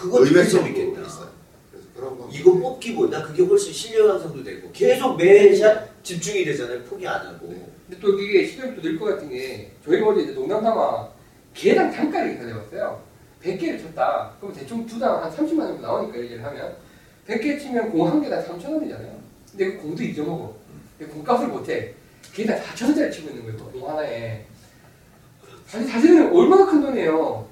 재밌겠다. 0.64 1.02
있어요. 1.06 1.30
이거 2.32 2.54
뽑기보다 2.54 3.24
그게 3.24 3.44
훨씬 3.44 3.74
실력 3.74 4.10
향상도 4.10 4.44
되고 4.44 4.70
계속 4.72 5.18
매샷 5.18 6.04
집중이 6.04 6.46
되잖아요. 6.46 6.82
포기 6.84 7.08
안 7.08 7.26
하고. 7.26 7.48
네. 7.50 7.66
근데 7.88 8.00
또 8.02 8.20
이게 8.20 8.46
시간이 8.46 8.76
또 8.76 8.82
늘 8.82 8.98
것 9.00 9.06
같은 9.06 9.30
게 9.30 9.72
저희가 9.86 10.08
어제 10.08 10.22
이제 10.22 10.34
농담 10.34 10.62
삼아 10.64 11.10
개당 11.54 11.92
단가를 11.92 12.34
계산해봤어요. 12.36 13.02
100개를 13.44 13.82
쳤다. 13.82 14.34
그럼 14.40 14.54
대충 14.54 14.86
두당 14.86 15.24
한 15.24 15.32
30만 15.32 15.60
원 15.60 15.68
정도 15.70 15.82
나오니까 15.82 16.20
얘기를 16.20 16.44
하면 16.44 16.76
100개 17.28 17.60
치면 17.60 17.92
공 17.92 18.08
한 18.08 18.22
개당 18.22 18.44
3천 18.44 18.74
원이잖아요. 18.74 19.20
근데 19.52 19.72
그 19.76 19.82
공도 19.82 20.04
잊어먹어. 20.04 20.56
근데 20.98 21.14
공값을 21.14 21.48
못해. 21.48 21.94
개당 22.34 22.60
4천 22.62 22.86
원짜리 22.86 23.12
치고 23.12 23.30
있는 23.30 23.44
거예요. 23.44 23.58
공 23.72 23.90
하나에. 23.90 24.46
사실 25.66 25.88
사실은 25.88 26.32
얼마나 26.34 26.66
큰 26.66 26.82
돈이에요. 26.82 27.49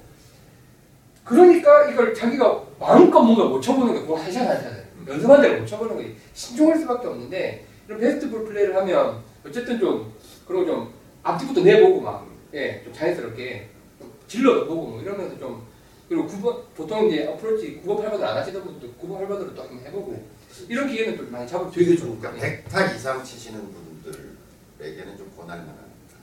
그러니까 1.28 1.90
이걸 1.90 2.14
자기가 2.14 2.64
마음껏 2.80 3.20
뭔가 3.20 3.44
못 3.44 3.60
쳐보는. 3.60 4.06
공한 4.06 4.32
샷한 4.32 4.62
샷을. 4.62 4.88
연습한 5.06 5.40
대로 5.42 5.60
못 5.60 5.66
쳐보는 5.66 5.96
거예요. 5.96 6.12
신중할 6.34 6.78
수밖에 6.78 7.06
없는데 7.08 7.66
이런 7.86 8.00
베스트 8.00 8.30
볼 8.30 8.44
플레이를 8.46 8.76
하면 8.76 9.22
어쨌든 9.46 9.78
좀 9.78 10.12
그런 10.46 10.64
거좀 10.66 10.92
앞뒤부터 11.22 11.62
내보고 11.62 12.00
막 12.00 12.26
예, 12.54 12.82
좀 12.84 12.92
자연스럽게 12.92 13.68
좀 13.98 14.12
질러도 14.26 14.66
보고 14.66 14.86
뭐 14.88 15.02
이러면서 15.02 15.38
좀 15.38 15.66
그리고 16.08 16.26
9번 16.26 16.62
보통 16.74 17.08
이제 17.08 17.26
어프로치 17.26 17.82
9번 17.84 18.02
8번을 18.04 18.22
안 18.22 18.36
하시던 18.38 18.62
분도 18.64 18.86
9번 19.00 19.26
8번으로 19.26 19.54
또 19.54 19.62
한번 19.62 19.80
해보고 19.86 20.26
이런 20.68 20.88
기회는 20.88 21.16
좀 21.16 21.30
많이 21.30 21.46
잡을 21.46 21.70
수 21.70 21.78
되게 21.78 21.96
좋은 21.96 22.20
것 22.20 22.28
같아요. 22.32 22.62
100타 22.64 22.94
이상 22.96 23.22
치시는 23.22 23.60
분들에게는 23.72 25.16
좀 25.16 25.30
권할 25.36 25.58
만한. 25.58 25.76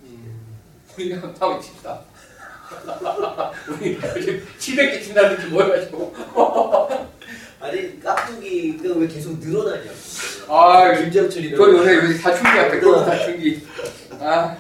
음, 0.04 0.46
우리가 0.96 1.34
다음에 1.34 1.60
칩시다. 1.60 2.02
우리 3.70 3.98
700개 4.00 5.02
친다든지 5.04 5.48
모여가지고 5.48 6.14
아니 7.60 8.00
깍두기가 8.00 8.94
왜 8.96 9.08
계속 9.08 9.40
늘어나냐고. 9.40 9.96
아, 10.48 10.94
김장철이라고. 10.94 11.64
저 11.66 11.72
요새 11.72 11.96
요새 11.96 12.14
사춘기 12.20 12.44
같아 12.50 12.80
골프 12.80 13.06
사춘기 13.06 13.68
아, 14.20 14.58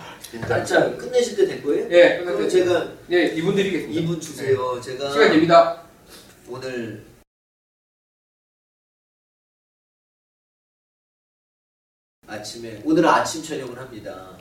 자 0.65 0.95
끝내실 0.97 1.35
때된 1.37 1.63
거예요? 1.63 1.87
예, 1.91 2.17
그럼. 2.23 2.49
제가 2.49 2.87
예, 3.11 3.25
이분 3.27 3.55
드리겠습니다. 3.55 4.01
2분 4.01 4.19
주세요. 4.21 4.81
제가 4.81 5.11
시간 5.11 5.29
됩니다. 5.31 5.81
오늘 6.47 7.05
아침에 12.27 12.81
오늘 12.83 13.05
아침 13.05 13.43
촬영을 13.43 13.77
합니다. 13.77 14.35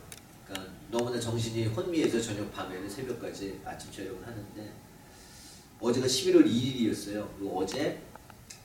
너무나 0.91 1.19
정신이 1.19 1.67
혼미해서 1.67 2.21
저녁 2.21 2.53
밤에는 2.53 2.89
새벽까지 2.89 3.61
아침 3.65 3.91
촬영을 3.93 4.25
하는데 4.27 4.73
어제가 5.81 6.07
11월 6.07 6.47
2일이었어요. 6.47 7.29
그리고 7.37 7.59
어제 7.59 8.01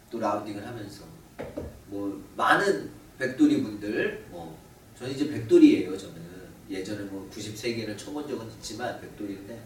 또 0.09 0.19
라운딩을 0.19 0.65
하면서 0.65 1.03
뭐 1.87 2.23
많은 2.35 2.89
백돌이 3.17 3.63
분들 3.63 4.27
뭐 4.29 4.57
저는 4.97 5.13
이제 5.13 5.29
백돌이에요. 5.29 5.97
저는 5.97 6.29
예전에 6.69 7.03
뭐 7.05 7.29
93개를 7.33 7.97
쳐본 7.97 8.27
적은 8.27 8.47
있지만 8.51 9.01
백돌인데 9.01 9.59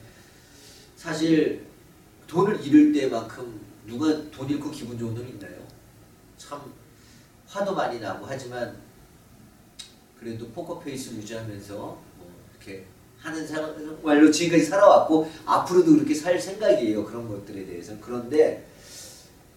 사실 0.96 1.66
돈을 2.28 2.66
잃을 2.66 2.94
때만큼 2.94 3.62
누가 3.86 4.08
돈 4.32 4.50
잃고 4.50 4.72
기분 4.72 4.98
좋은 4.98 5.14
놈 5.14 5.28
있나요? 5.28 5.68
참 6.38 6.74
화도 7.46 7.76
많이 7.76 8.00
나고 8.00 8.26
하지만 8.26 8.82
그래도 10.18 10.48
포커페이스 10.50 11.16
유지하면서 11.16 12.02
뭐 12.64 12.74
이렇게 12.74 12.86
하는 13.20 13.48
사람 13.48 13.76
정말로 13.78 14.32
지금까지 14.32 14.66
살아왔고 14.66 15.32
앞으로도 15.46 15.94
그렇게 15.96 16.14
살 16.14 16.40
생각이에요 16.40 17.06
그런 17.06 17.28
것들에 17.28 17.66
대해서 17.66 17.94
그런데 18.02 18.66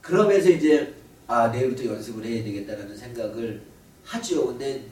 그러면서 0.01 0.51
이제 0.51 0.95
아 1.27 1.49
내일부터 1.49 1.85
연습을 1.87 2.25
해야 2.25 2.45
되겠다라는 2.45 2.97
생각을 2.97 3.63
하죠 4.05 4.47
근데 4.49 4.85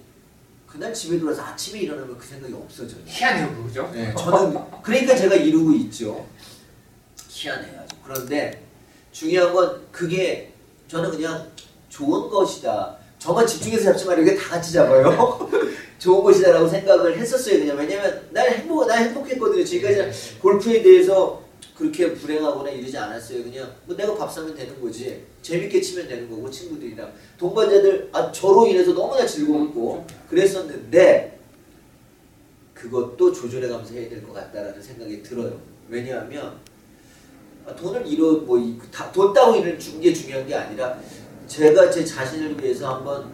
그날 0.66 0.92
집에 0.92 1.18
들어와서 1.18 1.42
아침에 1.42 1.80
일어나면 1.82 2.18
그 2.18 2.26
생각이 2.26 2.52
없어져요 2.52 3.00
희한해요, 3.04 3.64
그죠? 3.64 3.88
네, 3.94 4.12
저는 4.18 4.58
그러니까 4.82 5.14
제가 5.14 5.36
이루고 5.36 5.72
있죠. 5.72 6.26
희한해요. 7.28 7.80
아주. 7.80 7.96
그런데 8.02 8.60
중요한 9.12 9.52
건 9.54 9.82
그게 9.92 10.52
저는 10.88 11.12
그냥 11.12 11.48
좋은 11.88 12.28
것이다. 12.28 12.96
저만 13.20 13.46
집중해서 13.46 13.84
잡지 13.84 14.04
말고 14.04 14.22
이게 14.22 14.34
다 14.34 14.50
같이 14.50 14.72
잡아요. 14.72 15.48
좋은 15.98 16.22
것이다라고 16.24 16.68
생각을 16.68 17.16
했었어요. 17.16 17.60
그냥 17.60 17.76
왜냐면 17.78 18.28
난 18.30 18.48
행복, 18.48 18.86
난 18.86 19.04
행복했거든요. 19.04 19.64
지금까지 19.64 20.38
골프에 20.40 20.82
대해서 20.82 21.42
그렇게 21.76 22.12
불행하거나 22.12 22.70
이러지 22.70 22.96
않았어요. 22.96 23.42
그냥 23.42 23.72
뭐 23.86 23.96
내가 23.96 24.14
밥 24.16 24.30
사면 24.30 24.54
되는 24.54 24.80
거지. 24.80 25.24
재밌게 25.42 25.80
치면 25.80 26.06
되는 26.08 26.30
거고 26.30 26.50
친구들이랑 26.50 27.12
동반자들 27.38 28.10
아 28.12 28.30
저로 28.30 28.66
인해서 28.66 28.92
너무나 28.92 29.26
즐거웠고 29.26 30.06
그랬었는데 30.30 31.38
그것도 32.74 33.32
조절해가면서 33.32 33.94
해야 33.94 34.08
될 34.08 34.22
것 34.22 34.32
같다라는 34.34 34.80
생각이 34.82 35.22
들어요. 35.22 35.58
왜냐하면 35.88 36.58
아, 37.66 37.74
돈을 37.74 38.06
잃어 38.06 38.32
뭐돈 38.40 39.32
따고 39.32 39.56
잃는 39.56 39.78
게 40.00 40.12
중요한 40.12 40.46
게 40.46 40.54
아니라 40.54 40.98
제가 41.46 41.90
제 41.90 42.04
자신을 42.04 42.60
위해서 42.62 42.94
한번 42.94 43.30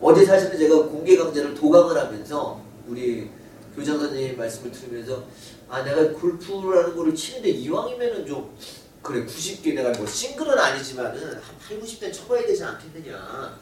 어제 0.00 0.24
사실은 0.24 0.58
제가 0.58 0.76
공개 0.84 1.16
강좌를 1.16 1.54
도강을 1.54 1.98
하면서 1.98 2.60
우리 2.86 3.28
교장 3.74 3.98
선생님 3.98 4.36
말씀을 4.36 4.70
들으면서 4.70 5.24
아 5.68 5.82
내가 5.82 6.12
골프라는 6.12 6.96
거를 6.96 7.14
치는데 7.14 7.50
이왕이면은 7.50 8.26
좀 8.26 8.56
그래 9.02 9.24
90개 9.24 9.74
내가 9.74 9.90
뭐 9.98 10.06
싱글은 10.06 10.58
아니지만은 10.58 11.20
한 11.34 11.42
8, 11.68 11.80
90대 11.80 12.12
쳐봐야 12.12 12.42
되지 12.46 12.64
않겠느냐 12.64 13.58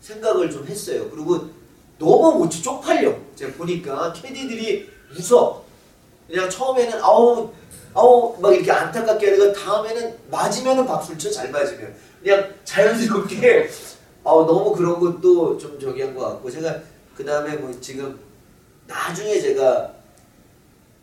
생각을 0.00 0.50
좀 0.50 0.66
했어요. 0.66 1.08
그리고 1.10 1.48
너무 1.98 2.38
못 2.38 2.48
쳐, 2.50 2.62
쪽팔려. 2.62 3.14
제가 3.36 3.52
보니까 3.54 4.12
캐디들이 4.12 4.88
웃어. 5.18 5.62
그냥 6.28 6.48
처음에는 6.48 7.02
아우 7.02 7.50
아우 7.92 8.36
막 8.40 8.54
이렇게 8.54 8.70
안타깝게 8.70 9.32
하다가 9.32 9.52
다음에는 9.52 10.18
맞으면은 10.30 10.86
박수를 10.86 11.18
쳐 11.18 11.30
잘 11.30 11.50
맞으면 11.50 11.94
그냥 12.22 12.54
자연스럽게 12.64 13.68
아우 14.24 14.46
너무 14.46 14.74
그런 14.74 15.00
것도 15.00 15.56
좀 15.58 15.78
저기 15.78 16.02
한 16.02 16.14
것 16.14 16.20
같고 16.28 16.50
제가 16.50 16.80
그 17.16 17.24
다음에 17.24 17.56
뭐 17.56 17.72
지금 17.80 18.18
나중에 18.86 19.38
제가 19.40 19.94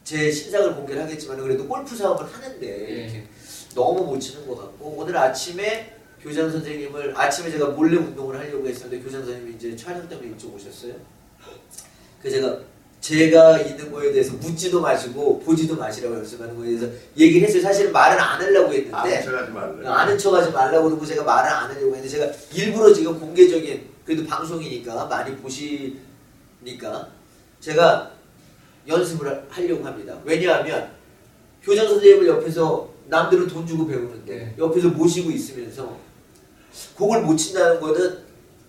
제 0.03 0.31
신상을 0.31 0.75
공개를 0.75 1.03
하겠지만 1.03 1.37
그래도 1.37 1.67
골프 1.67 1.95
사업을 1.95 2.25
하는데 2.25 2.65
이렇게 2.65 3.27
너무 3.75 4.05
못 4.05 4.19
치는 4.19 4.47
것 4.47 4.57
같고 4.57 4.95
오늘 4.97 5.17
아침에 5.17 5.93
교장 6.21 6.49
선생님을 6.49 7.15
아침에 7.17 7.51
제가 7.51 7.67
몰래 7.69 7.97
운동을 7.97 8.37
하려고 8.39 8.67
했었는데 8.67 9.03
교장 9.03 9.23
선생님이 9.23 9.55
이제 9.55 9.75
촬영 9.75 10.07
때문에 10.07 10.29
이쪽 10.29 10.55
오셨어요. 10.55 10.93
그 12.21 12.29
제가 12.29 12.59
제가 12.99 13.59
있는 13.59 13.91
거에 13.91 14.11
대해서 14.11 14.33
묻지도 14.33 14.81
마시고 14.81 15.39
보지도 15.39 15.75
마시라고 15.77 16.15
연습하는 16.15 16.55
거에 16.57 16.67
대해서 16.69 16.87
얘기를 17.17 17.47
했어요. 17.47 17.61
사실 17.61 17.91
말은 17.91 18.19
안 18.19 18.41
하려고 18.41 18.73
했는데 18.73 18.91
아는 18.97 19.21
척하지 19.23 19.51
말래. 19.51 19.87
아는 19.87 20.17
척하지 20.17 20.51
말라고 20.51 20.85
그러고 20.89 21.05
제가 21.05 21.23
말을 21.23 21.49
안 21.49 21.69
하려고 21.69 21.95
했는데 21.95 22.07
제가 22.09 22.31
일부러 22.53 22.93
지금 22.93 23.19
공개적인 23.19 23.87
그래도 24.03 24.25
방송이니까 24.25 25.05
많이 25.05 25.35
보시니까 25.37 27.07
제가 27.59 28.11
연습을 28.87 29.27
하- 29.29 29.41
하려고 29.49 29.85
합니다. 29.85 30.17
왜냐하면 30.25 30.91
교장 31.61 31.87
선생님을 31.87 32.27
옆에서 32.27 32.89
남들은 33.07 33.47
돈 33.47 33.65
주고 33.65 33.85
배우는데 33.87 34.35
네. 34.35 34.55
옆에서 34.57 34.89
모시고 34.89 35.29
있으면서 35.31 35.97
공을 36.95 37.21
못 37.21 37.35
친다는 37.37 37.79
거는 37.79 38.17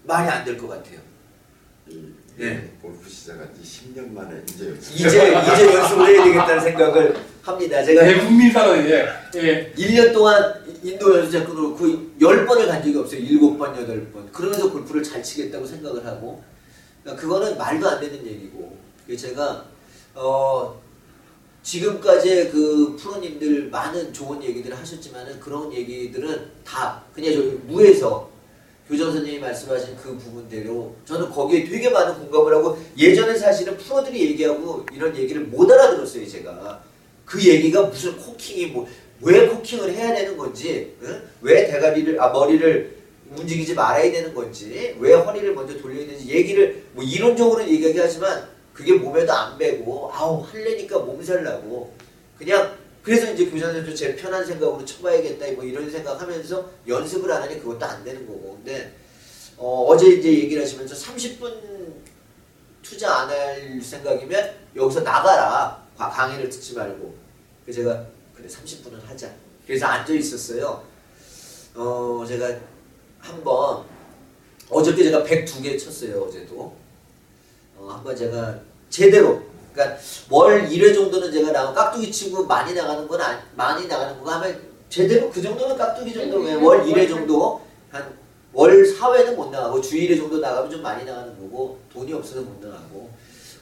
말이 0.04 0.28
안 0.28 0.44
될 0.44 0.56
것 0.56 0.68
같아요. 0.68 0.98
네. 2.38 2.70
골프 2.80 3.10
시작한 3.10 3.50
지 3.52 3.92
10년 3.92 4.12
만에 4.12 4.40
이제 4.48 4.72
이제 4.94 5.08
이제 5.08 5.74
연습을 5.74 6.06
해야 6.06 6.24
되겠다는 6.24 6.60
생각을 6.62 7.16
합니다. 7.42 7.82
제가 7.82 8.04
대국민 8.04 8.52
선언이에요. 8.52 9.06
예. 9.36 9.72
1년 9.76 10.14
동안 10.14 10.54
인도 10.84 11.18
연습장 11.18 11.44
끊어놓고 11.44 11.84
10번을 12.20 12.68
간 12.68 12.80
적이 12.80 12.98
없어요. 12.98 13.20
7번, 13.22 13.58
8번. 13.58 14.32
그러면서 14.32 14.70
골프를 14.70 15.02
잘 15.02 15.20
치겠다고 15.20 15.66
생각을 15.66 16.06
하고. 16.06 16.40
그러니까 17.02 17.20
그거는 17.20 17.58
말도 17.58 17.88
안 17.88 18.00
되는 18.00 18.24
얘기고. 18.24 18.78
제가, 19.16 19.64
어, 20.14 20.80
지금까지 21.62 22.50
그 22.52 22.96
프로님들 23.00 23.68
많은 23.70 24.12
좋은 24.12 24.40
얘기들을 24.44 24.78
하셨지만은 24.78 25.40
그런 25.40 25.72
얘기들은 25.72 26.50
다 26.64 27.02
그냥 27.12 27.32
저 27.34 27.40
무에서 27.66 28.30
교장 28.88 29.12
선생님이 29.12 29.38
말씀하신 29.40 29.96
그 29.96 30.16
부분대로 30.16 30.94
저는 31.04 31.30
거기에 31.30 31.64
되게 31.64 31.90
많은 31.90 32.18
공감을 32.18 32.54
하고 32.54 32.78
예전에 32.96 33.36
사실은 33.36 33.76
프로들이 33.76 34.30
얘기하고 34.30 34.86
이런 34.94 35.14
얘기를 35.16 35.42
못 35.42 35.70
알아들었어요 35.70 36.26
제가 36.26 36.82
그 37.24 37.44
얘기가 37.46 37.82
무슨 37.82 38.16
코킹이 38.16 38.66
뭐 38.66 38.88
왜 39.20 39.48
코킹을 39.48 39.92
해야 39.92 40.14
되는 40.14 40.36
건지 40.36 40.94
응? 41.02 41.22
왜 41.42 41.66
대가리를 41.66 42.20
아 42.20 42.28
머리를 42.30 42.98
움직이지 43.36 43.74
말아야 43.74 44.10
되는 44.10 44.32
건지 44.32 44.96
왜 44.98 45.12
허리를 45.12 45.54
먼저 45.54 45.76
돌려야 45.78 46.06
되는지 46.06 46.28
얘기를 46.28 46.84
뭐 46.92 47.04
이론적으로는 47.04 47.68
얘기하긴 47.68 48.00
하지만 48.00 48.48
그게 48.72 48.94
몸에도 48.94 49.32
안 49.32 49.58
배고 49.58 50.10
아우 50.12 50.40
할래니까 50.42 51.00
몸살 51.00 51.42
나고 51.42 51.92
그냥 52.38 52.77
그래서 53.08 53.32
이제 53.32 53.46
교장님도 53.46 53.94
제 53.94 54.14
편한 54.14 54.44
생각으로 54.44 54.84
쳐봐야겠다 54.84 55.52
뭐 55.52 55.64
이런 55.64 55.90
생각하면서 55.90 56.70
연습을 56.86 57.32
안 57.32 57.40
하니 57.42 57.58
그것도 57.58 57.82
안 57.86 58.04
되는 58.04 58.26
거고. 58.26 58.56
근데 58.62 58.92
어, 59.56 59.86
어제 59.88 60.08
이제 60.08 60.28
얘기를 60.30 60.62
하시면서 60.62 60.94
30분 60.94 61.94
투자 62.82 63.10
안 63.20 63.30
할 63.30 63.80
생각이면 63.80 64.54
여기서 64.76 65.00
나가라. 65.00 65.82
과- 65.96 66.10
강의를 66.10 66.50
듣지 66.50 66.74
말고. 66.74 67.14
그래서 67.64 67.80
제가 67.80 68.06
그래 68.36 68.46
30분은 68.46 69.02
하자. 69.06 69.32
그래서 69.66 69.86
앉아 69.86 70.12
있었어요. 70.12 70.84
어 71.76 72.24
제가 72.28 72.58
한번 73.20 73.84
어저께 74.68 75.04
제가 75.04 75.24
102개 75.24 75.82
쳤어요 75.82 76.24
어제도. 76.24 76.76
어, 77.74 77.88
한번 77.90 78.14
제가 78.14 78.60
제대로 78.90 79.42
그러니까 79.72 79.98
월 80.30 80.68
1회 80.68 80.94
정도는 80.94 81.32
제가 81.32 81.52
나가 81.52 81.72
깍두기 81.72 82.10
치고 82.10 82.46
많이 82.46 82.74
나가는 82.74 83.06
건 83.06 83.20
아니, 83.20 83.40
많이 83.54 83.86
나가는 83.86 84.22
거 84.22 84.30
하면 84.30 84.60
제대로 84.88 85.30
그 85.30 85.40
정도면 85.42 85.76
깍두기 85.76 86.12
정도 86.12 86.38
음, 86.38 86.62
월 86.64 86.80
음, 86.80 86.86
1회 86.86 87.08
정도 87.08 87.60
한 87.90 88.18
월 88.52 88.82
4회는 88.82 89.34
못 89.36 89.50
나가고 89.50 89.80
주 89.80 89.96
1회 89.96 90.16
정도 90.16 90.38
나가면 90.38 90.70
좀 90.70 90.82
많이 90.82 91.04
나가는 91.04 91.28
거고 91.38 91.78
돈이 91.92 92.12
없어서 92.12 92.40
못 92.40 92.64
나가고 92.64 93.10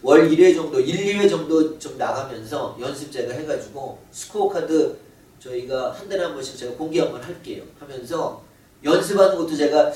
월 0.03 0.29
1회 0.31 0.55
정도 0.55 0.79
1, 0.79 1.19
2회 1.19 1.29
정도 1.29 1.79
좀 1.79 1.99
나가면서 1.99 2.77
연습 2.81 3.11
제가 3.11 3.35
해가지고 3.35 3.99
스코어 4.13 4.49
카드 4.49 4.97
저희가 5.41 5.93
한 5.93 6.09
달에 6.09 6.23
한 6.23 6.35
번씩 6.35 6.57
제가 6.57 6.75
공개 6.77 7.01
한번 7.01 7.23
할게요. 7.23 7.65
하면서 7.79 8.43
연습하는 8.85 9.37
것도 9.37 9.57
제가 9.57 9.93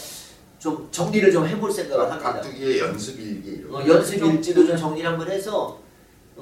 좀 0.58 0.88
정리를 0.90 1.32
좀 1.32 1.46
해볼 1.46 1.72
생각을 1.72 2.10
합니다. 2.10 2.32
각두기의 2.32 2.80
연습 2.80 3.18
일기 3.20 3.52
이런 3.52 3.74
어, 3.74 3.78
거. 3.78 3.88
연습 3.88 4.22
일지도 4.22 4.66
좀 4.66 4.76
정리를 4.76 5.08
한번 5.08 5.30
해서 5.30 5.78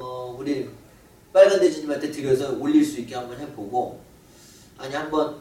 어, 0.01 0.37
우리 0.39 0.69
빨간 1.33 1.61
대지님한테 1.61 2.11
드려서 2.11 2.53
올릴 2.59 2.85
수 2.85 3.01
있게 3.01 3.15
한번 3.15 3.39
해보고 3.39 4.01
아니 4.79 4.95
한번 4.95 5.37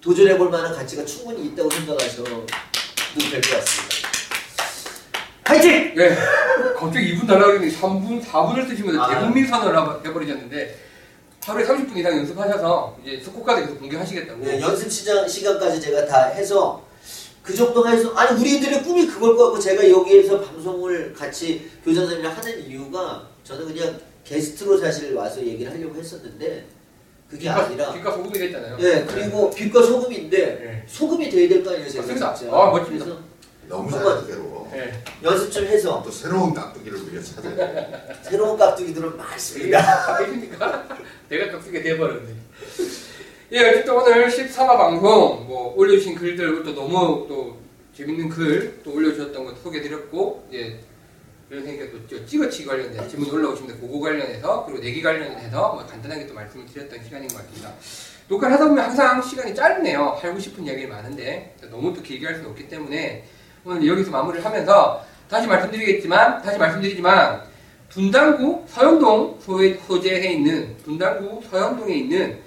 도전해 0.00 0.36
볼 0.36 0.50
만한 0.50 0.74
가치가 0.74 1.04
충분히 1.04 1.46
있다고 1.46 1.70
생각하셔도 1.70 2.24
될 2.24 3.40
것 3.40 3.50
같습니다. 3.50 4.08
파이팅! 5.44 5.94
네. 5.94 6.14
갑자기 6.76 7.14
2분 7.16 7.26
달라고 7.26 7.54
했는데 7.54 7.74
3분, 7.74 8.22
4분을 8.22 8.68
쓰시면서 8.68 9.02
아. 9.02 9.08
대국민 9.08 9.46
선언을 9.46 9.76
하- 9.76 9.98
해버리셨는데 10.04 10.78
하루에 11.44 11.64
30분 11.66 11.96
이상 11.96 12.12
연습하셔서 12.18 12.98
이제 13.02 13.18
스코카드 13.24 13.62
계속 13.62 13.78
공개하시겠다고. 13.80 14.44
네, 14.44 14.60
연습 14.60 14.92
시장 14.92 15.26
시간까지 15.26 15.80
제가 15.80 16.04
다 16.04 16.26
해서 16.26 16.86
그 17.42 17.54
정도가 17.56 17.90
해서 17.90 18.12
아니 18.14 18.38
우리들의 18.38 18.82
꿈이 18.82 19.06
그걸 19.06 19.34
것 19.34 19.44
같고 19.44 19.58
제가 19.58 19.88
여기에서 19.88 20.38
방송을 20.42 21.14
같이 21.14 21.70
교장 21.82 22.02
선생님이랑 22.04 22.36
하는 22.36 22.68
이유가 22.68 23.26
저는 23.48 23.72
그냥 23.72 23.98
게스트로 24.24 24.76
사실 24.76 25.14
와서 25.14 25.42
얘기를 25.42 25.72
하려고 25.72 25.94
했었는데 25.98 26.66
그게 27.30 27.44
빛과, 27.44 27.64
아니라 27.64 27.92
빛과 27.94 28.12
소금이 28.12 28.38
됐잖아요. 28.38 28.76
예 28.80 29.06
그리고 29.08 29.50
빛과 29.50 29.82
소금인데 29.82 30.36
네. 30.38 30.84
소금이 30.86 31.30
돼야 31.30 31.48
될 31.48 31.64
거 31.64 31.70
아니에요 31.70 31.88
제가. 31.88 32.06
진짜 32.06 32.28
아, 32.52 32.70
멋집니다. 32.70 33.06
너무 33.66 33.90
잘하대로 33.90 34.68
네. 34.70 35.02
연습 35.22 35.50
좀 35.50 35.64
해서 35.64 36.02
또 36.04 36.10
새로운 36.10 36.52
각두기를 36.52 36.98
우리가 36.98 37.22
찾아야 37.22 37.56
돼. 37.56 38.14
새로운 38.22 38.58
깍두기들은 38.58 39.16
많습니다 39.16 40.14
아십니까? 40.14 40.86
내가 41.30 41.50
격수게 41.52 41.82
돼버렸네. 41.82 42.28
예, 43.52 43.70
어쨌든 43.70 43.94
오늘 43.94 44.26
13화 44.28 44.76
방송 44.76 45.46
뭐 45.46 45.72
올려주신 45.74 46.16
글들 46.16 46.62
또 46.64 46.74
너무 46.74 47.24
또 47.26 47.56
재밌는 47.96 48.28
글 48.28 48.82
또 48.84 48.92
올려주셨던 48.92 49.42
것 49.46 49.62
소개드렸고 49.62 50.48
예. 50.52 50.80
이런 51.50 51.64
생각에 51.64 51.90
또 51.90 52.26
찍어치기 52.26 52.66
관련된 52.66 53.08
질문이 53.08 53.30
올라오시면 53.30 53.80
그거 53.80 54.00
관련해서 54.00 54.64
그리고 54.66 54.82
내기 54.82 55.00
관련해서 55.00 55.74
뭐 55.74 55.86
간단하게 55.86 56.26
또 56.26 56.34
말씀을 56.34 56.66
드렸던 56.66 57.02
시간인 57.02 57.28
것 57.28 57.38
같습니다. 57.38 57.72
녹화를 58.28 58.54
하다 58.54 58.68
보면 58.68 58.84
항상 58.84 59.22
시간이 59.22 59.54
짧네요. 59.54 60.18
하고 60.20 60.38
싶은 60.38 60.66
이야기가 60.66 60.94
많은데 60.96 61.56
너무 61.70 61.94
또 61.94 62.02
길게 62.02 62.26
할 62.26 62.34
수는 62.34 62.50
없기 62.50 62.68
때문에 62.68 63.24
오늘 63.64 63.86
여기서 63.86 64.10
마무리를 64.10 64.44
하면서 64.44 65.02
다시 65.30 65.46
말씀드리겠지만 65.46 66.42
다시 66.42 66.58
말씀드리지만 66.58 67.42
분당구 67.88 68.64
서현동 68.68 69.40
소재해 69.40 70.32
있는 70.32 70.76
분당구 70.84 71.42
서현동에 71.48 71.94
있는 71.94 72.38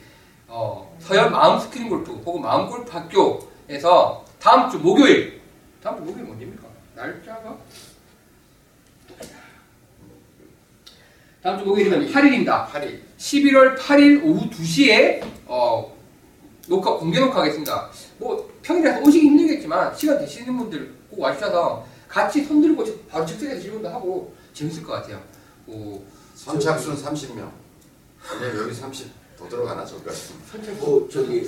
어, 0.48 0.95
서현 0.99 1.32
마음 1.32 1.60
스크린 1.60 1.90
골프 1.90 2.11
혹은 2.11 2.41
마음 2.41 2.69
골프 2.69 2.91
학교에서 2.91 4.23
다음 4.40 4.69
주 4.69 4.78
목요일 4.78 5.41
다음 5.82 5.98
주 5.98 6.03
목요일 6.03 6.30
언제입니까? 6.30 6.68
날짜가 6.95 7.57
다음 11.41 11.57
주 11.57 11.65
목요일이면 11.65 12.07
8일입니다. 12.11 12.68
8일 12.69 12.99
11월 13.18 13.76
8일 13.76 14.23
오후 14.23 14.47
2시에 14.49 15.23
어, 15.47 15.91
녹화 16.68 16.93
공개 16.93 17.19
녹화하겠습니다. 17.19 17.89
뭐 18.19 18.47
평일에 18.61 18.99
오시기 18.99 19.26
힘들겠지만 19.26 19.95
시간 19.95 20.19
되시는 20.19 20.55
분들 20.55 20.93
꼭 21.09 21.19
와주셔서 21.19 21.84
같이 22.07 22.43
손 22.43 22.61
들고 22.61 22.85
바로 23.09 23.26
즉석에서 23.26 23.59
질문도 23.59 23.89
하고 23.89 24.34
재밌을 24.53 24.84
것 24.84 24.93
같아요. 24.93 25.19
뭐 25.65 26.05
선착순 26.35 26.95
30명. 26.95 27.49
근데 28.22 28.57
여기 28.59 28.73
30 28.73 29.09
더 29.35 29.49
들어가나 29.49 29.84
저까 29.84 30.11
뭐 30.80 31.09
저기 31.11 31.43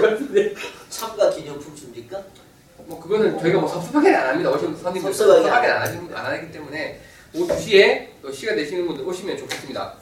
같은데 0.00 0.54
참가 0.88 1.28
기념품 1.28 1.76
줍니까? 1.76 2.22
뭐 2.86 2.98
그거는 2.98 3.38
저희가 3.38 3.60
뭐 3.60 3.68
섭섭하게는 3.68 4.18
안 4.18 4.28
합니다. 4.28 4.50
오시는 4.50 4.74
손님들 4.74 5.12
섭섭하게 5.12 5.42
섭섭하게 5.42 5.66
안, 5.68 5.82
하시, 5.82 5.98
안 6.14 6.24
하기 6.24 6.50
때문에 6.50 7.09
오후 7.34 7.46
2시에 7.48 8.08
또 8.22 8.32
시간 8.32 8.56
되시는 8.56 8.86
분들 8.86 9.04
오시면 9.06 9.36
좋겠습니다. 9.38 9.94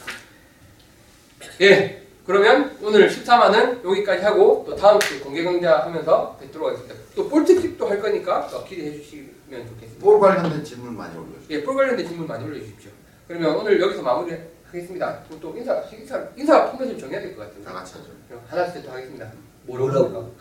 예, 1.60 2.02
그러면 2.24 2.76
오늘 2.82 3.08
13화는 3.08 3.84
여기까지 3.84 4.22
하고 4.24 4.64
또 4.66 4.74
다음 4.76 4.98
주 5.00 5.20
공개 5.22 5.42
강좌 5.44 5.84
하면서 5.84 6.36
뵙도록 6.40 6.68
하겠습니다. 6.68 6.94
또 7.14 7.28
볼트팁도 7.28 7.88
할 7.88 8.00
거니까 8.00 8.48
또 8.50 8.64
기대해 8.64 8.92
주시면 8.92 9.66
좋겠습니다. 9.68 10.04
볼 10.04 10.20
관련된 10.20 10.64
질문 10.64 10.96
많이 10.96 11.16
올려주세요. 11.16 11.46
예, 11.58 11.62
볼 11.64 11.74
관련된 11.74 12.06
질문 12.06 12.26
많이 12.26 12.44
올려주십시오. 12.44 12.90
그러면 13.26 13.56
오늘 13.56 13.80
여기서 13.80 14.02
마무리 14.02 14.34
하겠습니다. 14.66 15.22
그리고 15.28 15.40
또 15.40 15.56
인사, 15.58 15.82
인사, 15.92 16.28
인사 16.36 16.70
포맷 16.70 16.90
좀 16.90 16.98
정해야 16.98 17.20
될 17.20 17.34
것 17.36 17.42
같아요. 17.46 17.64
다 17.64 17.72
같이 17.72 17.94
하죠. 17.94 18.10
하나씩 18.48 18.84
더 18.84 18.92
하겠습니다. 18.92 19.30
뭐라고? 19.64 20.34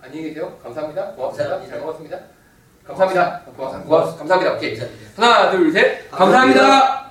안녕히 0.00 0.28
계세요. 0.28 0.58
감사합니다. 0.62 1.12
고맙습니다. 1.12 1.56
감사합니다. 1.58 1.68
잘 1.70 1.80
먹었습니다. 1.80 2.37
감사합니다. 2.88 3.40
고맙, 3.56 3.72
감사합니다. 3.72 3.88
고맙, 3.88 4.18
감사합니다. 4.18 4.54
오케이. 4.54 4.80
하나, 5.16 5.50
둘, 5.50 5.72
셋. 5.72 6.10
감사합니다. 6.10 7.07